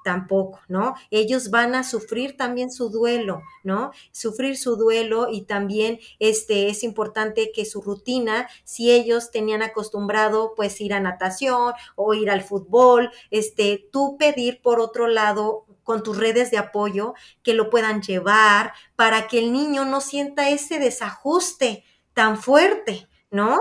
tampoco, 0.03 0.59
¿no? 0.67 0.95
Ellos 1.11 1.51
van 1.51 1.75
a 1.75 1.83
sufrir 1.83 2.35
también 2.35 2.71
su 2.71 2.89
duelo, 2.89 3.43
¿no? 3.63 3.91
Sufrir 4.11 4.57
su 4.57 4.75
duelo 4.75 5.27
y 5.31 5.43
también 5.43 5.99
este 6.19 6.69
es 6.69 6.83
importante 6.83 7.51
que 7.53 7.65
su 7.65 7.81
rutina, 7.81 8.49
si 8.63 8.91
ellos 8.91 9.29
tenían 9.31 9.61
acostumbrado 9.61 10.53
pues 10.55 10.81
ir 10.81 10.93
a 10.93 10.99
natación 10.99 11.73
o 11.95 12.13
ir 12.15 12.31
al 12.31 12.41
fútbol, 12.41 13.11
este 13.29 13.87
tú 13.91 14.17
pedir 14.17 14.61
por 14.61 14.79
otro 14.79 15.07
lado 15.07 15.65
con 15.83 16.01
tus 16.03 16.17
redes 16.17 16.49
de 16.51 16.57
apoyo 16.57 17.13
que 17.43 17.53
lo 17.53 17.69
puedan 17.69 18.01
llevar 18.01 18.73
para 18.95 19.27
que 19.27 19.39
el 19.39 19.51
niño 19.53 19.85
no 19.85 20.01
sienta 20.01 20.49
ese 20.49 20.79
desajuste 20.79 21.83
tan 22.13 22.37
fuerte, 22.37 23.07
¿no? 23.29 23.57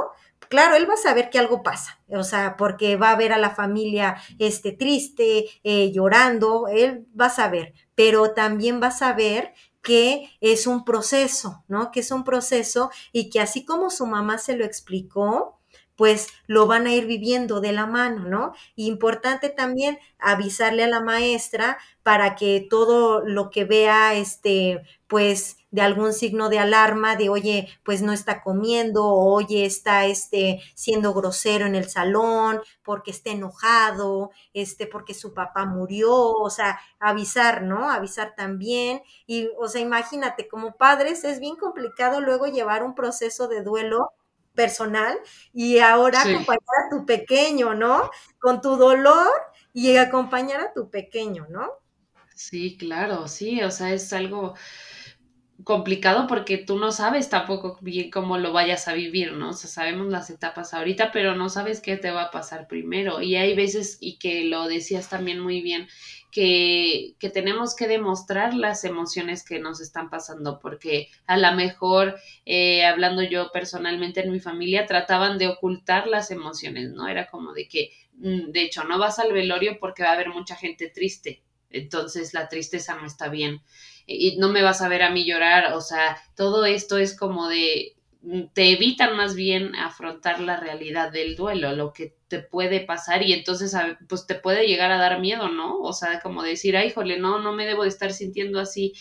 Claro, 0.49 0.75
él 0.75 0.89
va 0.89 0.95
a 0.95 0.97
saber 0.97 1.31
que 1.31 1.39
algo 1.39 1.63
pasa, 1.63 2.01
o 2.09 2.25
sea, 2.25 2.57
porque 2.57 2.97
va 2.97 3.13
a 3.13 3.17
ver 3.17 3.33
a 3.33 3.39
la 3.39 3.51
familia 3.55 4.17
este, 4.41 4.73
triste, 4.73 5.47
eh, 5.63 5.93
llorando, 5.93 6.67
él 6.67 7.07
va 7.19 7.27
a 7.27 7.31
saber, 7.31 7.73
pero 7.95 8.33
también 8.33 8.83
va 8.83 8.89
a 8.89 8.91
saber 8.91 9.55
que 9.83 10.31
es 10.41 10.67
un 10.67 10.85
proceso, 10.85 11.65
¿no? 11.69 11.91
Que 11.93 12.01
es 12.01 12.11
un 12.11 12.25
proceso 12.25 12.91
y 13.13 13.31
que 13.31 13.41
así 13.41 13.65
como 13.65 13.91
su 13.91 14.07
mamá 14.07 14.39
se 14.39 14.57
lo 14.57 14.65
explicó, 14.65 15.61
pues 15.97 16.29
lo 16.47 16.67
van 16.67 16.87
a 16.87 16.95
ir 16.95 17.07
viviendo 17.07 17.61
de 17.61 17.73
la 17.73 17.87
mano, 17.87 18.25
¿no? 18.25 18.53
Importante 18.75 19.51
también 19.51 19.99
avisarle 20.19 20.85
a 20.85 20.89
la 20.89 21.03
maestra 21.03 21.79
para 22.03 22.35
que 22.37 22.67
todo 22.71 23.21
lo 23.21 23.51
que 23.51 23.65
vea, 23.65 24.15
este, 24.15 24.83
pues 25.11 25.57
de 25.73 25.83
algún 25.83 26.13
signo 26.13 26.49
de 26.49 26.61
alarma 26.61 27.17
de 27.17 27.29
oye, 27.29 27.69
pues 27.85 28.01
no 28.01 28.13
está 28.13 28.43
comiendo, 28.43 29.05
o 29.05 29.35
oye, 29.35 29.67
está 29.67 30.07
este 30.07 30.63
siendo 30.75 31.13
grosero 31.13 31.67
en 31.67 31.75
el 31.75 31.89
salón, 31.89 32.61
porque 32.85 33.11
está 33.11 33.31
enojado, 33.31 34.31
este, 34.55 34.87
porque 34.87 35.13
su 35.15 35.35
papá 35.35 35.67
murió, 35.67 36.15
o 36.15 36.49
sea, 36.49 36.79
avisar, 37.01 37.63
¿no? 37.63 37.91
Avisar 37.91 38.35
también. 38.37 39.03
Y, 39.27 39.51
o 39.59 39.67
sea, 39.67 39.81
imagínate, 39.81 40.47
como 40.47 40.77
padres 40.77 41.25
es 41.25 41.41
bien 41.41 41.57
complicado 41.57 42.21
luego 42.21 42.47
llevar 42.47 42.85
un 42.85 42.95
proceso 42.95 43.49
de 43.49 43.65
duelo 43.65 44.13
personal 44.55 45.19
y 45.53 45.81
ahora 45.81 46.21
acompañar 46.21 46.87
a 46.87 46.91
tu 46.91 47.05
pequeño, 47.05 47.75
¿no? 47.75 48.11
Con 48.39 48.61
tu 48.61 48.77
dolor 48.77 49.29
y 49.73 49.97
acompañar 49.97 50.61
a 50.61 50.73
tu 50.73 50.89
pequeño, 50.89 51.49
¿no? 51.51 51.69
Sí, 52.41 52.79
claro, 52.79 53.29
sí, 53.29 53.61
o 53.63 53.71
sea, 53.71 53.93
es 53.93 54.13
algo 54.15 54.55
complicado 55.65 56.27
porque 56.27 56.59
tú 56.59 56.79
no 56.79 56.93
sabes 56.93 57.29
tampoco 57.29 57.79
bien 57.81 58.11
cómo 58.11 58.39
lo 58.39 58.53
vayas 58.53 58.89
a 58.89 58.95
vivir, 58.95 59.33
¿no? 59.33 59.51
O 59.51 59.53
sea, 59.53 59.71
sabemos 59.71 60.09
las 60.09 60.31
etapas 60.31 60.75
ahorita, 60.75 61.13
pero 61.13 61.35
no 61.35 61.49
sabes 61.49 61.81
qué 61.81 61.97
te 61.97 62.11
va 62.11 62.25
a 62.25 62.31
pasar 62.31 62.67
primero. 62.69 63.21
Y 63.23 63.37
hay 63.37 63.55
veces, 63.55 63.99
y 64.01 64.19
que 64.19 64.45
lo 64.45 64.69
decías 64.69 65.09
también 65.09 65.41
muy 65.41 65.61
bien, 65.61 65.89
que, 66.31 67.15
que 67.19 67.31
tenemos 67.31 67.75
que 67.75 67.89
demostrar 67.89 68.55
las 68.55 68.85
emociones 68.85 69.45
que 69.45 69.59
nos 69.59 69.81
están 69.81 70.11
pasando, 70.11 70.61
porque 70.61 71.09
a 71.27 71.37
lo 71.37 71.53
mejor, 71.53 72.17
eh, 72.47 72.85
hablando 72.85 73.23
yo 73.23 73.51
personalmente 73.53 74.21
en 74.21 74.33
mi 74.33 74.41
familia, 74.41 74.87
trataban 74.87 75.39
de 75.39 75.49
ocultar 75.49 76.07
las 76.07 76.31
emociones, 76.31 76.91
¿no? 76.93 77.09
Era 77.09 77.27
como 77.27 77.53
de 77.53 77.69
que, 77.69 77.91
mm, 78.15 78.53
de 78.53 78.63
hecho, 78.63 78.85
no 78.85 78.99
vas 78.99 79.19
al 79.19 79.33
velorio 79.33 79.79
porque 79.81 80.03
va 80.03 80.11
a 80.11 80.13
haber 80.15 80.29
mucha 80.29 80.55
gente 80.57 80.89
triste, 80.89 81.43
entonces 81.71 82.35
la 82.35 82.49
tristeza 82.49 82.97
no 82.97 83.07
está 83.07 83.29
bien 83.29 83.63
y 84.07 84.37
no 84.39 84.49
me 84.49 84.63
vas 84.63 84.83
a 84.83 84.89
ver 84.89 85.03
a 85.03 85.11
mí 85.11 85.25
llorar, 85.25 85.73
o 85.75 85.81
sea, 85.81 86.17
todo 86.35 86.65
esto 86.65 86.99
es 86.99 87.17
como 87.17 87.49
de, 87.49 87.97
te 88.53 88.73
evitan 88.73 89.17
más 89.17 89.35
bien 89.35 89.75
afrontar 89.77 90.41
la 90.41 90.59
realidad 90.59 91.13
del 91.13 91.37
duelo, 91.37 91.73
lo 91.73 91.93
que 91.93 92.15
te 92.29 92.41
puede 92.41 92.81
pasar 92.81 93.23
y 93.23 93.33
entonces 93.33 93.75
pues 94.09 94.27
te 94.27 94.35
puede 94.35 94.67
llegar 94.67 94.93
a 94.93 94.99
dar 94.99 95.21
miedo, 95.21 95.49
¿no? 95.49 95.81
O 95.81 95.93
sea, 95.93 96.21
como 96.21 96.43
decir, 96.43 96.77
ay, 96.77 96.91
jole, 96.91 97.19
no, 97.19 97.41
no 97.41 97.53
me 97.53 97.67
debo 97.67 97.85
de 97.85 97.89
estar 97.89 98.13
sintiendo 98.13 98.61
así. 98.61 98.93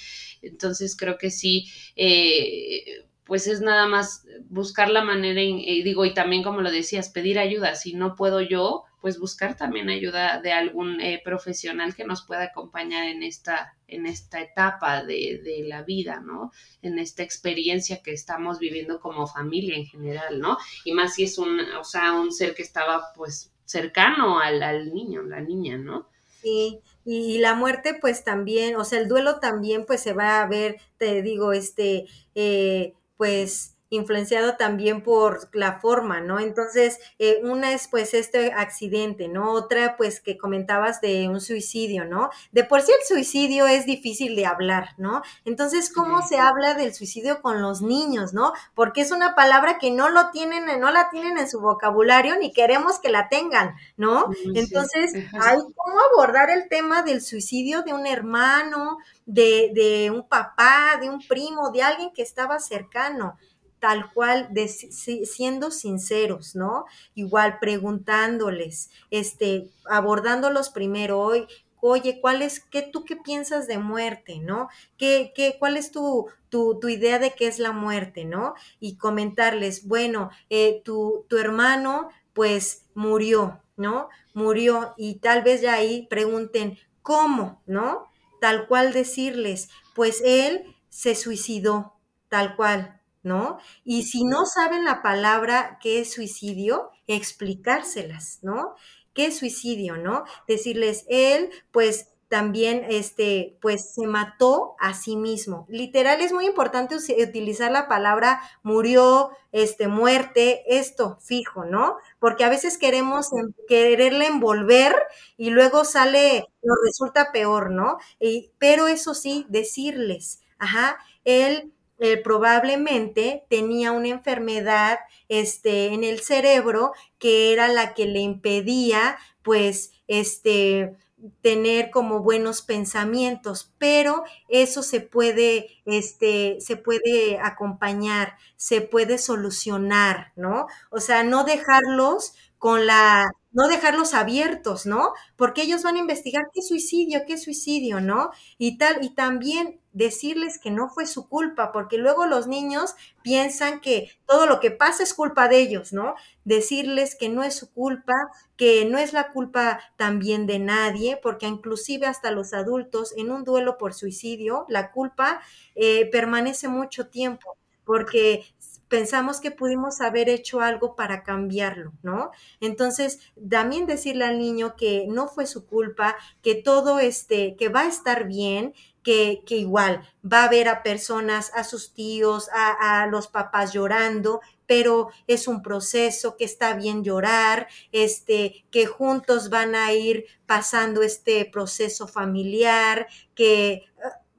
Entonces 0.42 0.96
creo 0.96 1.18
que 1.18 1.32
sí, 1.32 1.70
eh, 1.96 3.06
pues 3.26 3.48
es 3.48 3.62
nada 3.62 3.88
más 3.88 4.26
buscar 4.50 4.90
la 4.90 5.04
manera, 5.04 5.42
y 5.42 5.80
eh, 5.80 5.84
digo, 5.84 6.06
y 6.06 6.14
también 6.14 6.44
como 6.44 6.62
lo 6.62 6.72
decías, 6.72 7.10
pedir 7.10 7.40
ayuda. 7.40 7.76
Si 7.76 7.94
no 7.94 8.16
puedo 8.16 8.42
yo, 8.42 8.86
pues 9.02 9.20
buscar 9.20 9.56
también 9.56 9.89
ayuda 9.89 10.41
de 10.41 10.52
algún 10.52 11.00
eh, 11.02 11.22
profesional 11.24 11.95
que 11.95 12.04
nos 12.04 12.26
pueda 12.26 12.43
acompañar 12.43 13.08
en 13.08 13.24
esta, 13.24 13.78
en 13.88 14.06
esta 14.06 14.41
etapa 14.41 15.04
de, 15.04 15.41
de, 15.43 15.64
la 15.68 15.84
vida, 15.84 16.20
¿no? 16.20 16.52
En 16.82 17.00
esta 17.00 17.24
experiencia 17.24 18.02
que 18.02 18.14
estamos 18.14 18.60
viviendo 18.60 19.00
como 19.00 19.28
familia 19.28 19.78
en 19.78 19.86
general, 19.86 20.39
¿no? 20.39 20.58
Y 20.84 20.93
más 20.93 21.16
si 21.16 21.24
es 21.24 21.38
un, 21.38 21.60
o 21.60 21.84
sea, 21.84 22.14
un 22.14 22.32
ser 22.32 22.56
que 22.56 22.64
estaba 22.64 23.14
pues 23.16 23.52
cercano 23.66 24.39
al, 24.39 24.64
al 24.64 24.93
niño, 24.93 25.22
la 25.24 25.41
niña, 25.41 25.78
¿no? 25.78 26.08
Sí, 26.41 26.80
y, 27.06 27.38
la 27.39 27.54
muerte 27.54 27.97
pues 28.00 28.24
también, 28.24 28.76
o 28.78 28.86
sea, 28.86 29.00
el 29.00 29.08
duelo 29.08 29.39
también 29.39 29.86
pues 29.86 30.02
se 30.02 30.14
va 30.14 30.41
a 30.41 30.47
ver, 30.47 30.78
te 30.97 31.22
digo, 31.22 31.52
este, 31.52 32.06
eh, 32.34 32.93
pues 33.18 33.76
influenciado 33.90 34.56
también 34.56 35.04
por 35.04 35.50
la 35.54 35.80
forma, 35.80 36.22
¿no? 36.22 36.40
Entonces, 36.40 37.00
eh, 37.18 37.40
una 37.44 37.74
es 37.74 37.88
pues 37.88 38.14
este 38.14 38.52
accidente, 38.54 39.28
¿no? 39.28 39.52
Otra 39.52 39.98
pues 39.98 40.20
que 40.22 40.38
comentabas 40.38 41.02
de 41.02 41.28
un 41.28 41.42
suicidio, 41.42 42.06
¿no? 42.06 42.30
De 42.52 42.64
por 42.64 42.82
sí 42.82 42.92
el 42.92 43.06
suicidio 43.08 43.68
es 43.68 43.86
difícil 43.86 44.36
de 44.36 44.46
hablar, 44.46 44.90
¿no? 44.98 45.22
Entonces, 45.46 45.92
¿cómo 45.94 46.26
se 46.28 46.38
habla 46.38 46.76
del 46.76 46.94
suicidio 46.94 47.42
con 47.42 47.62
los 47.62 47.82
niños, 47.82 48.34
¿no? 48.34 48.54
Porque 48.76 49.02
es 49.02 49.12
una 49.12 49.36
palabra 49.36 49.78
que 49.80 49.92
no 49.92 50.10
lo 50.10 50.30
tienen, 50.32 50.80
no 50.80 50.92
la 50.92 51.10
tienen 51.10 51.38
en 51.38 51.50
su 51.50 51.60
vocabulario 51.60 52.36
ni 52.38 52.54
queremos 52.54 53.00
que 53.00 53.10
la 53.10 53.30
tengan, 53.30 53.76
¿no? 53.98 54.30
Entonces, 54.54 55.14
hay 55.34 55.58
cómo 55.76 55.98
abordar 56.12 56.50
el 56.50 56.68
tema 56.70 57.02
del 57.02 57.22
suicidio 57.22 57.82
de 57.82 57.94
un 57.94 58.06
hermano, 58.06 58.98
de, 59.26 59.72
de 59.74 60.12
un 60.12 60.28
papá, 60.28 60.98
de 61.00 61.10
un 61.10 61.26
primo, 61.28 61.72
de 61.72 61.84
alguien 61.84 62.12
que 62.14 62.22
estaba 62.22 62.60
cercano 62.60 63.38
tal 63.80 64.12
cual, 64.14 64.50
siendo 64.68 65.72
sinceros, 65.72 66.56
¿no? 66.56 66.86
Igual 67.16 67.60
preguntándoles, 67.60 68.90
este, 69.12 69.70
abordándolos 69.86 70.70
primero 70.70 71.20
hoy, 71.20 71.48
oye, 71.82 72.20
¿cuál 72.22 72.42
es, 72.42 72.60
qué, 72.60 72.82
tú 72.82 73.06
qué 73.06 73.16
piensas 73.16 73.68
de 73.68 73.78
muerte, 73.78 74.40
¿no? 74.40 74.70
¿Qué, 74.98 75.32
qué, 75.36 75.56
cuál 75.60 75.78
es 75.78 75.92
tu, 75.92 76.28
tu, 76.50 76.80
tu, 76.80 76.90
idea 76.90 77.20
de 77.20 77.32
qué 77.32 77.48
es 77.48 77.60
la 77.60 77.72
muerte, 77.72 78.26
¿no? 78.26 78.54
Y 78.80 78.98
comentarles, 78.98 79.88
bueno, 79.88 80.30
eh, 80.50 80.82
tu, 80.84 81.26
tu 81.30 81.38
hermano, 81.38 82.10
pues, 82.34 82.86
murió, 82.94 83.62
¿no? 83.78 84.10
Murió 84.34 84.94
y 84.98 85.16
tal 85.16 85.42
vez 85.44 85.62
ya 85.62 85.74
ahí 85.74 86.08
pregunten, 86.10 86.78
¿cómo, 87.02 87.62
¿no? 87.66 88.12
Tal 88.42 88.68
cual 88.68 88.94
decirles, 88.94 89.70
pues 89.96 90.22
él 90.24 90.76
se 90.90 91.16
suicidó, 91.16 91.94
tal 92.30 92.56
cual, 92.56 92.99
¿no? 93.24 93.60
Y 93.84 94.04
si 94.04 94.24
no 94.24 94.46
saben 94.46 94.86
la 94.86 95.02
palabra 95.02 95.80
que 95.82 96.00
es 96.00 96.14
suicidio, 96.14 96.92
explicárselas, 97.08 98.40
¿no? 98.42 98.76
¿Qué 99.14 99.28
es 99.28 99.38
suicidio, 99.38 99.98
no? 99.98 100.24
Decirles, 100.48 101.06
él, 101.10 101.50
pues 101.72 102.10
también, 102.30 102.86
este, 102.88 103.58
pues 103.60 103.94
se 103.96 104.06
mató 104.06 104.76
a 104.80 104.94
sí 104.94 105.18
mismo. 105.18 105.66
Literal, 105.68 106.22
es 106.22 106.32
muy 106.32 106.46
importante 106.46 106.96
utilizar 106.96 107.72
la 107.72 107.88
palabra 107.88 108.40
murió, 108.62 109.32
este, 109.52 109.88
muerte, 109.88 110.62
esto 110.68 111.18
fijo, 111.22 111.66
¿no? 111.66 111.98
Porque 112.20 112.44
a 112.46 112.50
veces 112.50 112.78
queremos 112.78 113.30
quererle 113.68 114.28
envolver 114.28 114.96
y 115.38 115.50
luego 115.50 115.84
sale, 115.86 116.46
nos 116.62 116.78
resulta 116.86 117.32
peor, 117.32 117.72
¿no? 117.72 117.98
Y, 118.20 118.52
pero 118.60 118.88
eso 118.88 119.16
sí, 119.16 119.46
decirles, 119.50 120.42
ajá, 120.60 120.98
él 121.26 121.74
eh, 122.00 122.18
probablemente 122.18 123.45
tenía 123.50 123.91
una 123.91 124.10
enfermedad 124.10 125.00
este, 125.28 125.88
en 125.93 126.04
el 126.04 126.20
cerebro 126.22 126.93
que 127.20 127.54
era 127.54 127.68
la 127.68 127.93
que 127.93 128.06
le 128.06 128.20
impedía, 128.20 129.18
pues, 129.43 129.91
este, 130.08 130.95
tener 131.41 131.91
como 131.91 132.22
buenos 132.22 132.62
pensamientos, 132.62 133.74
pero 133.78 134.24
eso 134.47 134.84
se 134.84 135.02
puede, 135.02 135.68
este, 135.86 136.58
se 136.62 136.78
puede 136.78 137.39
acompañar, 137.39 138.38
se 138.56 138.82
puede 138.82 139.18
solucionar, 139.18 140.32
¿no? 140.36 140.68
O 140.91 141.00
sea, 141.02 141.24
no 141.24 141.43
dejarlos 141.43 142.34
con 142.58 142.86
la, 142.88 143.30
no 143.52 143.68
dejarlos 143.68 144.14
abiertos, 144.14 144.86
¿no? 144.86 145.14
Porque 145.36 145.64
ellos 145.64 145.84
van 145.84 145.95
a 145.95 146.00
investigar 146.00 146.45
qué 146.54 146.62
suicidio, 146.62 147.22
qué 147.28 147.38
suicidio, 147.38 148.00
¿no? 148.00 148.30
Y 148.58 148.78
tal, 148.78 149.04
y 149.04 149.10
también 149.16 149.80
decirles 149.91 150.60
que 150.60 150.70
no 150.72 150.89
fue 150.89 151.08
su 151.08 151.28
culpa, 151.28 151.72
porque 151.72 151.97
luego 151.97 152.28
los 152.28 152.47
niños 152.47 152.93
piensan 153.24 153.82
que 153.82 154.12
todo 154.28 154.45
lo 154.45 154.60
que 154.60 154.72
pasa 154.72 155.02
es 155.04 155.14
culpa 155.16 155.47
de 155.47 155.58
ellos, 155.60 155.93
¿no? 155.93 156.14
Decirles 156.45 157.16
que 157.16 157.30
no 157.30 157.43
es 157.43 157.56
su 157.56 157.72
culpa, 157.74 158.14
que 158.56 158.86
no 158.86 158.97
es 158.97 159.14
la 159.14 159.32
culpa 159.32 159.80
también 159.97 160.45
de 160.47 160.60
nadie, 160.60 161.18
porque 161.22 161.47
inclusive 161.47 162.06
hasta 162.06 162.32
los 162.32 162.54
adultos 162.54 163.14
en 163.18 163.32
un 163.32 163.43
duelo 163.43 163.78
por 163.78 163.93
suicidio, 163.93 164.66
la 164.70 164.91
culpa 164.91 165.41
eh, 165.76 166.10
permanece 166.12 166.68
mucho 166.68 167.08
tiempo 167.08 167.56
porque 167.86 168.45
pensamos 168.90 169.40
que 169.40 169.52
pudimos 169.52 170.02
haber 170.02 170.30
hecho 170.30 170.62
algo 170.62 170.96
para 170.96 171.24
cambiarlo, 171.24 171.94
¿no? 172.04 172.32
Entonces, 172.60 173.20
también 173.50 173.86
decirle 173.86 174.26
al 174.26 174.40
niño 174.40 174.76
que 174.76 175.06
no 175.08 175.28
fue 175.28 175.46
su 175.46 175.66
culpa, 175.66 176.16
que 176.42 176.56
todo 176.56 177.00
este, 177.00 177.56
que 177.56 177.70
va 177.70 177.82
a 177.82 177.88
estar 177.88 178.26
bien, 178.28 178.74
que, 179.04 179.44
que 179.46 179.56
igual 179.56 180.02
va 180.22 180.44
a 180.44 180.50
ver 180.50 180.68
a 180.68 180.84
personas, 180.84 181.52
a 181.56 181.64
sus 181.64 181.94
tíos, 181.94 182.50
a, 182.54 183.04
a 183.04 183.08
los 183.08 183.28
papás 183.28 183.72
llorando, 183.74 184.42
pero 184.66 185.10
es 185.26 185.48
un 185.48 185.62
proceso 185.64 186.36
que 186.38 186.46
está 186.46 186.74
bien 186.74 187.04
llorar, 187.04 187.68
este, 187.92 188.66
que 188.72 188.86
juntos 188.86 189.50
van 189.50 189.74
a 189.76 189.94
ir 189.94 190.26
pasando 190.46 191.02
este 191.02 191.46
proceso 191.46 192.08
familiar, 192.08 193.08
que 193.34 193.86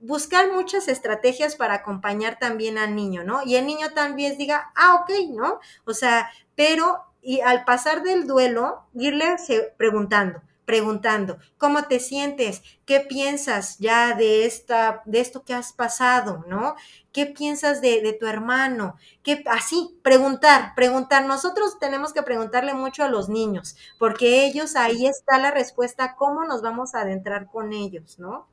buscar 0.00 0.50
muchas 0.52 0.88
estrategias 0.88 1.56
para 1.56 1.74
acompañar 1.74 2.38
también 2.38 2.78
al 2.78 2.94
niño, 2.94 3.24
¿no? 3.24 3.42
Y 3.44 3.56
el 3.56 3.66
niño 3.66 3.92
también 3.94 4.36
diga, 4.38 4.72
ah, 4.74 5.02
ok, 5.02 5.10
¿no? 5.30 5.60
O 5.84 5.94
sea, 5.94 6.30
pero 6.54 7.04
y 7.22 7.40
al 7.40 7.64
pasar 7.64 8.02
del 8.02 8.26
duelo, 8.26 8.86
irle 8.94 9.36
preguntando, 9.76 10.42
preguntando, 10.64 11.38
¿cómo 11.58 11.84
te 11.84 12.00
sientes? 12.00 12.62
¿Qué 12.86 13.00
piensas 13.00 13.78
ya 13.78 14.14
de 14.14 14.46
esta, 14.46 15.02
de 15.04 15.20
esto 15.20 15.44
que 15.44 15.52
has 15.52 15.72
pasado, 15.72 16.44
¿no? 16.46 16.76
¿Qué 17.12 17.26
piensas 17.26 17.80
de, 17.80 18.00
de 18.00 18.12
tu 18.12 18.26
hermano? 18.26 18.96
¿Qué, 19.22 19.42
así, 19.46 19.98
preguntar, 20.02 20.74
preguntar. 20.76 21.24
Nosotros 21.26 21.78
tenemos 21.78 22.12
que 22.12 22.22
preguntarle 22.22 22.72
mucho 22.74 23.04
a 23.04 23.08
los 23.08 23.28
niños, 23.28 23.76
porque 23.98 24.46
ellos, 24.46 24.76
ahí 24.76 25.06
está 25.06 25.38
la 25.38 25.50
respuesta, 25.50 26.14
cómo 26.16 26.44
nos 26.44 26.62
vamos 26.62 26.94
a 26.94 27.00
adentrar 27.02 27.46
con 27.50 27.72
ellos, 27.72 28.18
¿no? 28.18 28.46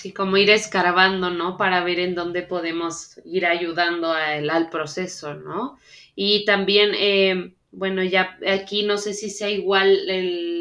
Sí, 0.00 0.14
como 0.14 0.38
ir 0.38 0.48
escarbando, 0.48 1.28
¿no? 1.30 1.58
Para 1.58 1.84
ver 1.84 2.00
en 2.00 2.14
dónde 2.14 2.42
podemos 2.42 3.20
ir 3.26 3.44
ayudando 3.44 4.10
al 4.12 4.70
proceso, 4.70 5.34
¿no? 5.34 5.76
Y 6.14 6.46
también, 6.46 6.92
eh, 6.94 7.54
bueno, 7.70 8.02
ya 8.02 8.38
aquí 8.48 8.82
no 8.84 8.96
sé 8.96 9.12
si 9.12 9.28
sea 9.28 9.50
igual 9.50 10.06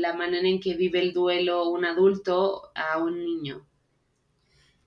la 0.02 0.14
manera 0.14 0.46
en 0.46 0.60
que 0.60 0.76
vive 0.76 1.00
el 1.00 1.14
duelo 1.14 1.70
un 1.70 1.86
adulto 1.86 2.72
a 2.76 2.98
un 2.98 3.24
niño. 3.24 3.66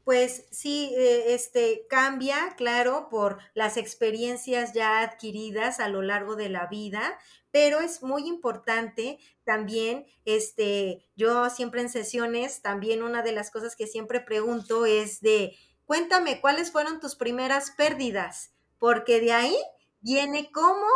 Pues 0.04 0.46
sí, 0.50 0.92
eh, 0.96 1.34
este 1.34 1.86
cambia, 1.88 2.54
claro, 2.56 3.08
por 3.08 3.38
las 3.54 3.76
experiencias 3.76 4.72
ya 4.72 5.00
adquiridas 5.00 5.78
a 5.78 5.88
lo 5.88 6.02
largo 6.02 6.34
de 6.34 6.48
la 6.48 6.66
vida, 6.66 7.18
pero 7.52 7.80
es 7.80 8.02
muy 8.02 8.26
importante 8.26 9.18
también, 9.44 10.06
este, 10.24 11.04
yo 11.14 11.50
siempre 11.50 11.82
en 11.82 11.88
sesiones, 11.88 12.62
también 12.62 13.02
una 13.02 13.22
de 13.22 13.32
las 13.32 13.50
cosas 13.52 13.76
que 13.76 13.86
siempre 13.86 14.20
pregunto 14.20 14.86
es 14.86 15.20
de, 15.20 15.56
cuéntame 15.84 16.40
cuáles 16.40 16.72
fueron 16.72 16.98
tus 16.98 17.14
primeras 17.14 17.70
pérdidas, 17.70 18.52
porque 18.78 19.20
de 19.20 19.32
ahí 19.32 19.56
viene 20.00 20.50
cómo 20.50 20.86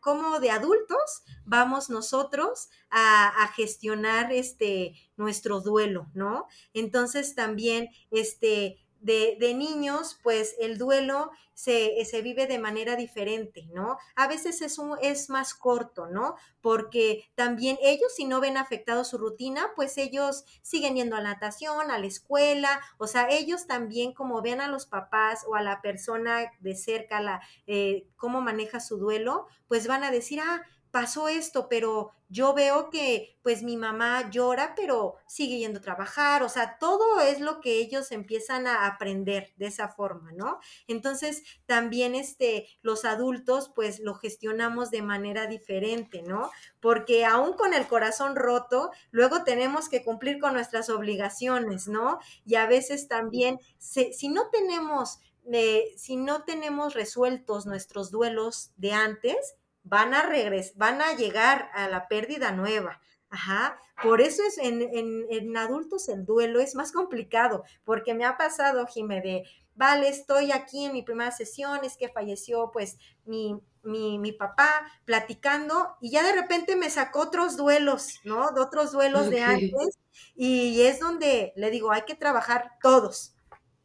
como 0.00 0.40
de 0.40 0.50
adultos 0.50 1.22
vamos 1.44 1.90
nosotros 1.90 2.68
a, 2.90 3.28
a, 3.42 3.48
gestionar 3.48 4.32
este 4.32 4.94
nuestro 5.16 5.60
duelo, 5.60 6.08
¿no? 6.14 6.46
Entonces 6.72 7.34
también 7.34 7.88
este 8.10 8.78
de, 9.00 9.36
de, 9.40 9.54
niños, 9.54 10.18
pues 10.22 10.54
el 10.60 10.78
duelo 10.78 11.30
se, 11.54 12.04
se, 12.04 12.22
vive 12.22 12.46
de 12.46 12.58
manera 12.58 12.96
diferente, 12.96 13.66
¿no? 13.72 13.98
A 14.14 14.28
veces 14.28 14.62
es, 14.62 14.78
un, 14.78 14.96
es 15.02 15.28
más 15.28 15.54
corto, 15.54 16.06
¿no? 16.06 16.36
Porque 16.60 17.30
también 17.34 17.78
ellos, 17.82 18.14
si 18.14 18.24
no 18.24 18.40
ven 18.40 18.56
afectado 18.56 19.04
su 19.04 19.18
rutina, 19.18 19.68
pues 19.76 19.98
ellos 19.98 20.44
siguen 20.62 20.96
yendo 20.96 21.16
a 21.16 21.22
natación, 21.22 21.90
a 21.90 21.98
la 21.98 22.06
escuela, 22.06 22.80
o 22.98 23.06
sea, 23.06 23.28
ellos 23.30 23.66
también 23.66 24.12
como 24.12 24.42
ven 24.42 24.60
a 24.60 24.68
los 24.68 24.86
papás 24.86 25.44
o 25.48 25.54
a 25.54 25.62
la 25.62 25.82
persona 25.82 26.50
de 26.60 26.74
cerca, 26.74 27.20
la, 27.20 27.40
eh, 27.66 28.06
cómo 28.16 28.40
maneja 28.40 28.80
su 28.80 28.98
duelo, 28.98 29.46
pues 29.68 29.86
van 29.86 30.04
a 30.04 30.10
decir, 30.10 30.40
ah, 30.40 30.62
pasó 30.90 31.28
esto, 31.28 31.68
pero 31.68 32.12
yo 32.28 32.54
veo 32.54 32.90
que 32.90 33.36
pues 33.42 33.62
mi 33.62 33.76
mamá 33.76 34.30
llora, 34.30 34.74
pero 34.76 35.16
sigue 35.26 35.58
yendo 35.58 35.80
a 35.80 35.82
trabajar, 35.82 36.42
o 36.44 36.48
sea, 36.48 36.78
todo 36.78 37.20
es 37.20 37.40
lo 37.40 37.60
que 37.60 37.80
ellos 37.80 38.12
empiezan 38.12 38.68
a 38.68 38.86
aprender 38.86 39.52
de 39.56 39.66
esa 39.66 39.88
forma, 39.88 40.30
¿no? 40.32 40.60
Entonces, 40.86 41.42
también 41.66 42.14
este, 42.14 42.68
los 42.82 43.04
adultos 43.04 43.72
pues 43.74 43.98
lo 43.98 44.14
gestionamos 44.14 44.90
de 44.90 45.02
manera 45.02 45.46
diferente, 45.46 46.22
¿no? 46.22 46.50
Porque 46.80 47.24
aún 47.24 47.54
con 47.54 47.74
el 47.74 47.88
corazón 47.88 48.36
roto, 48.36 48.90
luego 49.10 49.42
tenemos 49.42 49.88
que 49.88 50.04
cumplir 50.04 50.38
con 50.38 50.52
nuestras 50.52 50.88
obligaciones, 50.88 51.88
¿no? 51.88 52.20
Y 52.46 52.54
a 52.54 52.66
veces 52.66 53.08
también, 53.08 53.58
si 53.78 54.28
no 54.28 54.48
tenemos... 54.50 55.18
Eh, 55.52 55.94
si 55.96 56.16
no 56.16 56.44
tenemos 56.44 56.92
resueltos 56.92 57.64
nuestros 57.64 58.10
duelos 58.10 58.72
de 58.76 58.92
antes, 58.92 59.56
van 59.82 60.14
a 60.14 60.22
regresar, 60.22 60.72
van 60.76 61.02
a 61.02 61.14
llegar 61.14 61.70
a 61.74 61.88
la 61.88 62.08
pérdida 62.08 62.52
nueva. 62.52 63.00
Ajá, 63.32 63.78
por 64.02 64.20
eso 64.20 64.42
es 64.42 64.58
en, 64.58 64.82
en, 64.82 65.26
en, 65.30 65.56
adultos 65.56 66.08
el 66.08 66.24
duelo 66.24 66.58
es 66.58 66.74
más 66.74 66.90
complicado, 66.90 67.62
porque 67.84 68.12
me 68.12 68.24
ha 68.24 68.36
pasado, 68.36 68.86
Jimé, 68.88 69.20
de, 69.20 69.44
vale, 69.76 70.08
estoy 70.08 70.50
aquí 70.50 70.86
en 70.86 70.92
mi 70.92 71.02
primera 71.02 71.30
sesión, 71.30 71.84
es 71.84 71.96
que 71.96 72.08
falleció 72.08 72.70
pues 72.72 72.98
mi, 73.24 73.60
mi, 73.84 74.18
mi, 74.18 74.32
papá 74.32 74.68
platicando 75.04 75.96
y 76.00 76.10
ya 76.10 76.24
de 76.24 76.32
repente 76.32 76.74
me 76.74 76.90
sacó 76.90 77.20
otros 77.20 77.56
duelos, 77.56 78.20
¿no? 78.24 78.50
De 78.50 78.60
otros 78.60 78.90
duelos 78.90 79.30
de 79.30 79.42
antes 79.42 79.98
y 80.34 80.82
es 80.82 80.98
donde 80.98 81.52
le 81.56 81.70
digo, 81.70 81.92
hay 81.92 82.02
que 82.02 82.14
trabajar 82.14 82.72
todos, 82.82 83.34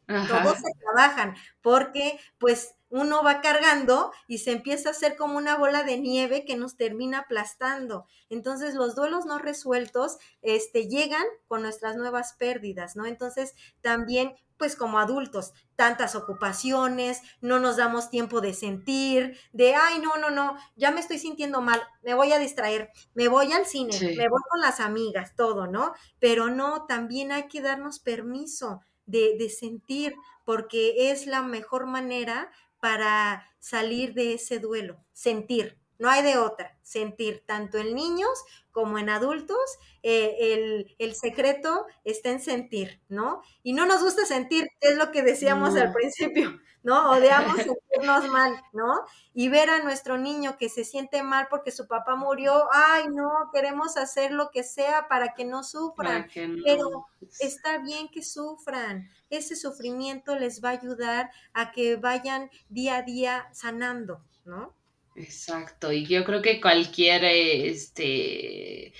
Ajá. 0.06 0.42
todos 0.42 0.58
se 0.58 0.72
trabajan, 0.80 1.36
porque 1.62 2.18
pues 2.38 2.74
uno 2.96 3.22
va 3.22 3.40
cargando 3.40 4.10
y 4.26 4.38
se 4.38 4.52
empieza 4.52 4.88
a 4.88 4.92
hacer 4.92 5.16
como 5.16 5.36
una 5.36 5.56
bola 5.56 5.82
de 5.82 5.98
nieve 5.98 6.44
que 6.44 6.56
nos 6.56 6.76
termina 6.76 7.20
aplastando. 7.20 8.06
Entonces 8.30 8.74
los 8.74 8.94
duelos 8.94 9.26
no 9.26 9.38
resueltos 9.38 10.16
este, 10.40 10.88
llegan 10.88 11.24
con 11.46 11.62
nuestras 11.62 11.96
nuevas 11.96 12.34
pérdidas, 12.38 12.96
¿no? 12.96 13.06
Entonces 13.06 13.54
también 13.82 14.34
pues 14.56 14.74
como 14.74 14.98
adultos, 14.98 15.52
tantas 15.74 16.14
ocupaciones, 16.14 17.20
no 17.42 17.58
nos 17.58 17.76
damos 17.76 18.08
tiempo 18.08 18.40
de 18.40 18.54
sentir, 18.54 19.38
de, 19.52 19.74
ay, 19.74 19.98
no, 19.98 20.16
no, 20.16 20.30
no, 20.30 20.56
ya 20.76 20.90
me 20.90 21.00
estoy 21.00 21.18
sintiendo 21.18 21.60
mal, 21.60 21.82
me 22.02 22.14
voy 22.14 22.32
a 22.32 22.38
distraer, 22.38 22.90
me 23.12 23.28
voy 23.28 23.52
al 23.52 23.66
cine, 23.66 23.92
sí. 23.92 24.14
me 24.16 24.28
voy 24.28 24.40
con 24.50 24.60
las 24.60 24.80
amigas, 24.80 25.34
todo, 25.36 25.66
¿no? 25.66 25.92
Pero 26.18 26.48
no, 26.48 26.86
también 26.86 27.32
hay 27.32 27.48
que 27.48 27.60
darnos 27.60 27.98
permiso 27.98 28.80
de, 29.04 29.36
de 29.38 29.50
sentir, 29.50 30.16
porque 30.44 31.10
es 31.10 31.26
la 31.26 31.42
mejor 31.42 31.86
manera 31.86 32.50
para 32.80 33.46
salir 33.58 34.14
de 34.14 34.34
ese 34.34 34.58
duelo, 34.58 35.04
sentir, 35.12 35.78
no 35.98 36.08
hay 36.10 36.22
de 36.22 36.38
otra, 36.38 36.76
sentir 36.82 37.42
tanto 37.46 37.78
en 37.78 37.94
niños 37.94 38.44
como 38.70 38.98
en 38.98 39.08
adultos, 39.08 39.58
eh, 40.02 40.36
el, 40.38 40.94
el, 40.98 41.14
secreto 41.14 41.86
está 42.04 42.30
en 42.30 42.40
sentir, 42.40 43.00
¿no? 43.08 43.40
Y 43.62 43.72
no 43.72 43.86
nos 43.86 44.02
gusta 44.02 44.26
sentir, 44.26 44.68
es 44.80 44.98
lo 44.98 45.10
que 45.10 45.22
decíamos 45.22 45.72
no. 45.72 45.80
al 45.80 45.92
principio, 45.94 46.60
¿no? 46.82 47.10
Odiamos 47.10 47.56
sentirnos 47.56 48.28
mal, 48.28 48.62
¿no? 48.74 49.00
Y 49.32 49.48
ver 49.48 49.70
a 49.70 49.82
nuestro 49.82 50.18
niño 50.18 50.58
que 50.58 50.68
se 50.68 50.84
siente 50.84 51.22
mal 51.22 51.48
porque 51.48 51.72
su 51.72 51.88
papá 51.88 52.16
murió, 52.16 52.68
ay, 52.70 53.06
no, 53.08 53.50
queremos 53.52 53.96
hacer 53.96 54.30
lo 54.30 54.50
que 54.50 54.62
sea 54.62 55.08
para 55.08 55.32
que 55.32 55.46
no 55.46 55.64
sufran, 55.64 56.28
que 56.28 56.46
no. 56.46 56.62
pero 56.62 57.06
está 57.40 57.78
bien 57.78 58.08
que 58.08 58.22
sufran, 58.22 59.08
ese 59.30 59.56
sufrimiento 59.56 60.36
les 60.36 60.62
va 60.62 60.68
a 60.68 60.72
ayudar 60.72 61.30
a 61.54 61.72
que 61.72 61.96
vayan 61.96 62.50
día 62.68 62.98
a 62.98 63.02
día 63.02 63.48
sanando, 63.52 64.22
¿no? 64.44 64.75
Exacto, 65.16 65.92
y 65.92 66.04
yo 66.04 66.24
creo 66.24 66.42
que 66.42 66.60
cualquier 66.60 67.24
este 67.24 68.92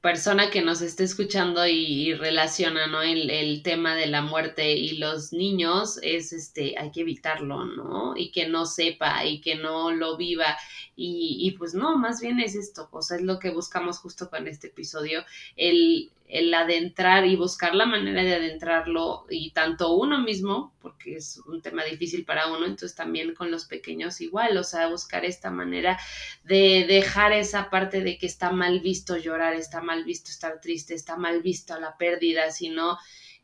persona 0.00 0.50
que 0.50 0.62
nos 0.62 0.80
esté 0.80 1.02
escuchando 1.02 1.66
y, 1.66 2.10
y 2.10 2.14
relaciona 2.14 2.86
¿no? 2.86 3.02
el, 3.02 3.28
el, 3.30 3.64
tema 3.64 3.96
de 3.96 4.06
la 4.06 4.22
muerte 4.22 4.74
y 4.74 4.98
los 4.98 5.32
niños 5.32 5.98
es 6.02 6.32
este 6.32 6.76
hay 6.78 6.92
que 6.92 7.00
evitarlo 7.00 7.64
no 7.64 8.16
y 8.16 8.30
que 8.30 8.46
no 8.46 8.64
sepa 8.64 9.24
y 9.24 9.40
que 9.40 9.56
no 9.56 9.90
lo 9.90 10.16
viva 10.16 10.56
y, 10.94 11.38
y 11.40 11.50
pues 11.58 11.74
no 11.74 11.98
más 11.98 12.20
bien 12.20 12.38
es 12.38 12.54
esto 12.54 12.88
o 12.92 13.02
sea 13.02 13.16
es 13.16 13.24
lo 13.24 13.40
que 13.40 13.50
buscamos 13.50 13.98
justo 13.98 14.30
con 14.30 14.46
este 14.46 14.68
episodio 14.68 15.24
el 15.56 16.12
el 16.28 16.52
adentrar 16.52 17.26
y 17.26 17.36
buscar 17.36 17.74
la 17.74 17.86
manera 17.86 18.22
de 18.22 18.34
adentrarlo 18.34 19.24
y 19.30 19.50
tanto 19.52 19.94
uno 19.96 20.20
mismo, 20.20 20.74
porque 20.80 21.16
es 21.16 21.38
un 21.46 21.62
tema 21.62 21.84
difícil 21.84 22.24
para 22.26 22.48
uno, 22.48 22.66
entonces 22.66 22.94
también 22.94 23.34
con 23.34 23.50
los 23.50 23.64
pequeños 23.64 24.20
igual, 24.20 24.56
o 24.58 24.64
sea, 24.64 24.88
buscar 24.88 25.24
esta 25.24 25.50
manera 25.50 25.98
de 26.44 26.84
dejar 26.86 27.32
esa 27.32 27.70
parte 27.70 28.02
de 28.02 28.18
que 28.18 28.26
está 28.26 28.50
mal 28.50 28.80
visto 28.80 29.16
llorar, 29.16 29.54
está 29.54 29.80
mal 29.80 30.04
visto 30.04 30.30
estar 30.30 30.60
triste, 30.60 30.94
está 30.94 31.16
mal 31.16 31.40
visto 31.40 31.78
la 31.80 31.96
pérdida, 31.96 32.50
sino 32.50 32.98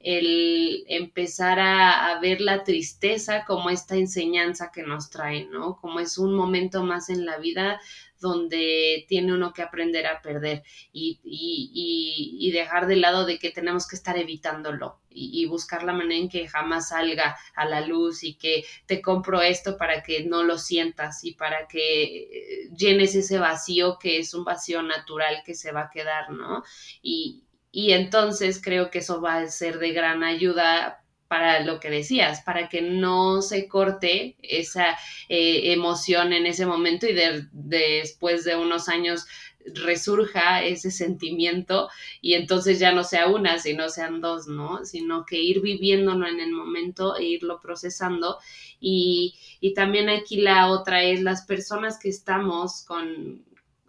el 0.04 0.84
empezar 0.86 1.58
a, 1.58 2.10
a, 2.10 2.20
ver 2.20 2.42
la 2.42 2.62
tristeza 2.62 3.44
como 3.46 3.70
esta 3.70 3.96
enseñanza 3.96 4.70
que 4.70 4.82
nos 4.82 5.08
trae, 5.08 5.46
¿no? 5.46 5.78
Como 5.80 5.98
es 5.98 6.18
un 6.18 6.34
momento 6.34 6.84
más 6.84 7.08
en 7.08 7.24
la 7.24 7.38
vida 7.38 7.80
donde 8.20 9.04
tiene 9.08 9.34
uno 9.34 9.52
que 9.52 9.62
aprender 9.62 10.06
a 10.06 10.22
perder 10.22 10.62
y, 10.92 11.20
y, 11.24 12.36
y, 12.38 12.50
dejar 12.52 12.86
de 12.86 12.96
lado 12.96 13.26
de 13.26 13.38
que 13.38 13.50
tenemos 13.50 13.86
que 13.86 13.96
estar 13.96 14.16
evitándolo 14.16 14.98
y, 15.10 15.46
buscar 15.46 15.84
la 15.84 15.92
manera 15.92 16.20
en 16.20 16.28
que 16.28 16.48
jamás 16.48 16.88
salga 16.88 17.36
a 17.54 17.66
la 17.66 17.82
luz 17.82 18.24
y 18.24 18.34
que 18.34 18.64
te 18.86 19.00
compro 19.00 19.42
esto 19.42 19.76
para 19.76 20.02
que 20.02 20.24
no 20.24 20.42
lo 20.42 20.58
sientas 20.58 21.22
y 21.24 21.32
para 21.32 21.68
que 21.68 22.68
llenes 22.76 23.14
ese 23.14 23.38
vacío 23.38 23.98
que 23.98 24.18
es 24.18 24.34
un 24.34 24.44
vacío 24.44 24.82
natural 24.82 25.42
que 25.44 25.54
se 25.54 25.70
va 25.70 25.82
a 25.82 25.90
quedar, 25.90 26.30
¿no? 26.30 26.64
Y, 27.02 27.43
y 27.74 27.90
entonces 27.90 28.62
creo 28.62 28.88
que 28.88 29.00
eso 29.00 29.20
va 29.20 29.38
a 29.38 29.48
ser 29.48 29.80
de 29.80 29.92
gran 29.92 30.22
ayuda 30.22 31.02
para 31.26 31.64
lo 31.64 31.80
que 31.80 31.90
decías, 31.90 32.40
para 32.42 32.68
que 32.68 32.82
no 32.82 33.42
se 33.42 33.66
corte 33.66 34.36
esa 34.42 34.96
eh, 35.28 35.72
emoción 35.72 36.32
en 36.32 36.46
ese 36.46 36.66
momento 36.66 37.08
y 37.08 37.14
de, 37.14 37.48
de, 37.50 37.98
después 38.00 38.44
de 38.44 38.54
unos 38.54 38.88
años 38.88 39.26
resurja 39.66 40.62
ese 40.62 40.92
sentimiento 40.92 41.88
y 42.20 42.34
entonces 42.34 42.78
ya 42.78 42.92
no 42.92 43.02
sea 43.02 43.26
una, 43.26 43.58
sino 43.58 43.88
sean 43.88 44.20
dos, 44.20 44.46
¿no? 44.46 44.84
Sino 44.84 45.24
que 45.24 45.42
ir 45.42 45.60
viviéndolo 45.60 46.28
en 46.28 46.38
el 46.38 46.52
momento 46.52 47.16
e 47.16 47.24
irlo 47.24 47.58
procesando. 47.60 48.38
Y, 48.78 49.34
y 49.58 49.74
también 49.74 50.10
aquí 50.10 50.36
la 50.36 50.70
otra 50.70 51.02
es 51.02 51.22
las 51.22 51.44
personas 51.44 51.98
que 51.98 52.10
estamos 52.10 52.84
con 52.84 53.42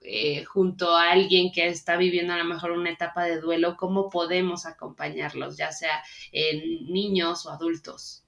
eh, 0.08 0.44
junto 0.46 0.96
a 0.96 1.12
alguien 1.12 1.52
que 1.52 1.68
está 1.68 1.98
viviendo 1.98 2.34
a 2.34 2.38
lo 2.38 2.46
mejor 2.46 2.72
una 2.72 2.92
etapa 2.92 3.24
de 3.24 3.40
duelo, 3.40 3.76
cómo 3.78 4.10
podemos 4.10 4.66
acompañarlos, 4.66 5.58
ya 5.58 5.72
sea 5.72 6.04
en 6.32 6.92
niños 6.92 7.46
o 7.46 7.52
adultos. 7.52 8.24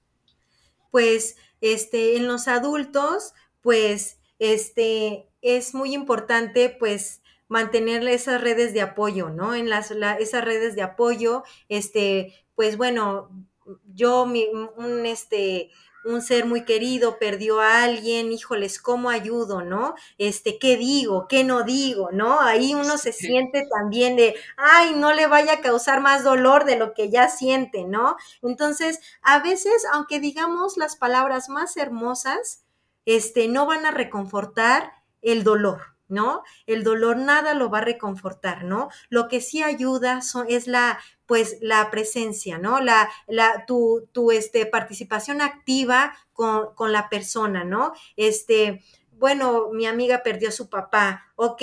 Pues, 0.90 1.36
este, 1.60 2.16
en 2.16 2.26
los 2.26 2.48
adultos, 2.48 3.32
pues, 3.62 4.18
este, 4.38 5.28
es 5.42 5.74
muy 5.74 5.94
importante, 5.94 6.70
pues, 6.70 7.22
mantener 7.48 8.06
esas 8.06 8.40
redes 8.40 8.74
de 8.74 8.82
apoyo, 8.82 9.30
¿no? 9.30 9.54
En 9.54 9.68
las, 9.68 9.90
esas 9.90 10.44
redes 10.44 10.76
de 10.76 10.82
apoyo, 10.82 11.44
este, 11.68 12.34
pues 12.54 12.76
bueno, 12.76 13.30
yo, 13.94 14.26
mi, 14.26 14.46
un, 14.76 15.06
este, 15.06 15.70
un 16.08 16.22
ser 16.22 16.46
muy 16.46 16.64
querido 16.64 17.18
perdió 17.18 17.60
a 17.60 17.82
alguien, 17.84 18.32
híjoles, 18.32 18.80
¿cómo 18.80 19.10
ayudo, 19.10 19.62
no? 19.62 19.94
Este, 20.16 20.58
¿qué 20.58 20.76
digo? 20.76 21.28
¿Qué 21.28 21.44
no 21.44 21.62
digo? 21.62 22.08
¿No? 22.12 22.40
Ahí 22.40 22.74
uno 22.74 22.96
se 22.96 23.12
siente 23.12 23.66
también 23.70 24.16
de, 24.16 24.34
ay, 24.56 24.94
no 24.94 25.12
le 25.12 25.26
vaya 25.26 25.54
a 25.54 25.60
causar 25.60 26.00
más 26.00 26.24
dolor 26.24 26.64
de 26.64 26.76
lo 26.76 26.94
que 26.94 27.10
ya 27.10 27.28
siente, 27.28 27.84
¿no? 27.84 28.16
Entonces, 28.42 29.00
a 29.22 29.40
veces, 29.40 29.84
aunque 29.92 30.18
digamos 30.20 30.76
las 30.76 30.96
palabras 30.96 31.48
más 31.48 31.76
hermosas, 31.76 32.64
este, 33.04 33.48
no 33.48 33.66
van 33.66 33.86
a 33.86 33.90
reconfortar 33.90 34.92
el 35.22 35.44
dolor, 35.44 35.96
¿no? 36.08 36.42
El 36.66 36.84
dolor 36.84 37.16
nada 37.16 37.54
lo 37.54 37.70
va 37.70 37.78
a 37.78 37.82
reconfortar, 37.82 38.64
¿no? 38.64 38.88
Lo 39.10 39.28
que 39.28 39.40
sí 39.40 39.62
ayuda 39.62 40.20
es 40.48 40.66
la, 40.66 40.98
pues, 41.28 41.58
la 41.60 41.90
presencia, 41.90 42.58
¿no? 42.58 42.80
La, 42.80 43.08
la, 43.28 43.66
tu, 43.66 44.08
tu, 44.12 44.32
este, 44.32 44.66
participación 44.66 45.42
activa 45.42 46.16
con, 46.32 46.74
con 46.74 46.90
la 46.90 47.08
persona, 47.08 47.62
¿no? 47.62 47.92
Este, 48.16 48.82
bueno, 49.12 49.68
mi 49.72 49.86
amiga 49.86 50.22
perdió 50.24 50.50
su 50.50 50.70
papá, 50.70 51.26
ok, 51.36 51.62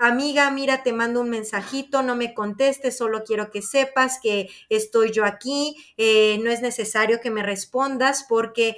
amiga, 0.00 0.50
mira, 0.50 0.82
te 0.82 0.92
mando 0.92 1.20
un 1.20 1.30
mensajito, 1.30 2.02
no 2.02 2.14
me 2.14 2.34
contestes, 2.34 2.96
solo 2.96 3.22
quiero 3.24 3.50
que 3.50 3.62
sepas 3.62 4.18
que 4.20 4.48
estoy 4.68 5.12
yo 5.12 5.24
aquí, 5.24 5.76
eh, 5.96 6.38
no 6.42 6.50
es 6.50 6.60
necesario 6.62 7.20
que 7.20 7.30
me 7.30 7.42
respondas 7.42 8.26
porque 8.28 8.76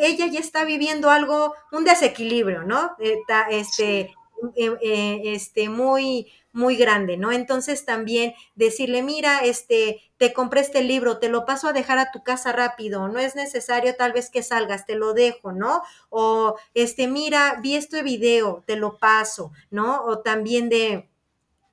ella 0.00 0.26
ya 0.26 0.40
está 0.40 0.64
viviendo 0.64 1.10
algo, 1.10 1.54
un 1.72 1.84
desequilibrio, 1.84 2.62
¿no? 2.62 2.96
Eh, 3.00 3.18
este, 3.50 4.14
eh, 4.56 4.70
eh, 4.82 5.20
este, 5.34 5.68
muy, 5.68 6.30
muy 6.52 6.76
grande, 6.76 7.16
¿no? 7.16 7.32
Entonces 7.32 7.84
también 7.84 8.34
decirle, 8.54 9.02
mira, 9.02 9.40
este, 9.40 10.00
te 10.18 10.32
compré 10.32 10.60
este 10.60 10.82
libro, 10.82 11.18
te 11.18 11.28
lo 11.28 11.44
paso 11.44 11.68
a 11.68 11.72
dejar 11.72 11.98
a 11.98 12.10
tu 12.12 12.22
casa 12.22 12.52
rápido, 12.52 13.08
no 13.08 13.18
es 13.18 13.34
necesario 13.36 13.96
tal 13.96 14.12
vez 14.12 14.30
que 14.30 14.42
salgas, 14.42 14.86
te 14.86 14.94
lo 14.96 15.14
dejo, 15.14 15.52
¿no? 15.52 15.82
O, 16.10 16.56
este, 16.74 17.08
mira, 17.08 17.58
vi 17.62 17.76
este 17.76 18.02
video, 18.02 18.62
te 18.66 18.76
lo 18.76 18.98
paso, 18.98 19.52
¿no? 19.70 20.04
O 20.04 20.20
también 20.20 20.68
de, 20.68 21.08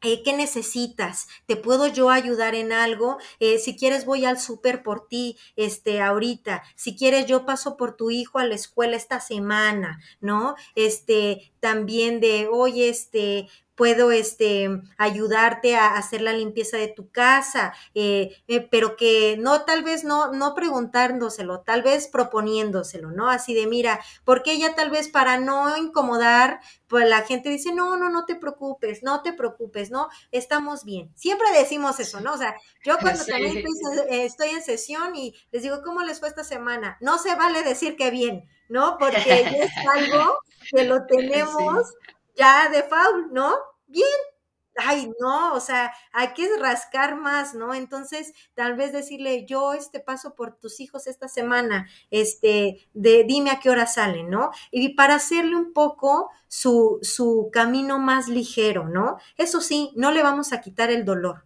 eh, 0.04 0.24
¿Qué 0.24 0.34
necesitas? 0.34 1.28
¿Te 1.46 1.56
puedo 1.56 1.88
yo 1.88 2.10
ayudar 2.10 2.56
en 2.56 2.72
algo? 2.72 3.18
Eh, 3.40 3.60
si 3.60 3.76
quieres 3.78 4.06
voy 4.06 4.26
al 4.26 4.40
súper 4.40 4.84
por 4.84 5.08
ti, 5.08 5.38
este, 5.56 6.02
ahorita. 6.02 6.64
Si 6.76 6.96
quieres 6.96 7.26
yo 7.28 7.46
paso 7.46 7.78
por 7.78 7.96
tu 7.96 8.10
hijo 8.12 8.40
a 8.40 8.46
la 8.46 8.56
escuela 8.56 8.96
esta 8.98 9.20
semana, 9.20 10.00
¿no? 10.20 10.56
Este, 10.76 11.54
también 11.60 12.20
de, 12.20 12.48
oye, 12.52 12.90
este, 12.90 13.48
puedo 13.76 14.12
este, 14.12 14.70
ayudarte 14.98 15.76
a 15.76 15.96
hacer 15.96 16.22
la 16.22 16.34
limpieza 16.34 16.78
de 16.78 16.88
tu 16.88 17.10
casa, 17.10 17.74
eh, 17.96 18.36
eh, 18.48 18.68
pero 18.70 18.96
que 18.96 19.38
no, 19.40 19.64
tal 19.64 19.84
vez 19.84 20.04
no, 20.04 20.32
no 20.34 20.54
preguntándoselo, 20.54 21.62
tal 21.62 21.82
vez 21.82 22.08
proponiéndoselo, 22.08 23.12
¿no? 23.12 23.30
Así 23.30 23.54
de, 23.54 23.68
mira, 23.68 24.00
porque 24.24 24.54
ella 24.54 24.76
tal 24.76 24.92
vez 24.92 25.10
para 25.10 25.40
no 25.40 25.78
incomodar, 25.78 26.60
pues 26.88 27.08
la 27.08 27.22
gente 27.22 27.50
dice, 27.50 27.74
no, 27.74 27.96
no, 27.98 28.10
no 28.10 28.26
te 28.26 28.36
preocupes, 28.36 29.02
no 29.02 29.22
te 29.22 29.34
preocupes, 29.34 29.92
¿no? 29.92 30.10
Estamos 30.32 30.84
bien. 30.84 31.12
Siempre 31.16 31.48
decimos 31.54 32.00
eso, 32.00 32.20
¿no? 32.20 32.34
O 32.34 32.38
sea, 32.38 32.56
yo 32.84 32.98
cuando 33.02 33.24
también 33.26 33.58
eh, 33.58 34.26
estoy, 34.26 34.50
en 34.50 34.62
sesión 34.62 35.16
y 35.16 35.34
les 35.52 35.64
digo, 35.64 35.82
¿cómo 35.84 36.02
les 36.02 36.20
fue 36.20 36.28
esta 36.28 36.44
semana? 36.44 36.98
No 37.00 37.18
se 37.18 37.36
vale 37.36 37.64
decir 37.64 37.96
que 37.96 38.12
bien, 38.12 38.50
¿no? 38.68 38.98
Porque 39.00 39.42
es 39.64 39.72
algo 39.96 40.38
que 40.70 40.84
lo 40.84 41.06
tenemos 41.06 41.88
ya 42.42 42.70
de 42.70 42.84
faul, 42.84 43.30
¿no? 43.32 43.54
bien, 43.92 44.08
ay, 44.78 45.12
no, 45.20 45.54
o 45.54 45.60
sea, 45.60 45.94
hay 46.14 46.34
que 46.34 46.48
rascar 46.58 47.18
más, 47.18 47.54
¿no? 47.54 47.74
Entonces, 47.74 48.34
tal 48.56 48.76
vez 48.76 48.94
decirle, 48.94 49.46
yo 49.46 49.74
este 49.74 50.00
paso 50.00 50.34
por 50.36 50.58
tus 50.58 50.80
hijos 50.80 51.08
esta 51.08 51.28
semana, 51.28 51.90
este, 52.10 52.90
de 52.94 53.26
dime 53.26 53.52
a 53.52 53.60
qué 53.60 53.70
hora 53.70 53.86
salen, 53.86 54.30
¿no? 54.30 54.52
Y 54.72 54.96
para 54.96 55.16
hacerle 55.16 55.56
un 55.58 55.74
poco 55.74 56.30
su, 56.48 57.00
su 57.02 57.50
camino 57.52 58.00
más 58.00 58.28
ligero, 58.30 58.88
¿no? 58.88 59.18
Eso 59.38 59.62
sí, 59.62 59.92
no 59.96 60.12
le 60.12 60.24
vamos 60.24 60.54
a 60.54 60.62
quitar 60.62 60.90
el 60.90 61.06
dolor 61.06 61.46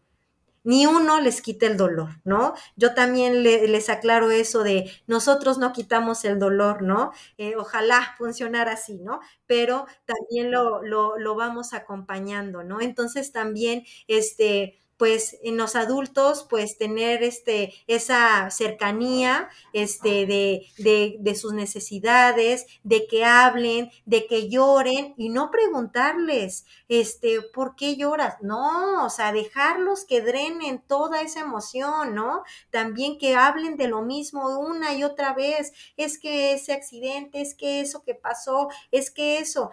ni 0.65 0.85
uno 0.87 1.21
les 1.21 1.41
quita 1.41 1.67
el 1.67 1.77
dolor, 1.77 2.09
¿no? 2.25 2.53
Yo 2.75 2.93
también 2.93 3.43
les 3.43 3.89
aclaro 3.89 4.31
eso 4.31 4.63
de 4.63 4.91
nosotros 5.07 5.57
no 5.57 5.71
quitamos 5.73 6.25
el 6.25 6.39
dolor, 6.39 6.81
¿no? 6.81 7.11
Eh, 7.37 7.55
ojalá 7.57 8.15
funcionara 8.17 8.73
así, 8.73 8.97
¿no? 8.99 9.19
Pero 9.47 9.85
también 10.05 10.51
lo, 10.51 10.81
lo, 10.83 11.17
lo 11.17 11.35
vamos 11.35 11.73
acompañando, 11.73 12.63
¿no? 12.63 12.81
Entonces 12.81 13.31
también, 13.31 13.83
este, 14.07 14.79
pues 14.97 15.37
en 15.43 15.57
los 15.57 15.75
adultos, 15.75 16.45
pues 16.49 16.77
tener 16.77 17.23
este, 17.23 17.73
esa 17.87 18.49
cercanía 18.49 19.49
este, 19.73 20.25
de, 20.25 20.67
de, 20.77 21.17
de, 21.19 21.35
sus 21.35 21.53
necesidades, 21.53 22.65
de 22.83 23.07
que 23.07 23.25
hablen, 23.25 23.91
de 24.05 24.25
que 24.27 24.49
lloren 24.49 25.13
y 25.17 25.29
no 25.29 25.51
preguntarles, 25.51 26.65
este, 26.87 27.41
¿por 27.41 27.75
qué 27.75 27.97
lloras? 27.97 28.35
No, 28.41 29.05
o 29.05 29.09
sea, 29.09 29.33
dejarlos 29.33 30.05
que 30.05 30.21
drenen 30.21 30.81
toda 30.87 31.21
esa 31.21 31.41
emoción, 31.41 32.15
¿no? 32.15 32.43
También 32.69 33.17
que 33.17 33.35
hablen 33.35 33.77
de 33.77 33.87
lo 33.87 34.01
mismo 34.01 34.59
una 34.59 34.93
y 34.93 35.03
otra 35.03 35.33
vez, 35.33 35.73
es 35.97 36.17
que 36.17 36.53
ese 36.53 36.73
accidente, 36.73 37.41
es 37.41 37.55
que 37.55 37.81
eso 37.81 38.03
que 38.03 38.15
pasó, 38.15 38.69
es 38.91 39.11
que 39.11 39.39
eso, 39.39 39.71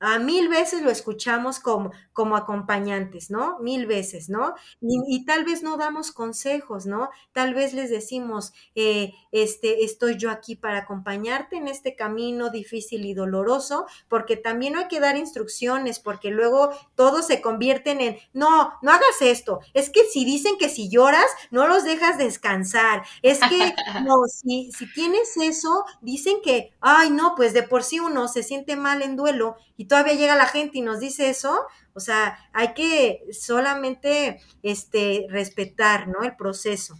a 0.00 0.18
mil 0.18 0.48
veces 0.48 0.80
lo 0.80 0.90
escuchamos 0.90 1.60
como, 1.60 1.92
como 2.14 2.36
acompañantes, 2.36 3.30
¿no? 3.30 3.58
Mil 3.60 3.86
veces, 3.86 4.30
¿no? 4.30 4.54
Y, 4.80 5.24
tal 5.26 5.44
vez 5.44 5.62
no 5.62 5.76
damos 5.76 6.10
consejos, 6.10 6.86
¿no? 6.86 7.10
Tal 7.32 7.52
vez 7.52 7.74
les 7.74 7.90
decimos, 7.90 8.54
eh, 8.74 9.12
este, 9.30 9.84
estoy 9.84 10.16
yo 10.16 10.30
aquí 10.30 10.56
para 10.56 10.78
acompañarte 10.78 11.56
en 11.56 11.68
este 11.68 11.94
camino 11.94 12.48
difícil 12.48 13.04
y 13.04 13.12
doloroso, 13.12 13.86
porque 14.08 14.36
también 14.36 14.76
hay 14.76 14.88
que 14.88 15.00
dar 15.00 15.16
instrucciones, 15.16 15.98
porque 15.98 16.30
luego 16.30 16.70
todos 16.94 17.26
se 17.26 17.42
convierten 17.42 18.00
en, 18.00 18.16
no, 18.32 18.72
no 18.80 18.90
hagas 18.90 19.20
esto. 19.20 19.60
Es 19.74 19.90
que 19.90 20.04
si 20.04 20.24
dicen 20.24 20.56
que 20.58 20.70
si 20.70 20.88
lloras, 20.88 21.26
no 21.50 21.68
los 21.68 21.84
dejas 21.84 22.16
descansar. 22.16 23.02
Es 23.20 23.38
que, 23.40 23.74
no, 24.04 24.24
si, 24.26 24.72
si 24.72 24.90
tienes 24.94 25.36
eso, 25.36 25.84
dicen 26.00 26.36
que, 26.42 26.72
ay, 26.80 27.10
no, 27.10 27.34
pues 27.36 27.52
de 27.52 27.64
por 27.64 27.82
sí 27.82 28.00
uno 28.00 28.28
se 28.28 28.42
siente 28.42 28.76
mal 28.76 29.02
en 29.02 29.16
duelo 29.16 29.56
y 29.76 29.89
todavía 29.90 30.14
llega 30.14 30.36
la 30.36 30.46
gente 30.46 30.78
y 30.78 30.82
nos 30.82 31.00
dice 31.00 31.28
eso, 31.28 31.66
o 31.94 32.00
sea, 32.00 32.38
hay 32.52 32.74
que 32.74 33.24
solamente 33.32 34.40
este, 34.62 35.26
respetar, 35.28 36.06
¿no? 36.06 36.22
El 36.22 36.36
proceso. 36.36 36.96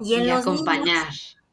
Y, 0.00 0.14
en 0.14 0.26
los 0.26 0.40
acompañar. 0.40 1.08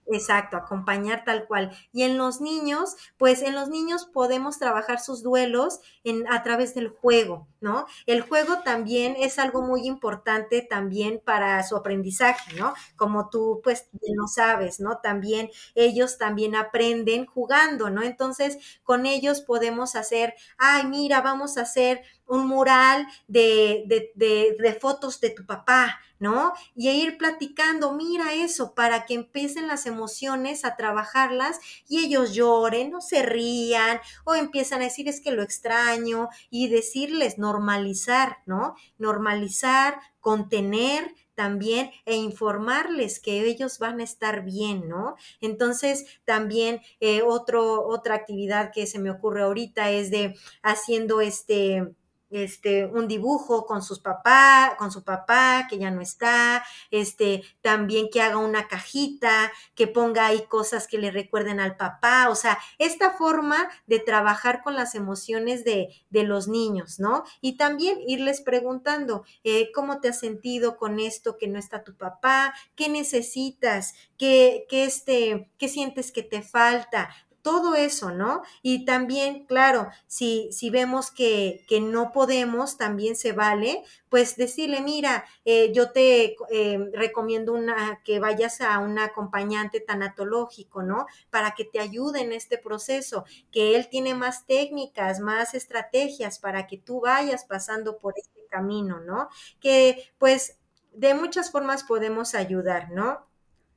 Exacto, 0.08 0.58
acompañar 0.58 1.24
tal 1.24 1.48
cual. 1.48 1.72
Y 1.94 2.04
en 2.04 2.18
los 2.18 2.42
niños, 2.42 2.96
pues 3.18 3.42
en 3.42 3.56
los 3.56 3.70
niños 3.70 4.06
podemos 4.06 4.60
trabajar 4.60 5.00
sus 5.00 5.24
duelos 5.24 5.80
en, 6.04 6.30
a 6.32 6.44
través 6.44 6.76
del 6.76 6.90
juego, 6.90 7.48
¿no? 7.62 7.86
El 8.06 8.22
juego 8.22 8.60
también 8.66 9.16
es 9.18 9.40
algo 9.40 9.62
muy 9.62 9.88
importante 9.88 10.62
también 10.62 11.22
para 11.24 11.64
su 11.64 11.78
aprendizaje, 11.78 12.54
¿no? 12.58 12.74
Como 12.98 13.30
tú, 13.30 13.62
pues, 13.64 13.88
no 14.16 14.28
sabes, 14.28 14.82
¿no? 14.82 14.98
También 14.98 15.50
ellos 15.74 16.18
también 16.18 16.56
aprenden 16.56 17.26
jugando, 17.26 17.90
¿no? 17.90 18.04
Entonces, 18.04 18.58
con 18.84 19.06
ellos 19.06 19.40
podemos 19.42 19.96
hacer, 19.96 20.34
ay, 20.58 20.86
mira, 20.86 21.22
vamos 21.22 21.58
a 21.58 21.62
hacer 21.62 22.02
un 22.28 22.48
mural 22.48 23.08
de, 23.28 23.86
de, 24.16 24.78
fotos 24.80 25.20
de 25.20 25.30
tu 25.30 25.46
papá, 25.46 26.00
¿no? 26.20 26.54
Y 26.76 26.90
ir 26.90 27.18
platicando, 27.18 27.94
mira 27.94 28.34
eso, 28.34 28.74
para 28.74 29.06
que 29.06 29.14
empiecen 29.14 29.68
las 29.68 29.86
emociones 29.86 30.66
a 30.66 30.76
trabajarlas 30.76 31.60
y 31.88 32.06
ellos 32.06 32.34
lloren 32.34 32.96
o 32.96 33.02
se 33.02 33.24
rían 33.24 34.00
o 34.24 34.36
empiezan 34.36 34.82
a 34.82 34.86
decir 34.86 35.08
es 35.08 35.22
que 35.22 35.32
lo 35.32 35.44
extraño 35.44 36.30
y 36.50 36.70
decirles 36.70 37.38
normalizar, 37.38 38.38
¿no? 38.46 38.76
Normalizar, 38.98 40.00
contener 40.20 41.14
también 41.36 41.92
e 42.06 42.16
informarles 42.16 43.20
que 43.20 43.44
ellos 43.46 43.80
van 43.80 44.00
a 44.00 44.04
estar 44.04 44.44
bien, 44.46 44.88
¿no? 44.88 45.16
Entonces, 45.42 46.06
también 46.26 46.82
eh, 47.00 47.22
otra 47.24 48.16
actividad 48.16 48.72
que 48.72 48.88
se 48.88 49.00
me 49.00 49.12
ocurre 49.12 49.42
ahorita 49.42 49.90
es 49.90 50.12
de 50.12 50.36
haciendo 50.62 51.22
este 51.22 51.94
este, 52.34 52.86
un 52.86 53.08
dibujo 53.08 53.66
con 53.66 53.82
sus 53.82 54.00
papá, 54.00 54.76
con 54.78 54.92
su 54.92 55.04
papá, 55.04 55.68
que 55.70 55.78
ya 55.78 55.92
no 55.92 56.02
está, 56.02 56.64
este, 56.92 57.44
también 57.62 58.10
que 58.12 58.22
haga 58.22 58.38
una 58.38 58.68
cajita, 58.68 59.52
que 59.76 59.88
ponga 59.88 60.26
ahí 60.28 60.46
cosas 60.48 60.88
que 60.88 60.98
le 60.98 61.12
recuerden 61.12 61.60
al 61.60 61.78
papá, 61.78 62.30
o 62.30 62.36
sea, 62.36 62.58
esta 62.80 63.12
forma 63.12 63.70
de 63.88 64.00
trabajar 64.00 64.64
con 64.64 64.76
las 64.76 64.96
emociones 64.96 65.64
de, 65.64 65.90
de 66.10 66.24
los 66.24 66.48
niños, 66.48 67.00
¿no? 67.00 67.24
Y 67.42 67.58
también 67.58 68.00
irles 68.08 68.42
preguntando, 68.42 69.24
eh, 69.44 69.72
¿cómo 69.74 70.00
te 70.02 70.10
has 70.10 70.20
sentido 70.20 70.78
con 70.78 71.00
esto 71.00 71.38
que 71.38 71.48
no 71.48 71.60
está 71.60 71.84
tu 71.84 71.96
papá? 71.96 72.54
¿Qué 72.76 72.90
necesitas? 72.90 73.94
¿Qué, 74.18 74.66
qué, 74.70 74.86
este, 74.86 75.50
qué 75.58 75.68
sientes 75.68 76.12
que 76.12 76.24
te 76.24 76.42
falta? 76.42 77.10
Todo 77.44 77.76
eso, 77.76 78.10
¿no? 78.12 78.42
Y 78.64 78.86
también, 78.86 79.46
claro, 79.46 79.90
si, 80.08 80.50
si 80.52 80.72
vemos 80.72 81.12
que, 81.12 81.64
que 81.68 81.82
no 81.82 82.12
podemos, 82.12 82.78
también 82.78 83.16
se 83.16 83.34
vale, 83.34 83.84
pues 84.10 84.36
decirle, 84.38 84.82
mira, 84.82 85.26
eh, 85.46 85.72
yo 85.74 85.92
te 85.92 86.36
eh, 86.52 86.90
recomiendo 86.94 87.54
una, 87.54 88.02
que 88.04 88.20
vayas 88.20 88.62
a 88.62 88.80
un 88.80 88.98
acompañante 88.98 89.82
tanatológico, 89.82 90.84
¿no? 90.84 91.06
Para 91.30 91.52
que 91.52 91.66
te 91.66 91.80
ayude 91.80 92.22
en 92.22 92.32
este 92.32 92.58
proceso, 92.58 93.26
que 93.52 93.76
él 93.76 93.90
tiene 93.90 94.16
más 94.16 94.46
técnicas, 94.48 95.20
más 95.20 95.54
estrategias 95.54 96.40
para 96.40 96.66
que 96.66 96.78
tú 96.78 97.02
vayas 97.02 97.46
pasando 97.46 97.98
por 97.98 98.14
este 98.18 98.48
camino, 98.50 99.00
¿no? 99.02 99.28
Que 99.60 100.12
pues 100.18 100.58
de 100.94 101.14
muchas 101.14 101.52
formas 101.52 101.84
podemos 101.84 102.36
ayudar, 102.36 102.92
¿no? 102.92 103.26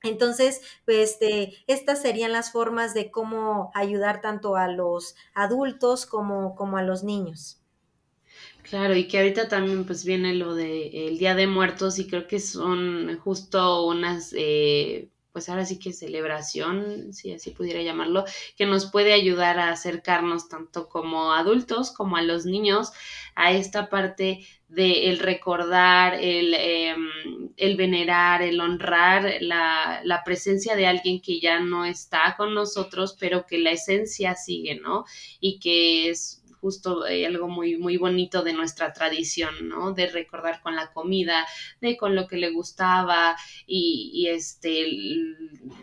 Entonces, 0.07 0.61
pues, 0.85 1.13
este, 1.13 1.55
estas 1.67 2.03
serían 2.03 2.33
las 2.33 2.53
formas 2.53 2.95
de 2.95 3.11
cómo 3.11 3.71
ayudar 3.75 4.21
tanto 4.21 4.57
a 4.57 4.69
los 4.69 5.15
adultos 5.35 6.07
como, 6.07 6.55
como 6.55 6.77
a 6.79 6.83
los 6.83 7.05
niños. 7.05 7.61
Claro, 8.63 8.97
y 8.97 9.07
que 9.07 9.19
ahorita 9.19 9.49
también 9.49 9.85
pues 9.85 10.05
viene 10.05 10.35
lo 10.35 10.55
de 10.55 11.09
el 11.09 11.19
Día 11.19 11.35
de 11.37 11.47
Muertos 11.47 11.99
y 12.01 12.09
creo 12.09 12.27
que 12.27 12.41
son 12.41 13.17
justo 13.21 13.87
unas 13.87 14.35
eh, 14.37 15.09
pues 15.37 15.51
ahora 15.51 15.67
sí 15.67 15.79
que 15.79 15.93
celebración, 15.93 17.13
si 17.13 17.31
así 17.31 17.51
pudiera 17.51 17.83
llamarlo, 17.83 18.25
que 18.57 18.65
nos 18.65 18.91
puede 18.91 19.13
ayudar 19.13 19.59
a 19.59 19.69
acercarnos 19.69 20.49
tanto 20.49 20.89
como 20.89 21.35
adultos 21.35 21.91
como 21.91 22.17
a 22.17 22.23
los 22.23 22.47
niños 22.47 22.93
a 23.35 23.53
esta 23.53 23.91
parte 23.91 24.47
de 24.69 25.11
el 25.11 25.19
recordar, 25.19 26.15
el, 26.15 26.55
em, 26.55 27.51
el 27.59 27.77
venerar, 27.77 28.41
el 28.41 28.59
honrar 28.63 29.31
la, 29.41 30.01
la, 30.05 30.25
presencia 30.25 30.75
de 30.75 30.87
alguien 30.87 31.21
que 31.21 31.39
ya 31.39 31.61
no 31.61 31.85
está 31.85 32.35
con 32.39 32.55
nosotros, 32.55 33.15
pero 33.21 33.45
que 33.45 33.59
la 33.59 33.73
esencia 33.73 34.37
sigue, 34.37 34.81
¿no? 34.81 35.05
Y 35.39 35.59
que 35.59 36.09
es 36.09 36.46
justo 36.67 37.05
algo 37.05 37.47
muy, 37.47 37.77
muy 37.77 37.97
bonito 37.97 38.43
de 38.43 38.53
nuestra 38.53 38.93
tradición, 38.93 39.69
¿no? 39.69 39.93
De 39.93 40.09
recordar 40.09 40.61
con 40.63 40.75
la 40.75 40.93
comida, 40.93 41.47
de 41.81 41.97
con 41.97 42.17
lo 42.17 42.27
que 42.27 42.39
le 42.39 42.51
gustaba 42.51 43.37
y, 43.69 44.27
este, 44.29 44.85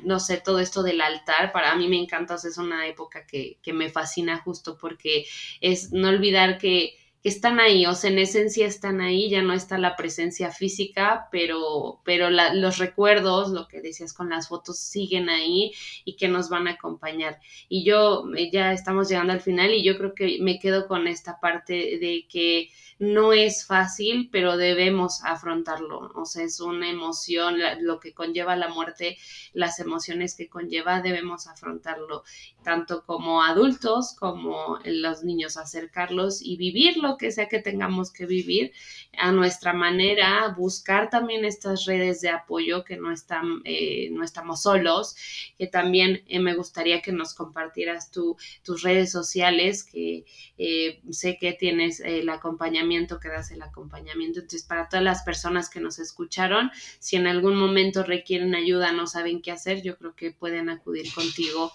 no 0.04 0.20
sé, 0.20 0.42
todo 0.44 0.60
esto 0.60 0.84
del 0.84 1.00
altar, 1.00 1.54
para 1.54 1.74
mí 1.76 1.88
me 1.88 1.98
encanta, 1.98 2.36
es 2.36 2.58
una 2.58 2.86
época 2.86 3.26
que, 3.26 3.60
que 3.62 3.72
me 3.72 3.90
fascina 3.90 4.40
justo 4.40 4.78
porque 4.78 5.26
es 5.62 5.94
no 5.94 6.10
olvidar 6.10 6.58
que 6.58 6.98
están 7.24 7.60
ahí, 7.62 7.86
o 7.86 7.96
sea, 7.96 8.10
en 8.10 8.20
esencia 8.20 8.68
están 8.68 9.00
ahí, 9.00 9.30
ya 9.30 9.42
no 9.42 9.54
está 9.54 9.78
la 9.78 9.96
presencia 9.96 10.52
física, 10.52 11.30
pero, 11.32 12.02
pero 12.04 12.30
los 12.30 12.78
recuerdos, 12.80 13.50
lo 13.50 13.68
que 13.70 13.82
decías 13.82 14.14
con 14.14 14.30
las 14.30 14.50
fotos, 14.50 14.78
siguen 14.78 15.30
ahí 15.30 15.72
y 16.04 16.18
que 16.18 16.28
nos 16.28 16.50
van 16.50 16.68
a 16.68 16.72
acompañar. 16.72 17.40
Y 17.70 17.86
yo, 17.86 18.26
eh, 18.36 18.52
ya 18.52 18.74
estamos 18.74 19.08
llegando 19.08 19.32
al 19.32 19.42
final 19.42 19.74
y 19.74 19.84
yo 19.84 19.98
creo 19.98 20.14
que 20.14 20.38
me 20.42 20.60
quedo 20.60 20.88
con 20.88 21.08
esta 21.08 21.40
parte 21.40 21.74
de 21.74 22.26
que 22.30 22.70
no 23.00 23.34
es 23.34 23.66
fácil, 23.66 24.30
pero 24.32 24.58
debemos 24.58 25.24
afrontarlo. 25.24 26.12
O 26.16 26.26
sea, 26.26 26.44
es 26.44 26.60
una 26.60 26.90
emoción, 26.90 27.58
lo 27.82 28.00
que 28.00 28.14
conlleva 28.14 28.56
la 28.56 28.70
muerte, 28.70 29.18
las 29.54 29.80
emociones 29.80 30.36
que 30.36 30.50
conlleva, 30.50 31.02
debemos 31.02 31.48
afrontarlo, 31.48 32.24
tanto 32.64 33.04
como 33.04 33.44
adultos 33.44 34.16
como 34.18 34.80
los 34.86 35.24
niños, 35.24 35.58
acercarlos 35.58 36.42
y 36.42 36.58
vivir 36.58 36.98
que 37.18 37.32
sea 37.32 37.48
que 37.48 37.60
tengamos 37.60 38.12
que 38.12 38.26
vivir 38.26 38.72
a 39.18 39.32
nuestra 39.32 39.74
manera, 39.74 40.54
buscar 40.58 41.10
también 41.10 41.46
estas 41.46 41.86
redes 41.86 42.22
de 42.22 42.30
apoyo 42.30 42.84
que 42.84 42.98
no, 42.98 43.12
están, 43.12 43.62
eh, 43.64 44.10
no 44.12 44.24
estamos 44.24 44.64
solos, 44.64 45.16
que 45.58 45.68
también 45.68 46.24
eh, 46.28 46.40
me 46.40 46.56
gustaría 46.56 47.02
que 47.02 47.12
nos 47.12 47.34
compartieras 47.34 48.12
tu, 48.12 48.38
tus 48.64 48.82
redes 48.82 49.12
sociales, 49.12 49.84
que 49.84 50.26
eh, 50.58 51.02
sé 51.12 51.38
que 51.38 51.54
tienes 51.54 52.00
el 52.00 52.30
acompañamiento, 52.30 53.20
que 53.20 53.30
das 53.30 53.52
el 53.52 53.62
acompañamiento. 53.62 54.40
Entonces, 54.40 54.64
para 54.64 54.90
todas 54.90 55.04
las 55.04 55.24
personas 55.24 55.70
que 55.70 55.80
nos 55.80 56.00
escucharon, 56.00 56.72
si 57.00 57.16
en 57.16 57.28
algún 57.28 57.56
momento 57.56 58.04
requieren 58.04 58.56
ayuda, 58.56 58.92
no 58.92 59.08
saben 59.08 59.42
qué 59.42 59.52
hacer, 59.52 59.82
yo 59.84 59.98
creo 59.98 60.16
que 60.16 60.32
pueden 60.32 60.70
acudir 60.70 61.14
contigo 61.14 61.72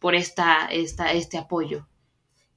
por 0.00 0.14
esta, 0.14 0.66
esta, 0.66 1.12
este 1.12 1.38
apoyo. 1.38 1.86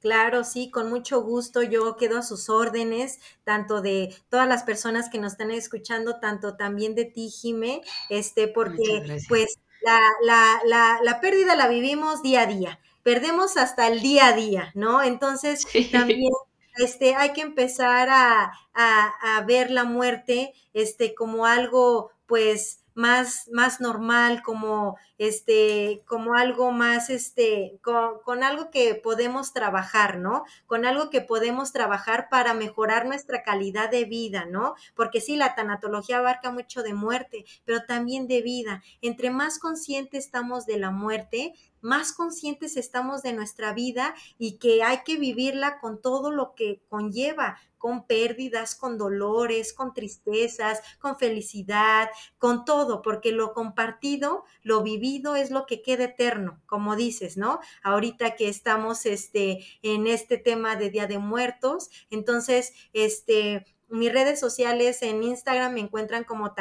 Claro, 0.01 0.43
sí, 0.43 0.71
con 0.71 0.89
mucho 0.89 1.21
gusto. 1.21 1.61
Yo 1.61 1.95
quedo 1.95 2.17
a 2.17 2.23
sus 2.23 2.49
órdenes, 2.49 3.19
tanto 3.43 3.81
de 3.81 4.15
todas 4.29 4.47
las 4.47 4.63
personas 4.63 5.09
que 5.09 5.19
nos 5.19 5.33
están 5.33 5.51
escuchando, 5.51 6.19
tanto 6.19 6.57
también 6.57 6.95
de 6.95 7.05
ti, 7.05 7.29
Jime, 7.29 7.81
este, 8.09 8.47
porque 8.47 9.21
pues 9.29 9.59
la, 9.83 9.99
la, 10.23 10.61
la, 10.65 10.99
la, 11.03 11.21
pérdida 11.21 11.55
la 11.55 11.67
vivimos 11.67 12.23
día 12.23 12.41
a 12.41 12.45
día. 12.47 12.79
Perdemos 13.03 13.57
hasta 13.57 13.87
el 13.87 14.01
día 14.01 14.27
a 14.27 14.33
día, 14.33 14.71
¿no? 14.73 15.03
Entonces, 15.03 15.65
también 15.91 16.33
este, 16.77 17.13
hay 17.13 17.33
que 17.33 17.41
empezar 17.41 18.09
a, 18.09 18.51
a, 18.73 19.37
a 19.37 19.41
ver 19.45 19.69
la 19.69 19.83
muerte 19.83 20.53
este, 20.73 21.13
como 21.13 21.45
algo, 21.45 22.11
pues, 22.25 22.80
más, 22.93 23.49
más 23.51 23.81
normal, 23.81 24.41
como 24.43 24.97
este, 25.17 26.01
como 26.07 26.33
algo 26.33 26.71
más, 26.71 27.09
este, 27.09 27.79
con, 27.81 28.19
con, 28.23 28.43
algo 28.43 28.71
que 28.71 28.95
podemos 28.95 29.53
trabajar, 29.53 30.17
¿no? 30.17 30.43
Con 30.65 30.85
algo 30.85 31.09
que 31.09 31.21
podemos 31.21 31.71
trabajar 31.71 32.27
para 32.29 32.53
mejorar 32.53 33.05
nuestra 33.05 33.43
calidad 33.43 33.89
de 33.89 34.05
vida, 34.05 34.45
¿no? 34.45 34.75
Porque 34.95 35.21
sí, 35.21 35.35
la 35.35 35.55
tanatología 35.55 36.17
abarca 36.17 36.51
mucho 36.51 36.83
de 36.83 36.93
muerte, 36.93 37.45
pero 37.65 37.85
también 37.85 38.27
de 38.27 38.41
vida. 38.41 38.83
Entre 39.01 39.29
más 39.29 39.59
conscientes 39.59 40.25
estamos 40.25 40.65
de 40.65 40.77
la 40.77 40.91
muerte, 40.91 41.53
más 41.81 42.13
conscientes 42.13 42.77
estamos 42.77 43.21
de 43.23 43.33
nuestra 43.33 43.73
vida 43.73 44.15
y 44.37 44.57
que 44.57 44.83
hay 44.83 45.03
que 45.03 45.17
vivirla 45.17 45.79
con 45.79 46.01
todo 46.01 46.31
lo 46.31 46.55
que 46.55 46.81
conlleva, 46.89 47.57
con 47.81 48.05
pérdidas, 48.05 48.75
con 48.75 48.99
dolores, 48.99 49.73
con 49.73 49.93
tristezas, 49.93 50.79
con 50.99 51.17
felicidad, 51.17 52.09
con 52.37 52.63
todo, 52.63 53.01
porque 53.01 53.31
lo 53.31 53.53
compartido, 53.53 54.45
lo 54.61 54.83
vivido 54.83 55.35
es 55.35 55.49
lo 55.49 55.65
que 55.65 55.81
queda 55.81 56.03
eterno, 56.03 56.61
como 56.67 56.95
dices, 56.95 57.37
¿no? 57.37 57.59
Ahorita 57.81 58.35
que 58.35 58.49
estamos 58.49 59.07
este, 59.07 59.65
en 59.81 60.05
este 60.05 60.37
tema 60.37 60.75
de 60.75 60.91
Día 60.91 61.07
de 61.07 61.17
Muertos, 61.17 61.89
entonces, 62.11 62.71
este, 62.93 63.65
mis 63.91 64.13
redes 64.13 64.39
sociales 64.39 65.01
en 65.01 65.21
Instagram 65.21 65.73
me 65.73 65.81
encuentran 65.81 66.23
como 66.23 66.53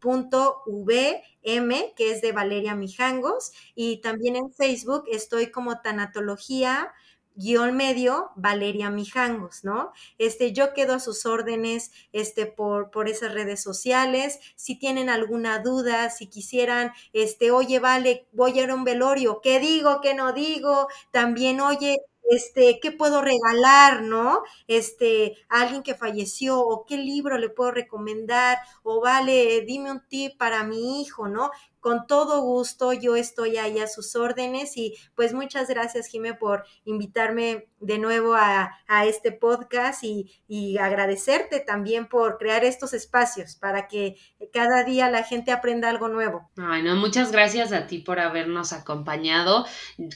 tanatología.vm, 0.00 1.94
que 1.96 2.10
es 2.12 2.20
de 2.22 2.32
Valeria 2.32 2.74
Mijangos, 2.74 3.52
y 3.74 4.00
también 4.00 4.36
en 4.36 4.52
Facebook 4.52 5.04
estoy 5.10 5.50
como 5.50 5.80
tanatología 5.80 6.92
guion 7.34 7.76
medio 7.76 8.30
Valeria 8.34 8.90
Mijangos, 8.90 9.62
¿no? 9.62 9.92
Este, 10.18 10.52
yo 10.52 10.74
quedo 10.74 10.94
a 10.94 10.98
sus 11.00 11.24
órdenes, 11.24 11.92
este, 12.12 12.46
por, 12.46 12.90
por 12.90 13.08
esas 13.08 13.32
redes 13.32 13.62
sociales. 13.62 14.40
Si 14.56 14.76
tienen 14.76 15.08
alguna 15.08 15.60
duda, 15.60 16.10
si 16.10 16.26
quisieran, 16.26 16.90
este, 17.12 17.52
oye, 17.52 17.78
vale, 17.78 18.26
voy 18.32 18.58
a 18.58 18.64
ir 18.64 18.70
a 18.70 18.74
un 18.74 18.82
velorio, 18.84 19.40
¿qué 19.40 19.60
digo, 19.60 20.00
qué 20.00 20.14
no 20.14 20.32
digo? 20.32 20.88
También, 21.12 21.60
oye, 21.60 21.98
este, 22.28 22.78
¿qué 22.80 22.92
puedo 22.92 23.22
regalar, 23.22 24.02
no? 24.02 24.42
Este, 24.66 25.36
a 25.48 25.62
alguien 25.62 25.82
que 25.82 25.94
falleció, 25.94 26.60
o 26.60 26.84
qué 26.86 26.96
libro 26.98 27.38
le 27.38 27.48
puedo 27.50 27.70
recomendar, 27.72 28.58
o 28.82 29.00
vale, 29.00 29.62
dime 29.62 29.90
un 29.92 30.06
tip 30.08 30.36
para 30.38 30.64
mi 30.64 31.00
hijo, 31.02 31.28
¿no? 31.28 31.50
Con 31.80 32.06
todo 32.06 32.42
gusto, 32.42 32.92
yo 32.92 33.16
estoy 33.16 33.56
ahí 33.56 33.78
a 33.78 33.86
sus 33.86 34.16
órdenes 34.16 34.76
y 34.76 34.94
pues 35.14 35.32
muchas 35.32 35.68
gracias, 35.68 36.08
Jime, 36.08 36.34
por 36.34 36.64
invitarme 36.84 37.68
de 37.80 37.98
nuevo 37.98 38.34
a, 38.34 38.74
este 39.04 39.30
podcast 39.32 40.02
y, 40.02 40.32
y, 40.48 40.78
agradecerte 40.78 41.60
también 41.60 42.08
por 42.08 42.36
crear 42.38 42.64
estos 42.64 42.92
espacios 42.94 43.54
para 43.54 43.86
que 43.86 44.16
cada 44.52 44.82
día 44.82 45.08
la 45.10 45.22
gente 45.22 45.52
aprenda 45.52 45.88
algo 45.88 46.08
nuevo. 46.08 46.50
Bueno, 46.56 46.96
muchas 46.96 47.30
gracias 47.30 47.72
a 47.72 47.86
ti 47.86 47.98
por 47.98 48.18
habernos 48.18 48.72
acompañado. 48.72 49.66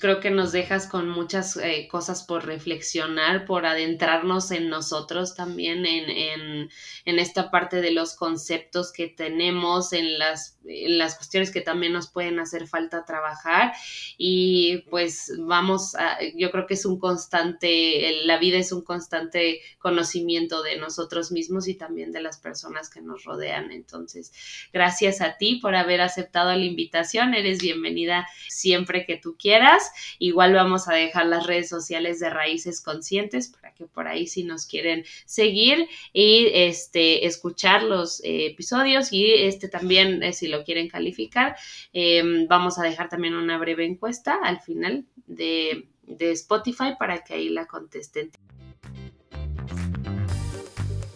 Creo 0.00 0.20
que 0.20 0.30
nos 0.30 0.50
dejas 0.52 0.88
con 0.88 1.08
muchas 1.08 1.56
eh, 1.56 1.86
cosas 1.88 2.24
por 2.24 2.44
reflexionar, 2.44 3.44
por 3.44 3.66
adentrarnos 3.66 4.50
en 4.50 4.68
nosotros 4.68 5.36
también, 5.36 5.86
en, 5.86 6.10
en, 6.10 6.70
en 7.04 7.18
esta 7.18 7.50
parte 7.50 7.80
de 7.80 7.92
los 7.92 8.16
conceptos 8.16 8.92
que 8.92 9.08
tenemos, 9.08 9.92
en 9.92 10.18
las 10.18 10.58
las 10.64 11.16
cuestiones 11.16 11.50
que 11.50 11.60
también 11.60 11.92
nos 11.92 12.08
pueden 12.08 12.38
hacer 12.38 12.66
falta 12.66 13.04
trabajar 13.04 13.72
y 14.16 14.78
pues 14.90 15.32
vamos 15.38 15.94
a, 15.94 16.18
yo 16.36 16.50
creo 16.50 16.66
que 16.66 16.74
es 16.74 16.84
un 16.84 16.98
constante, 16.98 18.22
la 18.24 18.38
vida 18.38 18.58
es 18.58 18.72
un 18.72 18.82
constante 18.82 19.60
conocimiento 19.78 20.62
de 20.62 20.76
nosotros 20.76 21.32
mismos 21.32 21.68
y 21.68 21.74
también 21.74 22.12
de 22.12 22.22
las 22.22 22.38
personas 22.38 22.88
que 22.88 23.00
nos 23.00 23.24
rodean. 23.24 23.70
Entonces, 23.72 24.32
gracias 24.72 25.20
a 25.20 25.36
ti 25.36 25.56
por 25.56 25.74
haber 25.74 26.00
aceptado 26.00 26.54
la 26.54 26.64
invitación, 26.64 27.34
eres 27.34 27.60
bienvenida 27.60 28.26
siempre 28.48 29.04
que 29.06 29.16
tú 29.16 29.36
quieras. 29.38 29.90
Igual 30.18 30.54
vamos 30.54 30.88
a 30.88 30.94
dejar 30.94 31.26
las 31.26 31.46
redes 31.46 31.68
sociales 31.68 32.20
de 32.20 32.30
Raíces 32.30 32.80
Conscientes 32.80 33.48
para 33.48 33.72
que 33.74 33.86
por 33.86 34.08
ahí 34.08 34.26
si 34.26 34.44
nos 34.44 34.66
quieren 34.66 35.04
seguir 35.24 35.88
y 36.12 36.48
este 36.52 37.26
escuchar 37.26 37.82
los 37.82 38.20
eh, 38.24 38.46
episodios 38.46 39.12
y 39.12 39.32
este 39.32 39.68
también 39.68 40.22
eh, 40.22 40.32
si 40.32 40.48
lo 40.52 40.62
quieren 40.62 40.88
calificar. 40.88 41.56
Em, 41.92 42.46
vamos 42.46 42.78
a 42.78 42.84
dejar 42.84 43.08
también 43.08 43.34
una 43.34 43.58
breve 43.58 43.84
encuesta 43.84 44.38
al 44.42 44.60
final 44.60 45.04
de, 45.26 45.88
de 46.02 46.30
Spotify 46.30 46.94
para 46.96 47.24
que 47.24 47.34
ahí 47.34 47.48
la 47.48 47.66
contesten. 47.66 48.30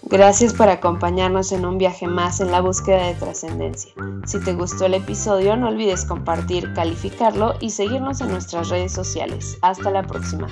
Gracias 0.09 0.55
por 0.55 0.69
acompañarnos 0.69 1.51
en 1.51 1.65
un 1.67 1.79
viaje 1.79 2.07
más 2.07 2.41
en 2.41 2.53
la 2.53 2.61
búsqueda 2.61 3.09
de 3.09 3.15
trascendencia. 3.15 3.93
Si 4.25 4.39
te 4.39 4.55
gustó 4.55 4.87
el 4.87 4.95
episodio, 4.95 5.57
no 5.57 5.67
olvides 5.67 6.05
compartir, 6.05 6.73
calificarlo 6.75 7.55
y 7.61 7.71
seguirnos 7.71 8.21
en 8.21 8.29
nuestras 8.29 8.69
redes 8.69 8.93
sociales. 8.93 9.59
Hasta 9.63 9.91
la 9.91 10.05
próxima. 10.05 10.47